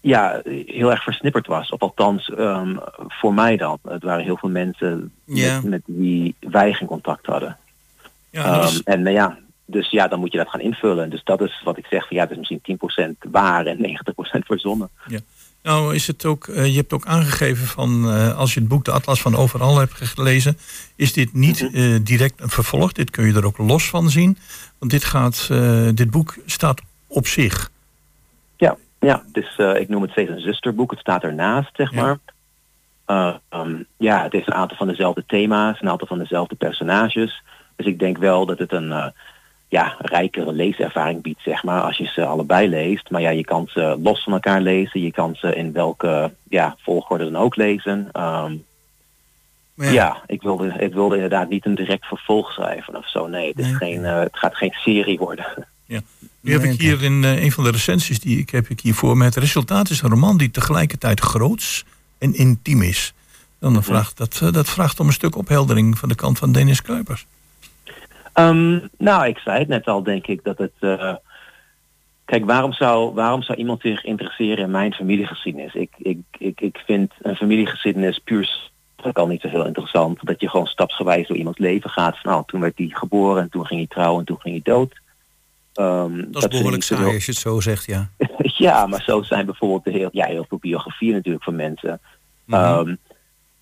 ja, 0.01 0.41
heel 0.65 0.91
erg 0.91 1.03
versnipperd 1.03 1.47
was. 1.47 1.69
Of 1.69 1.79
althans, 1.79 2.31
um, 2.37 2.79
voor 3.07 3.33
mij 3.33 3.57
dan. 3.57 3.79
Het 3.87 4.03
waren 4.03 4.23
heel 4.23 4.37
veel 4.37 4.49
mensen 4.49 5.11
yeah. 5.23 5.55
met, 5.55 5.69
met, 5.69 5.81
wie 5.85 6.35
wij 6.39 6.73
geen 6.73 6.87
contact 6.87 7.25
hadden. 7.25 7.57
Ja, 8.29 8.61
dus... 8.61 8.83
En 8.83 9.01
nou 9.01 9.15
ja, 9.15 9.37
dus 9.65 9.89
ja, 9.89 10.07
dan 10.07 10.19
moet 10.19 10.31
je 10.31 10.37
dat 10.37 10.49
gaan 10.49 10.59
invullen. 10.59 11.09
Dus 11.09 11.23
dat 11.23 11.41
is 11.41 11.61
wat 11.63 11.77
ik 11.77 11.85
zeg, 11.85 12.07
van, 12.07 12.17
ja, 12.17 12.23
het 12.23 12.31
is 12.31 12.37
misschien 12.37 13.11
10% 13.25 13.31
waar 13.31 13.65
en 13.65 13.77
90% 13.77 14.39
verzonnen. 14.39 14.89
Ja. 15.07 15.19
Nou, 15.63 15.95
is 15.95 16.07
het 16.07 16.25
ook, 16.25 16.47
uh, 16.47 16.65
je 16.65 16.75
hebt 16.75 16.93
ook 16.93 17.05
aangegeven 17.05 17.67
van 17.67 18.05
uh, 18.05 18.37
als 18.37 18.53
je 18.53 18.59
het 18.59 18.69
boek 18.69 18.85
De 18.85 18.91
Atlas 18.91 19.21
van 19.21 19.35
Overal 19.35 19.77
hebt 19.77 19.93
gelezen, 19.93 20.57
is 20.95 21.13
dit 21.13 21.33
niet 21.33 21.61
uh, 21.61 21.99
direct 22.03 22.41
een 22.41 22.49
vervolg. 22.49 22.91
Dit 22.91 23.09
kun 23.09 23.25
je 23.25 23.33
er 23.33 23.45
ook 23.45 23.57
los 23.57 23.89
van 23.89 24.09
zien. 24.09 24.37
Want 24.79 24.91
dit, 24.91 25.03
gaat, 25.03 25.47
dit 25.95 26.11
boek 26.11 26.35
staat 26.45 26.81
op 27.07 27.27
zich. 27.27 27.71
Ja, 28.57 28.77
ja 28.99 29.23
dus 29.31 29.57
ik 29.57 29.89
noem 29.89 30.01
het 30.01 30.11
steeds 30.11 30.29
een 30.29 30.39
zusterboek. 30.39 30.91
Het 30.91 30.99
staat 30.99 31.23
ernaast, 31.23 31.75
zeg 31.75 31.93
maar. 31.93 32.17
Ja. 33.07 33.41
Um, 33.49 33.85
ja, 33.97 34.23
het 34.23 34.31
heeft 34.31 34.47
een 34.47 34.53
aantal 34.53 34.77
van 34.77 34.87
dezelfde 34.87 35.23
thema's, 35.27 35.81
een 35.81 35.89
aantal 35.89 36.07
van 36.07 36.19
dezelfde 36.19 36.55
personages. 36.55 37.43
Dus 37.75 37.85
ik 37.85 37.99
denk 37.99 38.17
wel 38.17 38.45
dat 38.45 38.59
het 38.59 38.71
een 38.71 39.13
ja, 39.73 39.95
rijkere 39.99 40.53
leeservaring 40.53 41.21
biedt, 41.21 41.41
zeg 41.41 41.63
maar, 41.63 41.81
als 41.81 41.97
je 41.97 42.05
ze 42.05 42.25
allebei 42.25 42.69
leest. 42.69 43.09
Maar 43.09 43.21
ja, 43.21 43.29
je 43.29 43.43
kan 43.43 43.67
ze 43.69 43.97
los 44.03 44.23
van 44.23 44.33
elkaar 44.33 44.61
lezen. 44.61 45.01
Je 45.01 45.11
kan 45.11 45.35
ze 45.35 45.55
in 45.55 45.71
welke 45.71 46.33
ja, 46.49 46.75
volgorde 46.79 47.23
dan 47.31 47.41
ook 47.41 47.55
lezen. 47.55 48.09
Um, 48.13 48.63
ja. 49.75 49.91
ja, 49.91 50.23
ik, 50.27 50.41
wilde, 50.41 50.73
ik 50.79 50.93
wilde 50.93 51.15
inderdaad 51.15 51.49
niet 51.49 51.65
een 51.65 51.75
direct 51.75 52.05
vervolg 52.05 52.51
schrijven 52.51 52.95
of 52.95 53.09
zo. 53.09 53.27
Nee, 53.27 53.47
het, 53.47 53.59
is 53.59 53.65
nee. 53.65 53.75
geen, 53.75 53.99
uh, 53.99 54.19
het 54.19 54.37
gaat 54.37 54.55
geen 54.55 54.73
serie 54.73 55.17
worden. 55.17 55.45
Ja. 55.85 56.01
Nu 56.39 56.51
heb 56.51 56.63
ik 56.63 56.79
hier 56.79 57.03
in 57.03 57.23
uh, 57.23 57.43
een 57.43 57.51
van 57.51 57.63
de 57.63 57.71
recensies 57.71 58.19
die 58.19 58.39
ik 58.39 58.49
heb 58.49 58.69
ik 58.69 58.79
hier 58.79 58.93
voor 58.93 59.17
me. 59.17 59.23
Het 59.23 59.35
resultaat 59.35 59.89
is 59.89 60.01
een 60.01 60.09
roman 60.09 60.37
die 60.37 60.51
tegelijkertijd 60.51 61.19
groots 61.19 61.85
en 62.17 62.33
intiem 62.33 62.81
is. 62.81 63.13
Dan 63.59 63.73
-hmm. 63.73 63.83
vraagt, 63.83 64.17
dat, 64.17 64.39
uh, 64.43 64.51
dat 64.51 64.69
vraagt 64.69 64.99
om 64.99 65.07
een 65.07 65.13
stuk 65.13 65.35
opheldering 65.35 65.97
van 65.97 66.09
de 66.09 66.15
kant 66.15 66.37
van 66.37 66.51
Dennis 66.51 66.81
Kuipers. 66.81 67.25
Um, 68.33 68.89
nou, 68.97 69.27
ik 69.27 69.37
zei 69.37 69.59
het 69.59 69.67
net 69.67 69.85
al, 69.85 70.03
denk 70.03 70.27
ik, 70.27 70.43
dat 70.43 70.57
het... 70.57 70.73
Uh, 70.79 71.15
kijk, 72.25 72.45
waarom 72.45 72.73
zou, 72.73 73.13
waarom 73.13 73.41
zou 73.41 73.57
iemand 73.57 73.81
zich 73.81 74.03
interesseren 74.03 74.63
in 74.63 74.71
mijn 74.71 74.93
familiegeschiedenis? 74.93 75.73
Ik, 75.73 75.91
ik, 75.97 76.19
ik, 76.37 76.61
ik 76.61 76.81
vind 76.85 77.11
een 77.21 77.35
familiegeschiedenis 77.35 78.19
puur 78.19 78.71
ook 79.05 79.17
al 79.17 79.27
niet 79.27 79.41
zo 79.41 79.47
heel 79.47 79.65
interessant. 79.65 80.19
Dat 80.25 80.41
je 80.41 80.49
gewoon 80.49 80.65
stapsgewijs 80.65 81.27
door 81.27 81.37
iemands 81.37 81.59
leven 81.59 81.89
gaat. 81.89 82.19
Van, 82.19 82.31
nou, 82.31 82.43
toen 82.45 82.61
werd 82.61 82.77
hij 82.77 82.89
geboren 82.89 83.41
en 83.41 83.49
toen 83.49 83.65
ging 83.65 83.79
hij 83.79 83.89
trouwen 83.89 84.19
en 84.19 84.25
toen 84.25 84.41
ging 84.41 84.63
hij 84.63 84.73
dood. 84.73 85.01
Um, 85.75 86.31
dat 86.31 86.43
is 86.43 86.57
behoorlijk 86.57 86.83
saai 86.83 87.13
als 87.13 87.25
je 87.25 87.31
het 87.31 87.41
zo 87.41 87.59
zegt, 87.59 87.85
ja. 87.85 88.09
ja, 88.65 88.85
maar 88.85 89.01
zo 89.01 89.21
zijn 89.21 89.45
bijvoorbeeld 89.45 89.83
de 89.83 89.91
heel, 89.91 90.09
ja, 90.11 90.25
heel 90.25 90.45
veel 90.49 90.57
biografieën 90.57 91.13
natuurlijk 91.13 91.43
van 91.43 91.55
mensen. 91.55 91.99
Mm 92.45 92.53
-hmm. 92.53 92.87
um, 92.87 92.97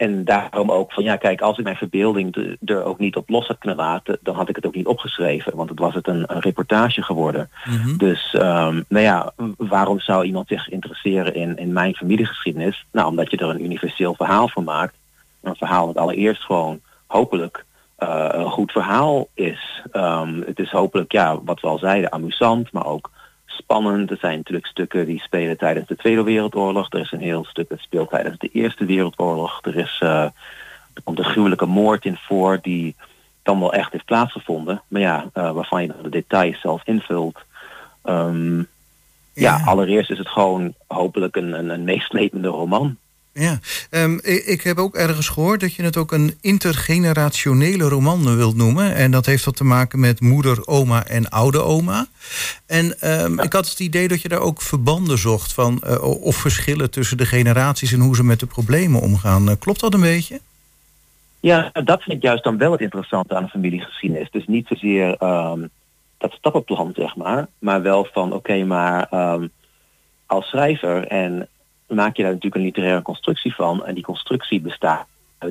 en 0.01 0.23
daarom 0.23 0.71
ook 0.71 0.93
van 0.93 1.03
ja, 1.03 1.15
kijk, 1.15 1.41
als 1.41 1.57
ik 1.57 1.63
mijn 1.63 1.75
verbeelding 1.75 2.57
er 2.65 2.83
ook 2.83 2.99
niet 2.99 3.15
op 3.15 3.29
los 3.29 3.47
had 3.47 3.57
kunnen 3.57 3.77
laten, 3.77 4.17
dan 4.21 4.35
had 4.35 4.49
ik 4.49 4.55
het 4.55 4.65
ook 4.65 4.75
niet 4.75 4.85
opgeschreven, 4.85 5.55
want 5.55 5.69
het 5.69 5.79
was 5.79 5.93
het 5.93 6.07
een, 6.07 6.23
een 6.27 6.39
reportage 6.39 7.01
geworden. 7.01 7.49
Mm 7.65 7.77
-hmm. 7.77 7.97
Dus 7.97 8.33
um, 8.33 8.85
nou 8.87 9.03
ja, 9.03 9.33
waarom 9.57 9.99
zou 9.99 10.25
iemand 10.25 10.47
zich 10.47 10.69
interesseren 10.69 11.35
in, 11.35 11.57
in 11.57 11.73
mijn 11.73 11.95
familiegeschiedenis? 11.95 12.85
Nou, 12.91 13.07
omdat 13.07 13.31
je 13.31 13.37
er 13.37 13.49
een 13.49 13.63
universeel 13.63 14.15
verhaal 14.15 14.47
van 14.47 14.63
maakt. 14.63 14.95
Een 15.41 15.55
verhaal 15.55 15.85
dat 15.85 15.97
allereerst 15.97 16.43
gewoon 16.43 16.79
hopelijk 17.07 17.65
uh, 17.99 18.27
een 18.31 18.51
goed 18.51 18.71
verhaal 18.71 19.27
is. 19.33 19.81
Um, 19.93 20.43
het 20.45 20.59
is 20.59 20.71
hopelijk, 20.71 21.11
ja, 21.11 21.41
wat 21.43 21.59
we 21.59 21.67
al 21.67 21.77
zeiden, 21.77 22.11
amusant, 22.11 22.71
maar 22.71 22.85
ook 22.85 23.09
spannend. 23.57 24.11
Er 24.11 24.17
zijn 24.17 24.37
natuurlijk 24.37 24.65
stukken 24.65 25.05
die 25.05 25.21
spelen 25.21 25.57
tijdens 25.57 25.87
de 25.87 25.95
Tweede 25.95 26.23
Wereldoorlog. 26.23 26.87
Er 26.89 26.99
is 26.99 27.11
een 27.11 27.21
heel 27.21 27.45
stuk 27.45 27.69
dat 27.69 27.79
speelt 27.79 28.09
tijdens 28.09 28.37
de 28.37 28.49
Eerste 28.53 28.85
Wereldoorlog. 28.85 29.59
Er, 29.61 29.75
is, 29.75 29.99
uh, 30.03 30.23
er 30.93 31.01
komt 31.03 31.19
een 31.19 31.25
gruwelijke 31.25 31.65
moord 31.65 32.05
in 32.05 32.17
voor 32.17 32.59
die 32.61 32.95
dan 33.43 33.59
wel 33.59 33.73
echt 33.73 33.91
heeft 33.91 34.05
plaatsgevonden. 34.05 34.81
Maar 34.87 35.01
ja, 35.01 35.29
uh, 35.33 35.51
waarvan 35.51 35.81
je 35.81 35.93
de 36.01 36.09
details 36.09 36.61
zelf 36.61 36.81
invult. 36.85 37.39
Um, 38.05 38.67
ja. 39.33 39.57
ja. 39.57 39.63
allereerst 39.65 40.11
is 40.11 40.17
het 40.17 40.29
gewoon 40.29 40.73
hopelijk 40.87 41.35
een, 41.35 41.53
een, 41.53 41.69
een 41.69 41.83
meeslepende 41.83 42.47
roman. 42.47 42.97
Ja, 43.33 43.59
um, 43.91 44.19
ik, 44.23 44.45
ik, 44.45 44.61
heb 44.61 44.77
ook 44.77 44.95
ergens 44.95 45.29
gehoord 45.29 45.59
dat 45.59 45.73
je 45.73 45.83
het 45.83 45.97
ook 45.97 46.11
een 46.11 46.37
intergenerationele 46.41 47.83
roman 47.83 48.35
wilt 48.35 48.55
noemen. 48.55 48.95
En 48.95 49.11
dat 49.11 49.25
heeft 49.25 49.45
wat 49.45 49.55
te 49.55 49.63
maken 49.63 49.99
met 49.99 50.21
moeder, 50.21 50.67
oma 50.67 51.05
en 51.05 51.29
oude 51.29 51.61
oma. 51.61 52.05
En 52.65 52.85
um, 52.85 53.37
ja. 53.37 53.43
ik 53.43 53.53
had 53.53 53.69
het 53.69 53.79
idee 53.79 54.07
dat 54.07 54.21
je 54.21 54.27
daar 54.27 54.39
ook 54.39 54.61
verbanden 54.61 55.17
zocht 55.17 55.53
van 55.53 55.81
uh, 55.87 56.23
of 56.23 56.35
verschillen 56.35 56.91
tussen 56.91 57.17
de 57.17 57.25
generaties 57.25 57.93
en 57.93 57.99
hoe 57.99 58.15
ze 58.15 58.23
met 58.23 58.39
de 58.39 58.45
problemen 58.45 59.01
omgaan. 59.01 59.49
Uh, 59.49 59.55
klopt 59.59 59.79
dat 59.79 59.93
een 59.93 60.01
beetje? 60.01 60.39
Ja, 61.39 61.69
dat 61.83 62.01
vind 62.01 62.17
ik 62.17 62.23
juist 62.23 62.43
dan 62.43 62.57
wel 62.57 62.71
het 62.71 62.81
interessante 62.81 63.35
aan 63.35 63.43
een 63.43 63.49
familiegeschiedenis. 63.49 64.31
Dus 64.31 64.47
niet 64.47 64.67
zozeer 64.67 65.23
um, 65.23 65.69
dat 66.17 66.31
stappenplan, 66.31 66.91
zeg 66.95 67.15
maar, 67.15 67.47
maar 67.59 67.81
wel 67.81 68.07
van 68.13 68.27
oké, 68.27 68.35
okay, 68.35 68.63
maar 68.63 69.09
als 70.25 70.47
schrijver 70.47 71.07
en 71.07 71.47
maak 71.95 72.15
je 72.15 72.23
daar 72.23 72.31
natuurlijk 72.31 72.55
een 72.55 72.67
literaire 72.67 73.01
constructie 73.01 73.55
van. 73.55 73.85
En 73.85 73.93
die 73.93 74.03
constructie 74.03 74.61
bestaat 74.61 75.05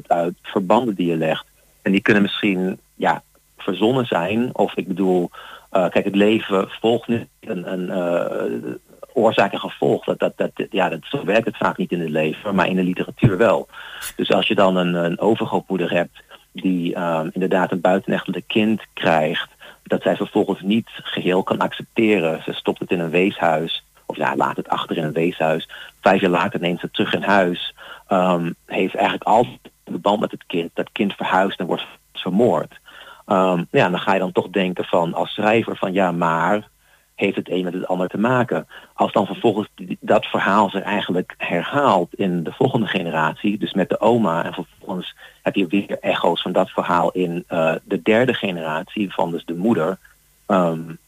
uit, 0.06 0.34
verbanden 0.42 0.94
die 0.94 1.06
je 1.06 1.16
legt. 1.16 1.46
En 1.82 1.92
die 1.92 2.00
kunnen 2.00 2.22
misschien 2.22 2.78
ja, 2.94 3.22
verzonnen 3.56 4.06
zijn. 4.06 4.50
Of 4.52 4.76
ik 4.76 4.88
bedoel, 4.88 5.30
uh, 5.72 5.88
kijk, 5.88 6.04
het 6.04 6.14
leven 6.14 6.68
volgt 6.68 7.08
nu 7.08 7.26
een, 7.40 7.72
een 7.72 7.88
uh, 7.88 8.72
oorzaak 9.12 9.52
en 9.52 9.60
gevolg. 9.60 10.04
Dat, 10.04 10.18
dat, 10.18 10.32
dat, 10.36 10.50
ja, 10.70 10.88
dat, 10.88 11.00
zo 11.02 11.24
werkt 11.24 11.46
het 11.46 11.56
vaak 11.56 11.76
niet 11.76 11.92
in 11.92 12.00
het 12.00 12.10
leven, 12.10 12.54
maar 12.54 12.68
in 12.68 12.76
de 12.76 12.82
literatuur 12.82 13.36
wel. 13.36 13.68
Dus 14.16 14.32
als 14.32 14.48
je 14.48 14.54
dan 14.54 14.76
een, 14.76 14.94
een 14.94 15.20
overgrootmoeder 15.20 15.90
hebt 15.90 16.22
die 16.52 16.94
uh, 16.94 17.20
inderdaad 17.32 17.72
een 17.72 17.80
buitenechtelijk 17.80 18.44
kind 18.46 18.82
krijgt, 18.94 19.48
dat 19.82 20.02
zij 20.02 20.16
vervolgens 20.16 20.60
niet 20.60 20.88
geheel 20.92 21.42
kan 21.42 21.58
accepteren. 21.58 22.42
Ze 22.42 22.52
stopt 22.52 22.78
het 22.78 22.90
in 22.90 23.00
een 23.00 23.10
weeshuis 23.10 23.84
of 24.10 24.16
ja, 24.16 24.36
laat 24.36 24.56
het 24.56 24.68
achter 24.68 24.96
in 24.96 25.04
een 25.04 25.12
weeshuis. 25.12 25.68
Vijf 26.00 26.20
jaar 26.20 26.30
later 26.30 26.60
neemt 26.60 26.80
ze 26.80 26.90
terug 26.90 27.14
in 27.14 27.22
huis. 27.22 27.74
Um, 28.08 28.54
heeft 28.66 28.94
eigenlijk 28.94 29.24
altijd 29.24 29.58
een 29.84 30.00
band 30.00 30.20
met 30.20 30.30
het 30.30 30.44
kind. 30.46 30.70
Dat 30.74 30.92
kind 30.92 31.12
verhuist 31.12 31.60
en 31.60 31.66
wordt 31.66 31.86
vermoord. 32.12 32.80
Um, 33.26 33.66
ja, 33.70 33.88
dan 33.88 34.00
ga 34.00 34.12
je 34.12 34.18
dan 34.18 34.32
toch 34.32 34.48
denken 34.50 34.84
van 34.84 35.14
als 35.14 35.30
schrijver 35.30 35.76
van 35.76 35.92
ja, 35.92 36.12
maar 36.12 36.68
heeft 37.14 37.36
het 37.36 37.50
een 37.50 37.64
met 37.64 37.72
het 37.72 37.86
ander 37.86 38.08
te 38.08 38.18
maken. 38.18 38.66
Als 38.94 39.12
dan 39.12 39.26
vervolgens 39.26 39.68
dat 40.00 40.26
verhaal 40.26 40.70
zich 40.70 40.82
eigenlijk 40.82 41.34
herhaalt 41.38 42.14
in 42.14 42.42
de 42.42 42.52
volgende 42.52 42.86
generatie, 42.86 43.58
dus 43.58 43.72
met 43.72 43.88
de 43.88 44.00
oma, 44.00 44.44
en 44.44 44.52
vervolgens 44.52 45.14
heb 45.42 45.54
je 45.54 45.66
weer 45.66 45.98
echo's 46.00 46.42
van 46.42 46.52
dat 46.52 46.70
verhaal 46.70 47.10
in 47.10 47.44
uh, 47.48 47.74
de 47.84 48.02
derde 48.02 48.34
generatie 48.34 49.12
van 49.12 49.30
dus 49.30 49.44
de 49.44 49.54
moeder. 49.54 49.98
Um, 50.46 50.98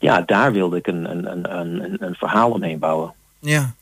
ja, 0.00 0.20
daar 0.20 0.52
wilde 0.52 0.76
ik 0.76 0.86
een, 0.86 1.10
een, 1.10 1.56
een, 1.58 1.96
een, 1.98 2.14
verhaal 2.14 2.50
omheen 2.50 2.78
bouwen. 2.78 3.12
Ja. 3.38 3.74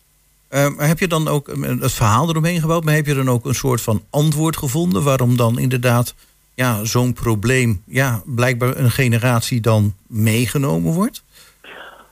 Uh, 0.51 0.67
heb 0.77 0.99
je 0.99 1.09
dan 1.09 1.29
ook 1.29 1.47
het 1.81 1.93
verhaal 1.93 2.29
eromheen 2.29 2.61
gebouwd, 2.61 2.85
maar 2.85 2.95
heb 2.95 3.07
je 3.07 3.15
dan 3.15 3.29
ook 3.29 3.45
een 3.45 3.55
soort 3.55 3.81
van 3.81 4.03
antwoord 4.11 4.57
gevonden 4.57 5.03
waarom 5.03 5.37
dan 5.37 5.59
inderdaad 5.59 6.15
ja, 6.55 6.85
zo'n 6.85 7.13
probleem, 7.13 7.83
ja, 7.87 8.23
blijkbaar 8.25 8.77
een 8.77 8.91
generatie 8.91 9.61
dan 9.61 9.95
meegenomen 10.07 10.93
wordt? 10.93 11.23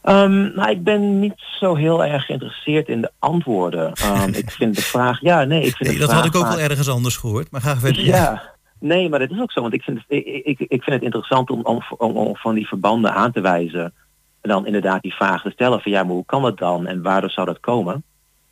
Um, 0.04 0.52
nou, 0.54 0.70
ik 0.70 0.84
ben 0.84 1.20
niet 1.20 1.34
zo 1.60 1.74
heel 1.74 2.04
erg 2.04 2.24
geïnteresseerd 2.24 2.88
in 2.88 3.00
de 3.00 3.10
antwoorden. 3.18 3.92
Um, 4.04 4.34
ik 4.42 4.50
vind 4.50 4.76
de 4.76 4.82
vraag, 4.82 5.20
ja, 5.20 5.44
nee, 5.44 5.62
ik 5.62 5.76
vind 5.76 5.90
nee, 5.90 5.98
dat 5.98 6.12
had 6.12 6.24
ik 6.24 6.34
ook 6.34 6.48
wel 6.48 6.60
ergens 6.60 6.88
anders 6.88 7.16
gehoord, 7.16 7.50
maar 7.50 7.60
ga 7.60 7.76
verder. 7.76 8.04
Ja, 8.04 8.42
nee, 8.86 9.08
maar 9.08 9.18
dat 9.18 9.30
is 9.30 9.40
ook 9.40 9.52
zo, 9.52 9.60
want 9.60 9.74
ik 9.74 9.82
vind 9.82 9.98
het, 9.98 10.06
ik, 10.08 10.44
ik, 10.44 10.60
ik 10.60 10.82
vind 10.82 10.86
het 10.96 11.02
interessant 11.02 11.50
om, 11.50 11.62
om, 11.62 11.82
om, 11.98 12.36
van 12.36 12.54
die 12.54 12.68
verbanden 12.68 13.14
aan 13.14 13.32
te 13.32 13.40
wijzen. 13.40 13.94
En 14.40 14.50
dan 14.50 14.66
inderdaad 14.66 15.02
die 15.02 15.14
vraag 15.14 15.42
te 15.42 15.50
stellen 15.50 15.80
van 15.80 15.92
ja, 15.92 16.02
maar 16.02 16.14
hoe 16.14 16.24
kan 16.24 16.42
dat 16.42 16.58
dan 16.58 16.86
en 16.86 17.02
waardoor 17.02 17.30
zou 17.30 17.46
dat 17.46 17.60
komen? 17.60 18.02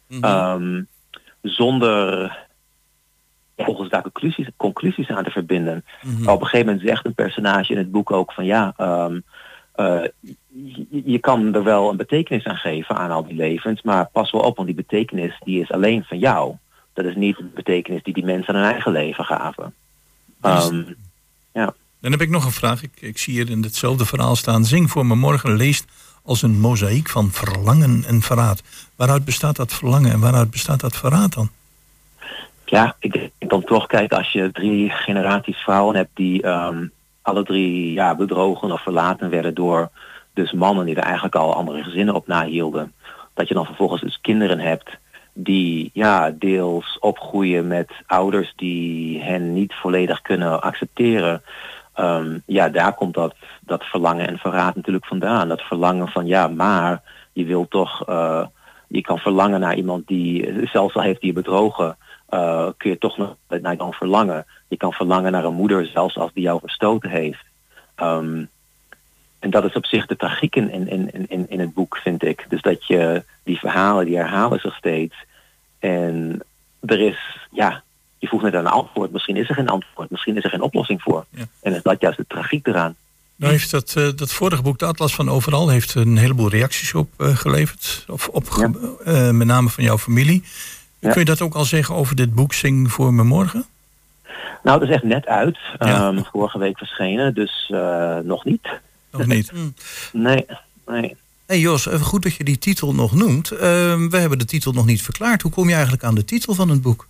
Mm 0.09 0.23
-hmm. 0.23 0.87
zonder 1.43 2.33
volgens 3.57 3.89
daar 3.89 4.03
conclusies, 4.03 4.49
conclusies 4.57 5.09
aan 5.09 5.25
te 5.25 5.31
verbinden. 5.31 5.85
Mhm. 6.03 6.29
Op 6.29 6.41
een 6.41 6.47
gegeven 6.47 6.67
moment 6.67 6.89
zegt 6.89 7.05
een 7.05 7.15
personage 7.15 7.73
in 7.73 7.79
het 7.79 7.91
boek 7.91 8.11
ook 8.11 8.33
van 8.33 8.45
ja, 8.45 8.75
um, 8.79 9.25
uh, 9.77 10.03
je, 11.05 11.19
kan 11.19 11.55
er 11.55 11.65
wel 11.65 11.91
een 11.91 11.97
betekenis 11.97 12.45
aan 12.45 12.57
geven 12.57 12.97
aan 12.97 13.11
al 13.11 13.27
die 13.27 13.37
levens, 13.37 13.83
maar 13.83 14.09
pas 14.13 14.31
wel 14.31 14.41
op, 14.41 14.57
want 14.57 14.69
die 14.69 14.77
betekenis 14.77 15.37
die 15.45 15.61
is 15.61 15.73
alleen 15.73 16.05
van 16.05 16.19
jou. 16.19 16.55
Dat 16.93 17.05
is 17.05 17.15
niet 17.15 17.37
de 17.37 17.45
betekenis 17.55 18.03
die 18.03 18.15
die 18.15 18.25
mensen 18.25 18.55
aan 18.55 18.61
hun 18.61 18.71
eigen 18.71 18.93
leven 18.93 19.25
gaven. 19.25 19.75
Um, 20.45 20.97
ja. 21.53 21.75
Dan 22.01 22.13
heb 22.13 22.21
ik 22.21 22.31
nog 22.31 22.45
een 22.45 22.53
vraag. 22.53 22.83
Ik, 22.83 22.93
ik 23.01 23.19
zie 23.19 23.35
hier 23.35 23.51
in 23.51 23.63
hetzelfde 23.63 24.07
verhaal 24.07 24.37
staan. 24.37 24.65
Zing 24.65 24.91
voor 24.91 25.07
me 25.07 25.15
morgen 25.15 25.57
leest 25.57 25.85
als 26.23 26.43
een 26.43 26.61
mozaïek 26.61 27.09
van 27.09 27.31
verlangen 27.31 28.05
en 28.07 28.23
verraad. 28.23 28.63
Waaruit 28.97 29.25
bestaat 29.25 29.57
dat 29.57 29.73
verlangen 29.73 30.13
en 30.13 30.21
waaruit 30.21 30.51
bestaat 30.51 30.81
dat 30.81 30.97
verraad 30.97 31.35
dan? 31.35 31.51
Ja, 32.65 32.97
ik 32.99 33.13
denk 33.13 33.31
dan 33.39 33.65
toch, 33.65 33.87
kijk, 33.87 34.13
als 34.13 34.33
je 34.33 34.51
drie 34.53 34.91
generaties 34.91 35.57
vrouwen 35.57 35.97
hebt 35.97 36.11
die 36.15 36.47
um, 36.47 36.93
alle 37.23 37.45
drie 37.45 37.93
ja, 37.93 38.15
bedrogen 38.15 38.73
of 38.73 38.83
verlaten 38.83 39.31
werden 39.31 39.55
door 39.55 39.91
dus 40.35 40.53
mannen 40.53 40.87
die 40.87 40.95
er 40.95 41.03
eigenlijk 41.03 41.35
al 41.35 41.55
andere 41.55 41.83
gezinnen 41.83 42.15
op 42.15 42.27
nahielden. 42.27 42.93
Dat 43.35 43.49
je 43.49 43.55
dan 43.55 43.65
vervolgens 43.65 44.01
dus 44.01 44.19
kinderen 44.21 44.59
hebt 44.59 44.91
die 45.35 45.91
ja, 45.93 46.31
deels 46.31 46.99
opgroeien 47.01 47.67
met 47.67 47.91
ouders 48.07 48.53
die 48.57 49.23
hen 49.23 49.53
niet 49.53 49.75
volledig 49.75 50.23
kunnen 50.23 50.63
accepteren. 50.63 51.43
Um, 51.97 52.43
ja, 52.47 52.69
daar 52.69 52.95
komt 52.95 53.15
dat, 53.15 53.35
dat 53.61 53.85
verlangen 53.85 54.29
en 54.29 54.39
verraad 54.39 54.75
natuurlijk 54.75 55.07
vandaan. 55.07 55.49
Dat 55.49 55.61
verlangen 55.61 56.09
van 56.09 56.27
ja, 56.27 56.49
maar 56.49 57.03
je 57.33 57.45
wil 57.45 57.69
toch, 57.69 58.09
uh, 58.09 58.47
je 58.89 59.01
kan 59.01 59.19
verlangen 59.19 59.61
naar 59.61 59.75
iemand 59.75 60.07
die 60.07 60.61
zelfs 60.73 60.95
al 60.95 61.03
heeft 61.03 61.21
die 61.21 61.29
je 61.29 61.41
bedrogen, 61.41 61.97
uh, 62.31 62.69
kun 62.77 62.91
je 62.91 62.99
toch 62.99 63.17
nog 63.17 63.37
naar 63.49 63.77
dan 63.77 63.93
verlangen. 63.93 64.47
Je 64.69 64.77
kan 64.77 64.93
verlangen 64.93 65.33
naar 65.33 65.45
een 65.45 65.55
moeder 65.55 65.87
zelfs 65.87 66.17
als 66.19 66.33
die 66.33 66.43
jou 66.43 66.61
verstoten 66.61 67.11
heeft. 67.11 67.45
Um, 68.03 68.49
en 69.45 69.51
dat 69.51 69.65
is 69.65 69.73
op 69.73 69.87
zich 69.87 70.07
de 70.07 70.17
tragiek 70.17 70.57
in, 70.57 70.71
in, 70.71 71.29
in, 71.29 71.51
in 71.51 71.61
het 71.61 71.75
boek, 71.75 71.97
vind 71.97 72.25
ik. 72.25 72.47
Dus 72.49 72.63
dat 72.63 72.87
je 72.87 73.25
die 73.43 73.59
verhalen, 73.59 74.05
die 74.05 74.17
herhalen 74.17 74.61
zich 74.61 74.77
steeds. 74.77 75.15
En 75.79 76.43
er 76.81 77.01
is, 77.01 77.39
ja, 77.51 77.83
je 78.19 78.27
vroeg 78.27 78.43
net 78.43 78.55
een 78.55 78.67
antwoord. 78.67 79.13
Misschien 79.13 79.37
is 79.37 79.49
er 79.49 79.55
geen 79.55 79.69
antwoord. 79.69 80.11
Misschien 80.11 80.37
is 80.37 80.45
er 80.45 80.51
geen 80.51 80.61
oplossing 80.61 81.03
voor. 81.03 81.25
Ja. 81.31 81.45
En 81.63 81.75
is 81.75 81.83
dat 81.83 82.01
juist 82.01 82.17
de 82.17 82.25
tragiek 82.29 82.67
eraan. 82.67 82.95
Nou 83.37 83.53
heeft 83.53 83.71
dat, 83.71 83.95
uh, 83.99 84.09
dat 84.17 84.33
vorige 84.33 84.63
boek, 84.63 84.79
de 84.79 84.85
Atlas 84.85 85.15
van 85.15 85.29
Overal, 85.29 85.69
heeft 85.69 85.95
een 85.95 86.17
heleboel 86.17 86.49
reacties 86.49 86.95
op 86.95 87.11
uh, 87.19 87.37
geleverd. 87.37 88.05
Of 88.09 88.29
op, 88.29 88.45
ja. 88.57 88.71
uh, 89.07 89.31
met 89.31 89.47
name 89.47 89.69
van 89.69 89.85
jouw 89.85 89.99
familie. 89.99 90.45
Ja. 90.99 91.11
Kun 91.11 91.21
je 91.21 91.27
dat 91.27 91.41
ook 91.41 91.55
al 91.55 91.65
zeggen 91.65 91.95
over 91.95 92.17
dit 92.17 92.35
boek 92.35 92.53
Zing 92.53 92.93
voor 92.93 93.15
me 93.15 93.25
morgen? 93.25 93.65
Nou, 94.63 94.81
het 94.81 94.89
is 94.89 94.95
echt 94.95 95.05
net 95.05 95.27
uit. 95.27 95.59
Um, 95.79 96.25
vorige 96.25 96.59
week 96.59 96.79
verschenen, 96.79 97.35
dus 97.35 97.73
nog 98.23 98.45
niet. 98.45 98.69
Nog 99.19 99.27
niet? 99.27 99.53
nee, 100.13 100.47
nee. 100.87 101.17
Hey 101.47 101.59
Jos, 101.59 101.87
even 101.87 102.07
goed 102.07 102.23
dat 102.23 102.35
je 102.35 102.45
die 102.45 102.59
titel 102.59 102.95
nog 102.95 103.15
noemt. 103.15 103.53
Uh, 103.53 103.59
we 104.09 104.17
hebben 104.17 104.39
de 104.39 104.45
titel 104.45 104.73
nog 104.73 104.87
niet 104.87 105.03
verklaard. 105.03 105.43
Hoe 105.43 105.51
kom 105.51 105.69
je 105.69 105.73
eigenlijk 105.73 106.05
aan 106.05 106.15
de 106.15 106.25
titel 106.25 106.55
van 106.55 106.69
het 106.69 106.83
boek? 106.83 107.07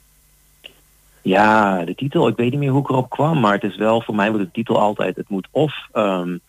Ja, 1.22 1.84
de 1.84 1.94
titel, 1.94 2.28
ik 2.28 2.36
weet 2.36 2.50
niet 2.50 2.60
meer 2.60 2.70
hoe 2.70 2.80
ik 2.80 2.88
erop 2.88 3.10
kwam, 3.10 3.40
maar 3.40 3.52
het 3.52 3.62
is 3.62 3.76
wel 3.76 4.02
voor 4.02 4.14
mij 4.14 4.30
wordt 4.30 4.44
de 4.44 4.50
titel 4.52 4.80
altijd, 4.80 5.16
het 5.16 5.28
moet 5.28 5.48
of 5.50 5.74
um, 5.92 6.40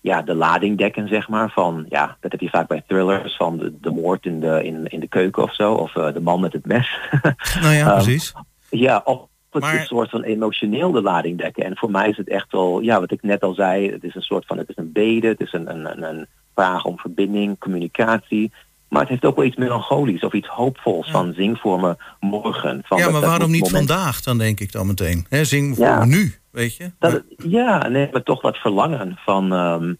ja, 0.00 0.22
de 0.22 0.34
lading 0.34 0.78
dekken, 0.78 1.08
zeg 1.08 1.28
maar, 1.28 1.50
van, 1.50 1.86
ja, 1.88 2.16
dat 2.20 2.32
heb 2.32 2.40
je 2.40 2.48
vaak 2.48 2.68
bij 2.68 2.82
thrillers, 2.86 3.36
van 3.36 3.58
de, 3.58 3.74
de 3.80 3.90
moord 3.90 4.24
in 4.24 4.40
de, 4.40 4.64
in, 4.64 4.86
in 4.86 5.00
de 5.00 5.08
keuken 5.08 5.42
of 5.42 5.54
zo, 5.54 5.72
of 5.72 5.94
uh, 5.94 6.12
de 6.12 6.20
man 6.20 6.40
met 6.40 6.52
het 6.52 6.66
mes. 6.66 6.98
nou 7.62 7.74
ja, 7.74 7.88
um, 7.88 7.94
precies. 7.94 8.32
Ja, 8.70 9.02
of 9.04 9.20
het 9.56 9.64
maar... 9.64 9.80
een 9.80 9.86
soort 9.86 10.10
van 10.10 10.22
emotioneel 10.22 10.92
de 10.92 11.02
lading 11.02 11.38
dekken. 11.38 11.64
En 11.64 11.76
voor 11.76 11.90
mij 11.90 12.08
is 12.08 12.16
het 12.16 12.28
echt 12.28 12.52
wel, 12.52 12.80
ja, 12.80 13.00
wat 13.00 13.10
ik 13.10 13.22
net 13.22 13.42
al 13.42 13.54
zei, 13.54 13.90
het 13.90 14.04
is 14.04 14.14
een 14.14 14.22
soort 14.22 14.46
van, 14.46 14.58
het 14.58 14.68
is 14.68 14.76
een 14.76 14.92
bede, 14.92 15.28
het 15.28 15.40
is 15.40 15.52
een, 15.52 15.70
een, 15.70 16.02
een 16.02 16.26
vraag 16.54 16.84
om 16.84 16.98
verbinding, 16.98 17.58
communicatie. 17.58 18.52
Maar 18.88 19.00
het 19.00 19.10
heeft 19.10 19.24
ook 19.24 19.36
wel 19.36 19.44
iets 19.44 19.56
melancholisch 19.56 20.22
of 20.22 20.32
iets 20.32 20.48
hoopvols 20.48 21.06
ja. 21.06 21.12
van 21.12 21.32
zing 21.32 21.58
voor 21.58 21.80
me 21.80 21.96
morgen. 22.20 22.82
Van 22.84 22.98
ja, 22.98 23.10
maar 23.10 23.20
waarom 23.20 23.50
niet 23.50 23.62
moment... 23.62 23.88
vandaag 23.88 24.20
dan 24.20 24.38
denk 24.38 24.60
ik 24.60 24.72
dan 24.72 24.86
meteen? 24.86 25.26
He, 25.28 25.44
zing 25.44 25.76
voor 25.76 25.84
ja. 25.84 26.04
nu, 26.04 26.34
weet 26.50 26.76
je? 26.76 26.90
Dat, 26.98 27.12
maar... 27.12 27.48
Ja, 27.48 27.88
nee, 27.88 28.08
maar 28.12 28.22
toch 28.22 28.42
wat 28.42 28.56
verlangen 28.56 29.18
van... 29.24 29.52
Um, 29.52 29.98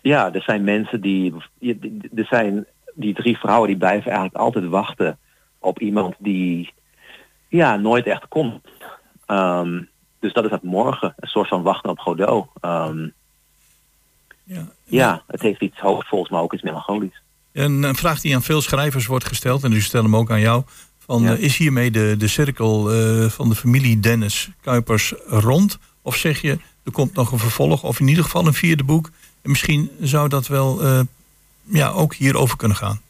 ja, 0.00 0.32
er 0.32 0.42
zijn 0.42 0.64
mensen 0.64 1.00
die... 1.00 1.34
Er 2.14 2.26
zijn 2.26 2.66
die 2.94 3.14
drie 3.14 3.38
vrouwen 3.38 3.68
die 3.68 3.76
blijven 3.76 4.10
eigenlijk 4.10 4.36
altijd 4.36 4.64
wachten 4.64 5.18
op 5.58 5.80
iemand 5.80 6.14
die 6.18 6.72
ja, 7.48 7.76
nooit 7.76 8.06
echt 8.06 8.28
komt. 8.28 8.68
Um, 9.26 9.88
dus 10.20 10.32
dat 10.32 10.44
is 10.44 10.50
het 10.50 10.62
morgen, 10.62 11.14
een 11.16 11.28
soort 11.28 11.48
van 11.48 11.62
wachten 11.62 11.90
op 11.90 11.98
Godot. 11.98 12.46
Um, 12.62 13.12
ja. 14.44 14.66
ja, 14.84 15.22
het 15.26 15.40
heeft 15.40 15.60
iets 15.60 15.78
hoopvols, 15.80 16.28
maar 16.28 16.40
ook 16.40 16.52
iets 16.52 16.62
melancholisch. 16.62 17.22
Een, 17.52 17.82
een, 17.82 17.94
vraag 17.94 18.20
die 18.20 18.34
aan 18.34 18.42
veel 18.42 18.60
schrijvers 18.60 19.06
wordt 19.06 19.24
gesteld, 19.24 19.64
en 19.64 19.70
dus 19.70 19.84
stel 19.84 20.02
hem 20.02 20.16
ook 20.16 20.30
aan 20.30 20.40
jou. 20.40 20.62
Van, 20.98 21.22
ja. 21.22 21.32
uh, 21.32 21.42
is 21.42 21.56
hiermee 21.56 21.90
de, 21.90 22.14
de 22.18 22.28
cirkel 22.28 22.94
uh, 22.94 23.28
van 23.28 23.48
de 23.48 23.54
familie 23.54 24.00
Dennis 24.00 24.50
Kuipers 24.60 25.14
rond? 25.26 25.78
Of 26.02 26.16
zeg 26.16 26.40
je, 26.40 26.58
er 26.84 26.92
komt 26.92 27.14
nog 27.14 27.32
een 27.32 27.38
vervolg, 27.38 27.82
of 27.82 28.00
in 28.00 28.08
ieder 28.08 28.24
geval 28.24 28.46
een 28.46 28.54
vierde 28.54 28.84
boek. 28.84 29.10
En 29.42 29.50
misschien 29.50 29.90
zou 30.00 30.28
dat 30.28 30.46
wel 30.46 30.84
uh, 30.84 31.00
ja, 31.62 31.88
ook 31.88 32.14
hierover 32.14 32.56
kunnen 32.56 32.76
gaan. 32.76 33.00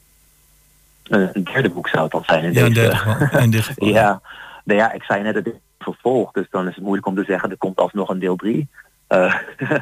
Een 1.03 1.45
derde 1.45 1.71
boek 1.71 1.89
zou 1.89 2.03
het 2.03 2.12
dan 2.12 2.25
zijn 2.25 2.45
in 2.45 2.53
ja, 2.53 2.61
deze... 2.61 2.73
Derde 2.73 2.97
geval, 2.97 3.41
in 3.47 3.51
dit 3.51 3.62
geval. 3.62 3.89
ja. 3.89 4.21
Nou 4.65 4.79
ja, 4.79 4.93
ik 4.93 5.03
zei 5.03 5.23
net 5.23 5.35
dat 5.35 5.45
dit 5.45 5.55
vervolg, 5.85 6.32
dus 6.32 6.47
dan 6.51 6.68
is 6.68 6.74
het 6.74 6.85
moeilijk 6.85 7.07
om 7.07 7.14
te 7.14 7.24
zeggen, 7.24 7.51
er 7.51 7.57
komt 7.57 7.76
alsnog 7.76 8.09
een 8.09 8.18
deel 8.18 8.37
3. 8.37 8.68
Uh, 9.09 9.35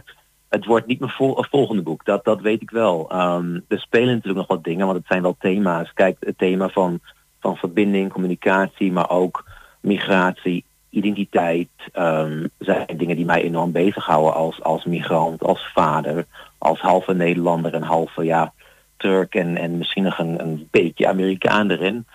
het 0.48 0.64
wordt 0.64 0.86
niet 0.86 1.00
mijn 1.00 1.12
vol 1.12 1.44
volgende 1.50 1.82
boek, 1.82 2.04
dat, 2.04 2.24
dat 2.24 2.40
weet 2.40 2.62
ik 2.62 2.70
wel. 2.70 3.10
Um, 3.12 3.64
er 3.68 3.80
spelen 3.80 4.14
natuurlijk 4.14 4.36
nog 4.36 4.46
wat 4.46 4.64
dingen, 4.64 4.86
want 4.86 4.98
het 4.98 5.06
zijn 5.06 5.22
wel 5.22 5.36
thema's. 5.38 5.92
Kijk, 5.92 6.16
het 6.20 6.38
thema 6.38 6.68
van, 6.68 7.00
van 7.40 7.56
verbinding, 7.56 8.12
communicatie, 8.12 8.92
maar 8.92 9.10
ook 9.10 9.44
migratie, 9.80 10.64
identiteit, 10.90 11.68
um, 11.94 12.50
zijn 12.58 12.86
dingen 12.96 13.16
die 13.16 13.24
mij 13.24 13.42
enorm 13.42 13.72
bezighouden 13.72 14.34
als, 14.34 14.62
als 14.62 14.84
migrant, 14.84 15.42
als 15.42 15.70
vader, 15.74 16.26
als 16.58 16.80
halve 16.80 17.14
Nederlander 17.14 17.74
en 17.74 17.82
halve 17.82 18.24
ja, 18.24 18.52
Turk 18.96 19.34
en, 19.34 19.56
en 19.56 19.78
misschien 19.78 20.02
nog 20.02 20.18
een, 20.18 20.40
een 20.40 20.68
beetje 20.70 21.08
Amerikaan 21.08 21.70
erin. 21.70 22.06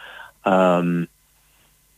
Um, 0.43 1.07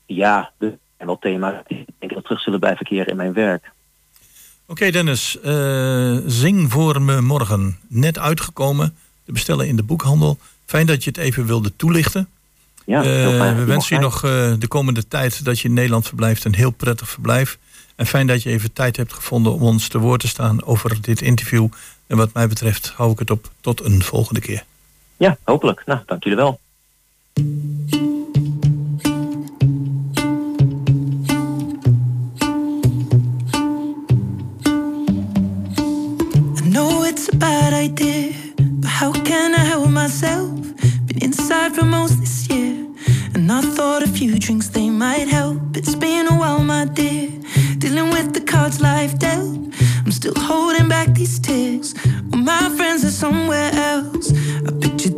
ja, 0.05 0.51
er 0.57 0.77
zijn 0.99 1.09
wel 1.09 1.19
thema's 1.19 1.63
die 1.67 1.79
ik 1.79 1.93
denk 1.99 2.13
dat 2.13 2.23
terug 2.23 2.41
zullen 2.41 2.59
blijven 2.59 2.85
keren 2.85 3.07
in 3.07 3.15
mijn 3.15 3.33
werk. 3.33 3.71
Oké 4.61 4.71
okay, 4.71 4.91
Dennis, 4.91 5.37
uh, 5.45 6.17
Zing 6.25 6.71
voor 6.71 7.01
me 7.01 7.21
morgen. 7.21 7.77
Net 7.87 8.19
uitgekomen, 8.19 8.95
te 9.25 9.31
bestellen 9.31 9.67
in 9.67 9.75
de 9.75 9.83
boekhandel. 9.83 10.37
Fijn 10.65 10.85
dat 10.85 11.03
je 11.03 11.09
het 11.09 11.19
even 11.19 11.45
wilde 11.45 11.75
toelichten. 11.75 12.29
Ja, 12.85 12.99
uh, 12.99 13.55
we 13.55 13.63
wensen 13.63 13.95
je 13.95 14.01
nog 14.01 14.15
uh, 14.23 14.53
de 14.59 14.67
komende 14.67 15.07
tijd 15.07 15.45
dat 15.45 15.59
je 15.59 15.67
in 15.67 15.73
Nederland 15.73 16.07
verblijft 16.07 16.45
een 16.45 16.55
heel 16.55 16.71
prettig 16.71 17.09
verblijf. 17.09 17.57
En 17.95 18.05
fijn 18.05 18.27
dat 18.27 18.43
je 18.43 18.49
even 18.49 18.73
tijd 18.73 18.97
hebt 18.97 19.13
gevonden 19.13 19.53
om 19.53 19.61
ons 19.61 19.87
te 19.87 19.97
woord 19.97 20.21
te 20.21 20.27
staan 20.27 20.63
over 20.63 21.01
dit 21.01 21.21
interview. 21.21 21.67
En 22.07 22.17
wat 22.17 22.33
mij 22.33 22.47
betreft 22.47 22.93
hou 22.95 23.11
ik 23.11 23.19
het 23.19 23.31
op 23.31 23.51
tot 23.61 23.83
een 23.83 24.03
volgende 24.03 24.39
keer. 24.39 24.63
Ja, 25.17 25.37
hopelijk. 25.43 25.83
Nou, 25.85 25.99
dank 26.05 26.23
jullie 26.23 26.37
wel. 26.37 26.59
know 36.79 37.03
it's 37.03 37.27
a 37.27 37.35
bad 37.35 37.73
idea, 37.73 38.33
but 38.81 38.91
how 38.99 39.11
can 39.29 39.53
I 39.53 39.63
help 39.73 39.89
myself? 39.89 40.49
Been 41.07 41.21
inside 41.27 41.75
for 41.75 41.83
most 41.83 42.15
this 42.21 42.47
year, 42.49 42.73
and 43.33 43.51
I 43.51 43.61
thought 43.75 44.01
a 44.01 44.07
few 44.07 44.39
drinks 44.39 44.69
they 44.69 44.89
might 44.89 45.27
help. 45.27 45.59
It's 45.75 45.95
been 45.95 46.25
a 46.27 46.35
while, 46.41 46.63
my 46.63 46.85
dear, 46.85 47.27
dealing 47.79 48.09
with 48.15 48.33
the 48.33 48.43
cards 48.51 48.79
life 48.79 49.13
dealt. 49.19 49.57
I'm 50.05 50.13
still 50.19 50.37
holding 50.49 50.87
back 50.87 51.07
these 51.19 51.37
tears. 51.47 51.93
All 52.31 52.39
my 52.53 52.65
friends 52.77 53.03
are 53.03 53.17
somewhere 53.25 53.71
else. 53.91 54.31
I 54.67 54.71
pictured 54.83 55.17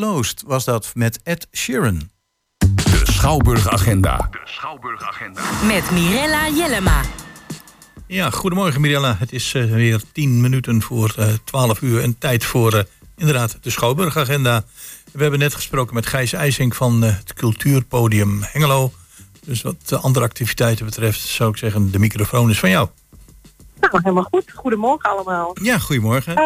Closed 0.00 0.42
was 0.46 0.64
dat 0.64 0.90
met 0.94 1.20
Ed 1.22 1.48
Sheeran. 1.52 2.10
De 2.58 3.00
Schouwburg 3.04 3.68
Agenda. 3.68 4.28
De 4.30 4.40
Schouwburg 4.44 5.02
Agenda. 5.02 5.42
Met 5.66 5.90
Mirella 5.90 6.48
Jellema. 6.48 7.02
Ja, 8.06 8.30
goedemorgen 8.30 8.80
Mirella. 8.80 9.16
Het 9.18 9.32
is 9.32 9.54
uh, 9.54 9.72
weer 9.72 10.02
tien 10.12 10.40
minuten 10.40 10.82
voor 10.82 11.14
uh, 11.18 11.28
eh, 11.28 11.38
12 11.44 11.80
uur 11.80 12.02
en 12.02 12.18
tijd 12.18 12.44
voor 12.44 12.74
uh, 12.74 12.80
inderdaad 13.16 13.58
de 13.60 13.70
Schouwburg 13.70 14.16
Agenda. 14.16 14.64
We 15.12 15.22
hebben 15.22 15.40
net 15.40 15.54
gesproken 15.54 15.94
met 15.94 16.06
Gijs 16.06 16.32
IJsing 16.32 16.76
van 16.76 17.02
het 17.02 17.34
cultuurpodium 17.34 18.42
Hengelo. 18.42 18.92
Dus 19.44 19.62
wat 19.62 20.02
andere 20.02 20.24
activiteiten 20.24 20.84
betreft 20.84 21.20
zou 21.20 21.50
ik 21.50 21.56
zeggen, 21.56 21.90
de 21.90 21.98
microfoon 21.98 22.50
is 22.50 22.58
van 22.58 22.70
jou. 22.70 22.88
Nou, 23.80 23.98
helemaal 24.02 24.22
goed. 24.30 24.52
Goedemorgen 24.54 25.10
allemaal. 25.10 25.56
Ja, 25.62 25.78
goedemorgen. 25.78 26.32
Uh, 26.32 26.38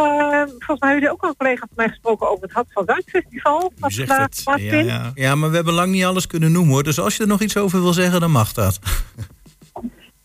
volgens 0.42 0.66
mij 0.66 0.76
hebben 0.78 0.94
jullie 0.94 1.10
ook 1.10 1.22
al 1.22 1.28
een 1.28 1.36
collega 1.36 1.60
van 1.60 1.76
mij 1.76 1.88
gesproken 1.88 2.30
over 2.30 2.42
het 2.42 2.52
Hart 2.52 2.66
van 2.72 2.84
Zuid 2.86 3.04
Festival. 3.06 3.72
Wat 3.78 3.92
zegt 3.92 4.16
het. 4.16 4.42
Ja, 4.44 4.78
ja. 4.78 5.10
ja, 5.14 5.34
maar 5.34 5.50
we 5.50 5.56
hebben 5.56 5.74
lang 5.74 5.92
niet 5.92 6.04
alles 6.04 6.26
kunnen 6.26 6.52
noemen 6.52 6.72
hoor. 6.72 6.82
Dus 6.82 7.00
als 7.00 7.16
je 7.16 7.22
er 7.22 7.28
nog 7.28 7.40
iets 7.40 7.56
over 7.56 7.82
wil 7.82 7.92
zeggen, 7.92 8.20
dan 8.20 8.30
mag 8.30 8.52
dat. 8.52 8.78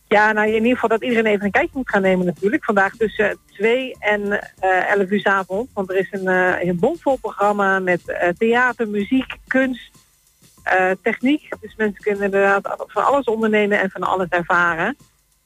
Ja, 0.10 0.32
nou 0.32 0.48
in 0.48 0.54
ieder 0.54 0.74
geval 0.74 0.90
dat 0.90 1.04
iedereen 1.04 1.26
even 1.26 1.46
een 1.46 1.52
kijkje 1.52 1.78
moet 1.78 1.90
gaan 1.90 2.02
nemen 2.02 2.26
natuurlijk. 2.26 2.64
Vandaag 2.64 2.96
tussen 2.96 3.38
2 3.46 3.96
en 4.00 4.22
uh, 4.22 4.38
eh, 4.60 4.92
11 4.92 5.10
uur 5.10 5.20
s 5.20 5.26
avond. 5.26 5.70
Want 5.74 5.90
er 5.90 5.98
is 5.98 6.08
een, 6.12 6.26
uh, 6.26 6.64
een 6.64 6.80
bomvol 6.80 7.18
programma 7.18 7.80
met 7.80 8.02
uh, 8.06 8.28
theater, 8.38 8.88
muziek, 8.88 9.36
kunst, 9.48 9.92
techniek. 11.02 11.50
Dus 11.62 11.76
mensen 11.76 12.04
kunnen 12.04 12.24
inderdaad 12.24 12.76
van 12.88 13.06
alles 13.06 13.26
ondernemen 13.26 13.80
en 13.80 13.90
van 13.90 14.04
alles 14.04 14.28
ervaren. 14.30 14.98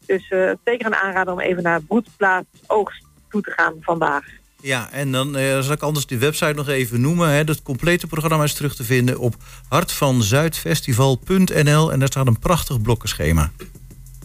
Dus 0.05 0.29
uh, 0.29 0.51
zeker 0.63 0.85
een 0.85 0.95
aanrader 0.95 1.33
om 1.33 1.39
even 1.39 1.63
naar 1.63 1.81
broedplaats 1.81 2.47
oogst 2.67 3.05
toe 3.29 3.41
te 3.41 3.51
gaan 3.51 3.75
vandaag. 3.81 4.23
Ja, 4.63 4.91
en 4.91 5.11
dan 5.11 5.37
uh, 5.37 5.59
zal 5.59 5.73
ik 5.73 5.81
anders 5.81 6.05
die 6.05 6.17
website 6.17 6.53
nog 6.53 6.67
even 6.67 7.01
noemen. 7.01 7.29
Hè. 7.29 7.35
Het 7.35 7.61
complete 7.61 8.07
programma 8.07 8.43
is 8.43 8.53
terug 8.53 8.75
te 8.75 8.83
vinden 8.83 9.19
op 9.19 9.35
hartvanzuidfestival.nl. 9.69 11.91
En 11.91 11.99
daar 11.99 12.07
staat 12.07 12.27
een 12.27 12.39
prachtig 12.39 12.81
blokkenschema. 12.81 13.51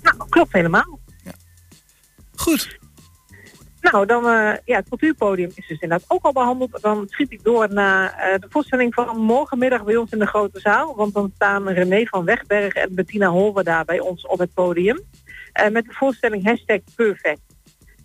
Nou, 0.03 0.17
klopt 0.29 0.53
helemaal. 0.53 0.99
Ja. 1.25 1.33
Goed. 2.37 2.79
Nou, 3.81 4.07
dan, 4.07 4.25
uh, 4.25 4.53
ja, 4.65 4.77
het 4.77 4.89
cultuurpodium 4.89 5.51
is 5.55 5.67
dus 5.67 5.81
inderdaad 5.81 6.05
ook 6.09 6.25
al 6.25 6.33
behandeld. 6.33 6.79
Dan 6.81 7.07
schiet 7.09 7.33
ik 7.33 7.45
door 7.45 7.73
naar 7.73 8.11
uh, 8.11 8.15
de 8.39 8.47
voorstelling 8.49 8.95
van 8.95 9.17
morgenmiddag 9.17 9.85
bij 9.85 9.97
ons 9.97 10.11
in 10.11 10.19
de 10.19 10.27
grote 10.27 10.61
zaal. 10.61 10.97
Want 10.97 11.15
dan 11.15 11.33
staan 11.35 11.69
René 11.69 12.05
van 12.05 12.25
Wegbergen 12.25 12.83
en 12.83 12.95
Bettina 12.95 13.29
Holwerda 13.29 13.85
bij 13.85 14.01
ons 14.01 14.27
op 14.27 14.39
het 14.39 14.55
podium. 14.55 15.01
Uh, 15.59 15.69
met 15.69 15.85
de 15.85 15.93
voorstelling 15.93 16.45
hashtag 16.45 16.81
perfect. 16.95 17.41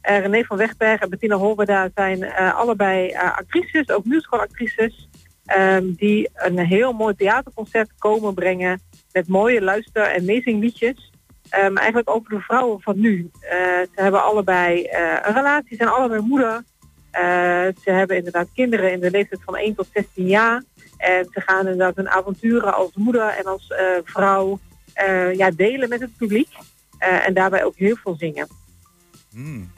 Uh, 0.10 0.20
René 0.20 0.44
van 0.44 0.58
Wegberg 0.58 1.02
en 1.02 1.10
Bettina 1.10 1.36
Holwerda 1.36 1.90
zijn 1.96 2.20
uh, 2.20 2.56
allebei 2.56 3.14
actrices, 3.16 3.90
ook 3.90 4.06
musicalactrices, 4.06 5.10
um, 5.58 5.94
die 5.94 6.30
een 6.34 6.60
heel 6.60 6.94
mooi 6.94 7.16
theaterconcert 7.16 7.92
komen 7.98 8.34
brengen 8.34 8.82
met 9.12 9.28
mooie 9.28 9.62
luister- 9.62 10.12
en 10.12 10.26
meezingliedjes. 10.26 11.12
Um, 11.64 11.78
eigenlijk 11.78 12.10
over 12.10 12.30
de 12.30 12.40
vrouwen 12.40 12.82
van 12.82 13.00
nu. 13.00 13.30
ze 13.42 13.90
hebben 13.96 14.24
allebei 14.24 14.88
een 15.22 15.34
relatie, 15.34 15.78
zijn 15.78 15.90
allebei 15.90 16.22
moeder. 16.22 16.64
ze 17.84 17.92
hebben 17.92 18.18
inderdaad 18.18 18.48
kinderen 18.54 18.92
in 18.92 19.00
de 19.00 19.12
leeftijd 19.12 19.42
van 19.44 19.56
1 19.56 19.76
tot 19.76 19.88
16 19.94 20.28
jaar. 20.28 20.64
En 20.98 21.28
ze 21.32 21.42
gaan 21.42 21.68
inderdaad 21.68 21.96
hun 21.96 22.10
avonturen 22.10 22.74
als 22.74 22.92
moeder 22.96 23.28
en 23.28 23.44
als 23.44 23.74
vrouw 24.04 24.60
ja, 25.34 25.52
delen 25.52 25.90
met 25.90 26.02
het 26.02 26.18
publiek. 26.18 26.50
Uh, 27.04 27.28
en 27.28 27.34
daarbij 27.34 27.64
ook 27.64 27.76
heel 27.76 27.96
veel 27.96 28.16
zingen. 28.18 28.48
Hmm. 29.30 29.72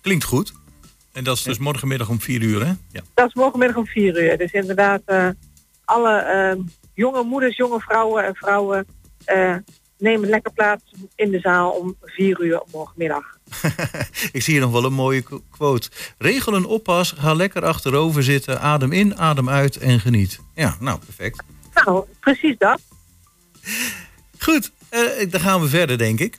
Klinkt 0.00 0.24
goed. 0.24 0.52
En 1.12 1.24
dat 1.24 1.36
is 1.36 1.42
dus 1.42 1.58
morgenmiddag 1.58 2.08
om 2.08 2.20
vier 2.20 2.42
uur, 2.42 2.66
hè? 2.66 2.72
Ja. 2.90 3.02
Dat 3.14 3.28
is 3.28 3.34
morgenmiddag 3.34 3.76
om 3.76 3.86
vier 3.86 4.22
uur. 4.22 4.38
Dus 4.38 4.52
inderdaad, 4.52 5.02
uh, 5.06 5.28
alle 5.84 6.54
uh, 6.56 6.64
jonge 6.94 7.22
moeders, 7.22 7.56
jonge 7.56 7.80
vrouwen 7.80 8.24
en 8.24 8.34
vrouwen... 8.34 8.86
Uh, 9.26 9.56
neem 10.00 10.24
lekker 10.24 10.52
plaats 10.52 10.82
in 11.14 11.30
de 11.30 11.40
zaal 11.40 11.70
om 11.70 11.96
vier 12.02 12.40
uur 12.40 12.62
morgenmiddag. 12.72 13.38
Ik 14.32 14.42
zie 14.42 14.52
hier 14.52 14.62
nog 14.62 14.72
wel 14.72 14.84
een 14.84 14.92
mooie 14.92 15.22
quote. 15.50 15.90
Regel 16.18 16.54
een 16.54 16.64
oppas, 16.64 17.14
ga 17.16 17.34
lekker 17.34 17.64
achterover 17.64 18.22
zitten, 18.22 18.60
adem 18.60 18.92
in, 18.92 19.18
adem 19.18 19.48
uit 19.48 19.76
en 19.76 20.00
geniet. 20.00 20.40
Ja, 20.54 20.76
nou, 20.80 20.98
perfect. 20.98 21.42
Nou, 21.74 22.04
precies 22.20 22.58
dat. 22.58 22.80
Goed, 24.38 24.72
uh, 24.90 25.30
dan 25.30 25.40
gaan 25.40 25.60
we 25.60 25.68
verder, 25.68 25.98
denk 25.98 26.20
ik. 26.20 26.36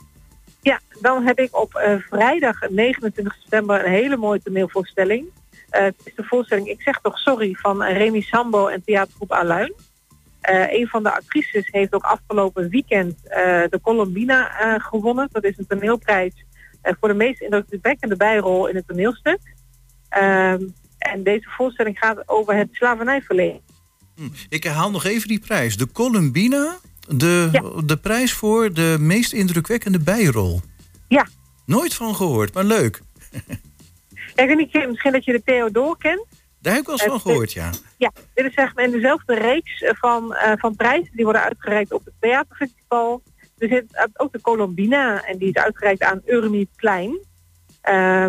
Ja, 0.61 0.79
dan 0.99 1.25
heb 1.25 1.39
ik 1.39 1.57
op 1.57 1.73
uh, 1.75 1.95
vrijdag 2.09 2.69
29 2.69 3.35
september 3.39 3.85
een 3.85 3.91
hele 3.91 4.17
mooie 4.17 4.41
toneelvoorstelling. 4.41 5.25
Uh, 5.25 5.81
het 5.81 5.95
is 6.03 6.15
de 6.15 6.23
voorstelling 6.23 6.67
Ik 6.67 6.81
zeg 6.81 6.99
toch 7.01 7.17
sorry 7.17 7.53
van 7.53 7.83
Remy 7.83 8.21
Sambo 8.21 8.67
en 8.67 8.83
theatergroep 8.83 9.31
Aluin. 9.31 9.73
Een 10.41 10.87
van 10.87 11.03
de 11.03 11.13
actrices 11.13 11.67
heeft 11.71 11.93
ook 11.93 12.03
afgelopen 12.03 12.69
weekend 12.69 13.19
de 13.69 13.79
Colombina 13.81 14.49
gewonnen. 14.79 15.29
Dat 15.31 15.43
is 15.43 15.57
een 15.57 15.67
toneelprijs 15.67 16.33
voor 16.81 17.07
de 17.07 17.13
meest 17.13 17.41
indrukwekkende 17.41 18.15
bijrol 18.15 18.67
in 18.67 18.75
het 18.75 18.87
toneelstuk. 18.87 19.39
Ehm, 20.09 20.63
en 20.97 21.23
deze 21.23 21.49
voorstelling 21.49 21.97
gaat 21.99 22.23
over 22.25 22.55
het 22.55 22.67
slavernijverleden. 22.71 23.61
Hm. 24.15 24.27
Ik 24.49 24.63
herhaal 24.63 24.91
nog 24.91 25.05
even 25.05 25.27
die 25.27 25.39
prijs. 25.39 25.77
De 25.77 25.91
Columbina, 25.91 26.77
de, 27.15 27.81
de 27.85 27.97
prijs 27.97 28.33
voor 28.33 28.73
de 28.73 28.95
meest 28.99 29.33
indrukwekkende 29.33 29.99
bijrol. 29.99 30.61
Ja. 31.07 31.27
Nooit 31.65 31.93
van 31.93 32.15
gehoord, 32.15 32.53
maar 32.53 32.63
leuk. 32.63 33.01
Ja, 34.35 34.43
ik 34.43 34.57
niet, 34.57 34.87
misschien 34.87 35.11
dat 35.11 35.25
je 35.25 35.31
de 35.31 35.43
Theodor 35.43 35.97
kent. 35.97 36.25
Daar 36.59 36.73
heb 36.73 36.81
ik 36.81 36.87
wel 36.87 36.99
eens 36.99 37.09
van 37.09 37.19
gehoord, 37.19 37.53
ja. 37.53 37.69
Ja, 37.97 38.11
dit 38.33 38.45
is 38.45 38.53
zeg 38.53 38.75
maar 38.75 38.83
in 38.83 38.91
dezelfde 38.91 39.35
reeks 39.35 39.83
van, 39.85 40.33
uh, 40.33 40.51
van 40.55 40.75
prijzen. 40.75 41.11
Die 41.15 41.23
worden 41.23 41.43
uitgereikt 41.43 41.93
op 41.93 42.05
het 42.05 42.13
theaterfestival. 42.19 43.21
Er 43.57 43.67
zit 43.67 44.09
ook 44.13 44.31
de 44.31 44.41
Colombina 44.41 45.23
en 45.23 45.37
die 45.37 45.49
is 45.49 45.55
uitgereikt 45.55 46.03
aan 46.03 46.21
Urmi 46.25 46.67
Klein. 46.75 47.19
Uh, 47.89 48.27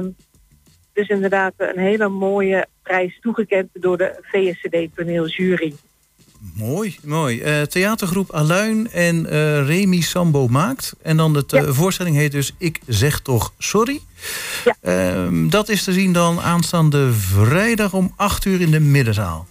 dus 0.93 1.09
inderdaad 1.09 1.55
een 1.57 1.79
hele 1.79 2.09
mooie 2.09 2.67
prijs 2.83 3.19
toegekend 3.21 3.69
door 3.73 3.99
de 3.99 4.19
VSCD 4.21 4.97
toneeljury. 4.97 5.75
Mooi, 6.43 6.99
mooi. 7.03 7.43
Uh, 7.43 7.63
theatergroep 7.63 8.33
Aluin 8.33 8.91
en 8.91 9.17
uh, 9.25 9.67
Remy 9.67 10.01
Sambo 10.01 10.49
maakt. 10.49 10.95
En 11.03 11.17
dan 11.17 11.33
de 11.33 11.45
ja. 11.47 11.73
voorstelling 11.73 12.17
heet 12.17 12.33
dus 12.33 12.55
Ik 12.59 12.81
zeg 12.87 13.21
toch 13.21 13.53
sorry. 13.59 14.01
Ja. 14.65 14.77
Uh, 14.83 15.51
dat 15.51 15.69
is 15.69 15.85
te 15.85 15.93
zien 15.93 16.13
dan 16.13 16.41
aanstaande 16.41 17.13
vrijdag 17.13 17.95
om 17.95 18.13
8 18.17 18.45
uur 18.45 18.61
in 18.61 18.71
de 18.71 18.81
middenzaal. 18.81 19.47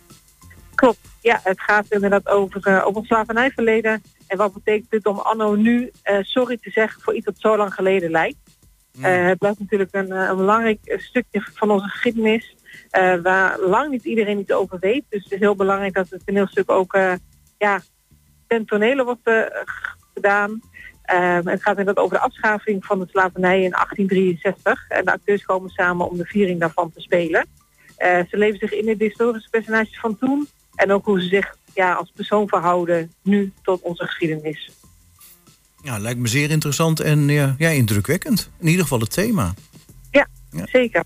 Klopt. 0.75 0.99
Ja, 1.21 1.39
het 1.43 1.61
gaat 1.61 1.85
inderdaad 1.89 2.27
over, 2.27 2.83
over 2.83 3.05
slavernijverleden. 3.05 4.03
En 4.27 4.37
wat 4.37 4.53
betekent 4.53 4.91
het 4.91 5.05
om 5.05 5.19
anno 5.19 5.55
nu 5.55 5.91
sorry 6.21 6.57
te 6.57 6.69
zeggen 6.69 7.01
voor 7.01 7.15
iets 7.15 7.25
dat 7.25 7.35
zo 7.37 7.57
lang 7.57 7.73
geleden 7.73 8.11
lijkt. 8.11 8.37
Mm. 8.97 9.03
het 9.03 9.37
blijft 9.37 9.59
natuurlijk 9.59 9.89
een, 9.91 10.11
een 10.11 10.37
belangrijk 10.37 10.79
stukje 10.97 11.43
van 11.53 11.71
onze 11.71 11.87
geschiedenis. 11.87 12.55
Uh, 12.97 13.21
waar 13.21 13.59
lang 13.59 13.89
niet 13.89 14.03
iedereen 14.03 14.39
iets 14.39 14.51
over 14.51 14.79
weet. 14.79 15.03
Dus 15.09 15.23
het 15.23 15.31
is 15.31 15.39
heel 15.39 15.55
belangrijk 15.55 15.93
dat 15.93 16.09
het 16.09 16.25
toneelstuk 16.25 16.71
ook 16.71 16.95
uh, 16.95 17.13
ja, 17.57 17.81
ten 18.47 18.65
tonele 18.65 19.03
wordt 19.03 19.27
uh, 19.27 19.41
gedaan. 20.13 20.61
het 21.43 21.61
gaat 21.61 21.77
inderdaad 21.77 22.03
over 22.03 22.17
de 22.17 22.23
afschafing 22.23 22.85
van 22.85 22.99
de 22.99 23.07
slavernij 23.09 23.61
in 23.61 23.71
1863. 23.71 24.85
En 24.87 25.05
de 25.05 25.11
acteurs 25.11 25.45
komen 25.45 25.69
samen 25.69 26.09
om 26.09 26.17
de 26.17 26.25
viering 26.25 26.59
daarvan 26.59 26.91
te 26.91 27.01
spelen. 27.01 27.47
ze 27.97 28.37
leven 28.37 28.59
zich 28.59 28.71
in 28.71 28.85
de 28.85 28.95
historische 28.97 29.49
personages 29.49 29.99
van 29.99 30.17
toen. 30.17 30.47
En 30.75 30.91
ook 30.91 31.05
hoe 31.05 31.21
ze 31.21 31.27
zich 31.27 31.55
ja, 31.73 31.93
als 31.93 32.11
persoon 32.15 32.47
verhouden 32.47 33.11
nu 33.21 33.53
tot 33.61 33.81
onze 33.81 34.05
geschiedenis. 34.05 34.71
Ja, 35.83 35.99
lijkt 35.99 36.19
me 36.19 36.27
zeer 36.27 36.49
interessant 36.49 36.99
en 36.99 37.29
ja, 37.29 37.55
ja 37.57 37.69
indrukwekkend. 37.69 38.49
In 38.59 38.67
ieder 38.67 38.81
geval 38.81 38.99
het 38.99 39.11
thema. 39.11 39.53
Ja, 40.11 40.27
ja. 40.51 40.65
zeker. 40.65 41.03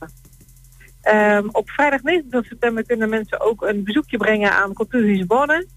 Um, 1.14 1.50
op 1.52 1.70
vrijdag 1.70 2.02
29 2.02 2.46
september 2.52 2.86
kunnen 2.86 3.10
mensen 3.10 3.40
ook 3.40 3.62
een 3.62 3.84
bezoekje 3.84 4.18
brengen 4.18 4.52
aan 4.52 4.74
Cultuurhuis 4.74 5.26
Bonne. 5.26 5.68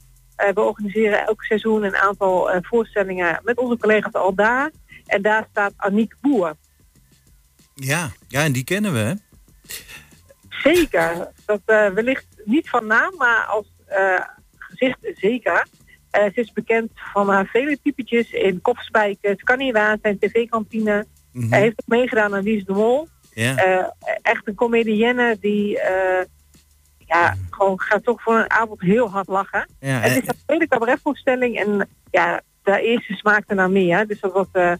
Uh, 0.40 0.48
we 0.54 0.60
organiseren 0.60 1.26
elk 1.26 1.42
seizoen 1.42 1.82
een 1.82 1.96
aantal 1.96 2.54
uh, 2.54 2.58
voorstellingen 2.60 3.40
met 3.44 3.58
onze 3.58 3.78
collega's 3.78 4.12
al 4.12 4.34
daar. 4.34 4.70
En 5.06 5.22
daar 5.22 5.46
staat 5.50 5.72
Aniek 5.76 6.14
Boer. 6.20 6.54
Ja, 7.74 8.10
ja 8.28 8.44
en 8.44 8.52
die 8.52 8.64
kennen 8.64 8.92
we, 8.92 8.98
hè? 8.98 9.14
Zeker. 10.48 11.28
Dat 11.46 11.60
uh, 11.66 11.88
wellicht 11.88 12.26
niet 12.44 12.68
van 12.68 12.86
naam, 12.86 13.14
maar 13.16 13.44
als 13.44 13.66
gezicht 14.58 14.98
zeker. 15.14 15.66
ze 16.10 16.32
is 16.34 16.52
bekend 16.52 16.90
van 16.94 17.28
haar 17.28 17.46
vele 17.46 17.78
typetjes 17.82 18.30
in 18.30 18.60
Kopspijken, 18.60 19.36
Scaniwa, 19.36 19.96
zijn 20.02 20.18
tv-kantine. 20.18 21.06
Mm 21.32 21.42
-hmm. 21.42 21.50
Hij 21.50 21.60
heeft 21.60 21.80
ook 21.80 21.88
meegedaan 21.88 22.34
aan 22.34 22.42
Wie 22.42 22.56
is 22.56 22.64
de 22.64 22.72
Mol. 22.72 23.08
Uh, 23.38 23.84
echt 24.22 24.48
een 24.48 24.54
comedienne 24.54 25.36
die 25.40 25.74
uh, 25.76 26.24
ja, 26.98 27.34
gewoon 27.50 27.80
gaat 27.80 28.04
toch 28.04 28.22
voor 28.22 28.38
een 28.38 28.50
avond 28.50 28.80
heel 28.80 29.10
hard 29.10 29.28
lachen. 29.28 29.68
Ja, 29.80 30.00
het 30.00 30.22
is 30.22 30.28
een 30.28 30.42
tweede 30.46 30.68
cabaretvoorstelling 30.68 31.58
en 31.58 31.88
ja, 32.10 32.40
de 32.62 32.80
eerste 32.80 33.12
smaakte 33.12 33.54
naar 33.54 33.70
meer. 33.70 34.06
Dus 34.06 34.20
dat 34.20 34.48
uh, 34.52 34.72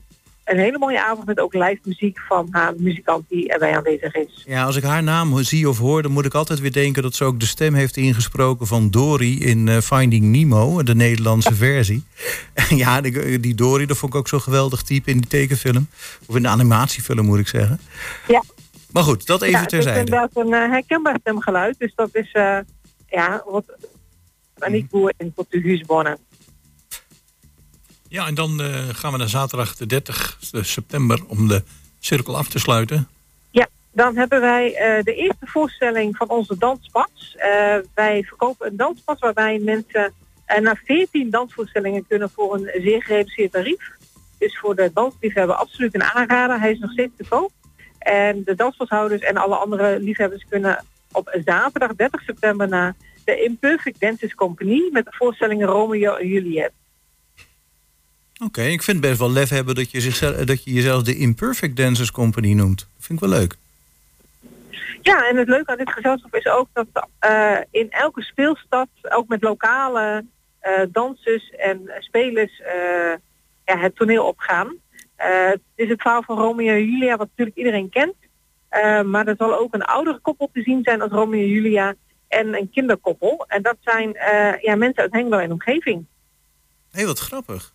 een 0.49 0.59
hele 0.59 0.79
mooie 0.79 1.05
avond 1.05 1.27
met 1.27 1.41
ook 1.41 1.55
live 1.55 1.79
muziek 1.83 2.19
van 2.29 2.49
haar 2.51 2.75
muzikant 2.77 3.29
die 3.29 3.49
erbij 3.49 3.77
aanwezig 3.77 4.15
is. 4.15 4.45
Ja, 4.47 4.65
als 4.65 4.77
ik 4.77 4.83
haar 4.83 5.03
naam 5.03 5.43
zie 5.43 5.69
of 5.69 5.79
hoor, 5.79 6.03
dan 6.03 6.13
moet 6.13 6.25
ik 6.25 6.35
altijd 6.35 6.61
weer 6.61 6.73
denken 6.73 7.03
dat 7.03 7.15
ze 7.15 7.25
ook 7.25 7.41
de 7.41 7.47
stem 7.47 7.75
heeft 7.75 7.97
ingesproken 7.97 8.67
van 8.67 8.91
Dory 8.91 9.43
in 9.43 9.83
Finding 9.83 10.25
Nemo, 10.25 10.83
de 10.83 10.95
Nederlandse 10.95 11.55
versie. 11.65 12.05
ja, 12.83 13.01
die, 13.01 13.41
die 13.41 13.55
Dory, 13.55 13.87
dat 13.87 13.97
vond 13.97 14.13
ik 14.13 14.19
ook 14.19 14.29
zo 14.29 14.39
geweldig 14.39 14.83
type 14.83 15.11
in 15.11 15.19
die 15.19 15.31
tekenfilm. 15.31 15.89
Of 16.27 16.37
in 16.37 16.43
de 16.43 16.49
animatiefilm 16.49 17.27
moet 17.27 17.39
ik 17.39 17.49
zeggen. 17.49 17.81
Ja. 18.29 18.43
Maar 18.91 19.03
goed, 19.03 19.27
dat 19.27 19.43
even 19.43 19.61
ja, 19.61 19.67
terzijde. 19.67 19.99
Het 19.99 20.09
is 20.09 20.15
inderdaad 20.15 20.45
een 20.45 20.67
uh, 20.67 20.71
herkenbaar 20.71 21.17
stemgeluid. 21.21 21.79
Dus 21.79 21.93
dat 21.95 22.09
is, 22.13 22.33
uh, 22.33 22.59
ja, 23.07 23.43
wat 23.47 23.65
Aniek 24.59 24.91
Boer 24.91 25.13
in 25.17 25.33
Portugues 25.33 25.81
Bonne. 25.81 26.19
Ja, 28.09 28.27
en 28.27 28.35
dan 28.35 28.61
uh, 28.61 28.89
gaan 28.89 29.13
we 29.13 29.19
naar 29.19 29.29
zaterdag 29.29 29.77
de 29.77 29.87
30 29.87 30.39
september 30.61 31.21
om 31.27 31.49
de 31.49 31.63
cirkel 31.99 32.37
af 32.37 32.49
te 32.49 32.59
sluiten. 32.59 33.09
Ja, 33.51 33.69
dan 33.93 34.17
hebben 34.17 34.41
wij 34.41 34.73
de 35.05 35.15
eerste 35.15 35.47
voorstelling 35.47 36.17
van 36.17 36.29
onze 36.29 36.59
danspas. 36.59 37.37
wij 37.95 38.23
verkopen 38.23 38.67
een 38.67 38.77
danspas 38.77 39.19
waarbij 39.19 39.59
mensen 39.59 40.13
naar 40.61 40.81
14 40.85 41.31
dansvoorstellingen 41.31 42.07
kunnen 42.07 42.31
voor 42.31 42.55
een 42.55 42.83
zeer 42.83 43.03
gereduceerd 43.03 43.53
tarief. 43.53 43.91
Dus 44.39 44.59
voor 44.59 44.77
de 44.77 44.91
dansliefhebber 44.95 45.57
absoluut 45.57 45.95
een 45.95 46.03
aanrader. 46.03 46.61
Hij 46.61 46.71
is 46.71 46.79
nog 46.79 46.93
steeds 46.93 47.13
te 47.17 47.25
koop. 47.29 47.53
En 47.99 48.43
de 48.45 48.55
dansvasthouders 48.55 49.23
en 49.23 49.37
alle 49.37 49.57
andere 49.57 50.01
liefhebbers 50.01 50.45
kunnen 50.49 50.85
op 51.13 51.39
zaterdag 51.45 51.95
30 51.95 52.23
september 52.23 52.69
naar 52.69 52.95
de 53.25 53.43
Imperfect 53.45 54.01
Dancers 54.01 54.35
Company 54.35 54.89
met 54.93 55.05
de 55.05 55.15
voorstellingen 55.15 55.67
Romeo 55.67 56.15
en 56.15 56.29
Juliet. 56.29 56.71
Oké, 58.41 58.47
okay, 58.47 58.73
ik 58.73 58.83
vind 58.83 59.01
best 59.01 59.19
wel 59.19 59.31
lef 59.31 59.49
hebben 59.49 59.75
dat 59.75 59.91
je, 59.91 60.01
zichzelf, 60.01 60.37
dat 60.37 60.65
je 60.65 60.73
jezelf 60.73 61.03
de 61.03 61.17
Imperfect 61.17 61.77
Dancers 61.77 62.11
Company 62.11 62.53
noemt. 62.53 62.79
Dat 62.79 63.05
vind 63.07 63.23
ik 63.23 63.29
wel 63.29 63.39
leuk. 63.39 63.57
Ja, 65.03 65.29
en 65.29 65.37
het 65.37 65.49
leuke 65.49 65.71
aan 65.71 65.79
dit 65.79 65.91
gezelschap 65.91 66.35
is 66.35 66.47
ook 66.47 66.69
dat 66.73 66.87
uh, 67.27 67.59
in 67.71 67.91
elke 67.91 68.23
speelstad, 68.23 68.89
ook 69.03 69.29
met 69.29 69.43
lokale 69.43 70.25
uh, 70.63 70.81
dansers 70.89 71.51
en 71.51 71.91
spelers, 71.99 72.61
uh, 72.61 73.15
ja, 73.65 73.79
het 73.79 73.97
toneel 73.97 74.27
opgaan. 74.27 74.75
Het 75.17 75.61
is 75.75 75.89
het 75.89 76.01
verhaal 76.01 76.23
van 76.23 76.39
Romeo 76.39 76.75
en 76.75 76.85
Julia, 76.85 77.17
wat 77.17 77.29
natuurlijk 77.29 77.57
iedereen 77.57 77.89
kent. 77.91 78.15
Maar 79.07 79.27
er 79.27 79.35
zal 79.39 79.59
ook 79.59 79.75
een 79.75 79.85
oudere 79.85 80.19
koppel 80.19 80.51
te 80.53 80.63
zien 80.63 80.83
zijn 80.83 81.01
als 81.01 81.11
Romeo 81.11 81.41
en 81.41 81.49
Julia 81.49 81.95
en 82.29 82.55
een 82.55 82.71
kinderkoppel. 82.71 83.45
En 83.49 83.63
dat 83.63 83.77
zijn 83.81 84.13
ja, 84.61 84.77
mensen 84.77 85.03
uit 85.03 85.13
Hengelo 85.13 85.39
en 85.39 85.53
omgeving. 85.53 86.05
Hé, 86.91 86.99
hey, 86.99 87.07
wat 87.07 87.19
grappig. 87.19 87.75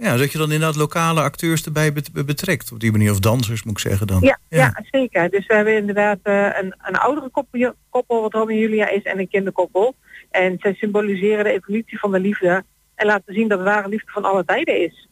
Ja, 0.00 0.16
dat 0.16 0.32
je 0.32 0.38
dan 0.38 0.52
inderdaad 0.52 0.76
lokale 0.76 1.20
acteurs 1.20 1.64
erbij 1.64 1.92
betrekt 2.12 2.72
op 2.72 2.80
die 2.80 2.92
manier. 2.92 3.10
Of 3.10 3.18
dansers, 3.18 3.62
moet 3.62 3.72
ik 3.72 3.78
zeggen 3.78 4.06
dan. 4.06 4.20
Ja, 4.20 4.38
ja. 4.48 4.58
ja 4.58 4.84
zeker. 4.90 5.30
Dus 5.30 5.46
we 5.46 5.54
hebben 5.54 5.76
inderdaad 5.76 6.18
een, 6.22 6.74
een 6.78 6.96
oudere 6.96 7.28
koppel, 7.28 7.74
koppel, 7.90 8.20
wat 8.20 8.32
Romeo 8.32 8.54
en 8.54 8.60
Julia 8.60 8.88
is, 8.88 9.02
en 9.02 9.18
een 9.18 9.28
kinderkoppel. 9.28 9.94
En 10.30 10.56
zij 10.60 10.74
symboliseren 10.74 11.44
de 11.44 11.52
evolutie 11.52 11.98
van 11.98 12.12
de 12.12 12.20
liefde. 12.20 12.64
En 12.94 13.06
laten 13.06 13.34
zien 13.34 13.48
dat 13.48 13.58
de 13.58 13.64
ware 13.64 13.88
liefde 13.88 14.10
van 14.10 14.24
alle 14.24 14.44
tijden 14.44 14.80
is. 14.80 15.08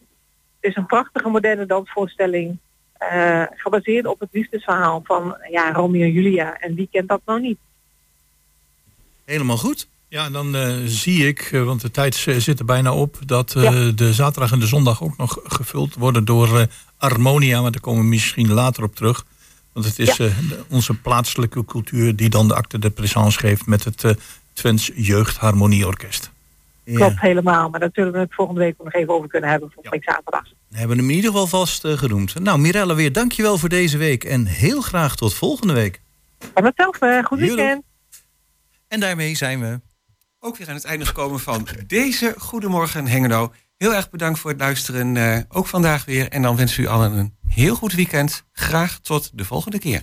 Het 0.61 0.71
is 0.71 0.77
een 0.77 0.87
prachtige 0.87 1.29
moderne 1.29 1.67
dansvoorstelling. 1.67 2.59
Uh, 3.13 3.43
gebaseerd 3.51 4.07
op 4.07 4.21
het 4.21 4.29
liefdesverhaal 4.33 5.03
van 5.05 5.37
ja, 5.51 5.73
Romeo 5.73 6.03
en 6.03 6.13
Julia. 6.13 6.59
En 6.59 6.75
wie 6.75 6.89
kent 6.91 7.09
dat 7.09 7.21
nou 7.25 7.41
niet? 7.41 7.59
Helemaal 9.25 9.57
goed. 9.57 9.89
Ja, 10.09 10.25
en 10.25 10.33
dan 10.33 10.57
uh, 10.57 10.77
zie 10.85 11.27
ik, 11.27 11.51
uh, 11.53 11.65
want 11.65 11.81
de 11.81 11.91
tijd 11.91 12.15
zit 12.15 12.59
er 12.59 12.65
bijna 12.65 12.95
op... 12.95 13.19
dat 13.27 13.53
ja. 13.53 13.91
de 13.91 14.13
zaterdag 14.13 14.53
en 14.53 14.59
de 14.59 14.67
zondag 14.67 15.03
ook 15.03 15.17
nog 15.17 15.39
gevuld 15.45 15.95
worden 15.95 16.25
door 16.25 16.67
Harmonia. 16.97 17.63
Maar 17.63 17.71
daar 17.71 17.81
komen 17.81 18.03
we 18.03 18.09
misschien 18.09 18.53
later 18.53 18.83
op 18.83 18.95
terug. 18.95 19.25
Want 19.73 19.87
het 19.87 19.99
is 19.99 20.17
ja. 20.17 20.29
onze 20.69 20.95
plaatselijke 20.95 21.65
cultuur 21.65 22.17
die 22.17 22.29
dan 22.29 22.49
de 22.49 22.55
acte 22.55 22.79
de 22.79 22.91
présence 22.91 23.39
geeft... 23.39 23.67
met 23.67 23.85
het 23.85 24.17
Twents 24.53 24.91
Jeugdharmonieorkest. 24.95 26.31
Klopt 26.95 27.21
helemaal. 27.21 27.69
Maar 27.69 27.81
daar 27.81 27.91
zullen 27.93 28.13
we 28.13 28.19
het 28.19 28.35
volgende 28.35 28.61
week 28.61 28.75
nog 28.79 28.93
even 28.93 29.15
over 29.15 29.29
kunnen 29.29 29.51
hebben. 29.51 29.71
Volgende 29.71 29.97
week 29.97 30.11
zaterdag. 30.11 30.45
We 30.69 30.79
hebben 30.79 30.97
hem 30.97 31.09
in 31.09 31.15
ieder 31.15 31.31
geval 31.31 31.47
vast 31.47 31.85
uh, 31.85 31.99
genoemd. 31.99 32.39
Nou, 32.39 32.59
Mirella, 32.59 32.95
weer 32.95 33.13
dankjewel 33.13 33.59
voor 33.59 33.69
deze 33.69 33.99
week. 33.99 34.25
En 34.25 34.47
heel 34.47 34.81
graag 34.81 35.17
tot 35.17 35.35
volgende 35.35 35.73
week. 35.73 36.01
Van 36.55 36.65
hetzelfde. 36.65 37.23
Goed 37.25 37.39
weekend. 37.39 37.83
En 38.89 39.01
daarmee 39.01 39.35
zijn 39.35 39.61
we 39.61 39.81
ook 40.41 40.57
weer 40.57 40.69
aan 40.69 40.75
het 40.75 40.85
einde 40.85 41.07
gekomen 41.07 41.41
van 41.41 41.69
deze 41.87 42.35
Goedemorgen 42.39 43.07
Hengelo. 43.07 43.53
Heel 43.77 43.95
erg 43.95 44.11
bedankt 44.11 44.39
voor 44.39 44.51
het 44.51 44.61
luisteren, 44.61 45.15
uh, 45.15 45.39
ook 45.49 45.67
vandaag 45.67 46.05
weer. 46.05 46.29
En 46.31 46.43
dan 46.43 46.57
wensen 46.57 46.83
u 46.83 46.87
allen 46.87 47.13
een 47.13 47.37
heel 47.49 47.75
goed 47.75 47.93
weekend. 47.93 48.45
Graag 48.53 48.99
tot 48.99 49.31
de 49.35 49.45
volgende 49.45 49.79
keer. 49.79 50.03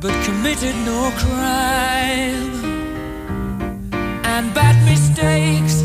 But 0.00 0.24
committed 0.24 0.74
no 0.86 1.10
crime. 1.16 2.48
Bad 4.54 4.76
mistakes, 4.84 5.82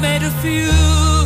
made 0.00 0.22
a 0.22 0.30
few. 0.42 1.17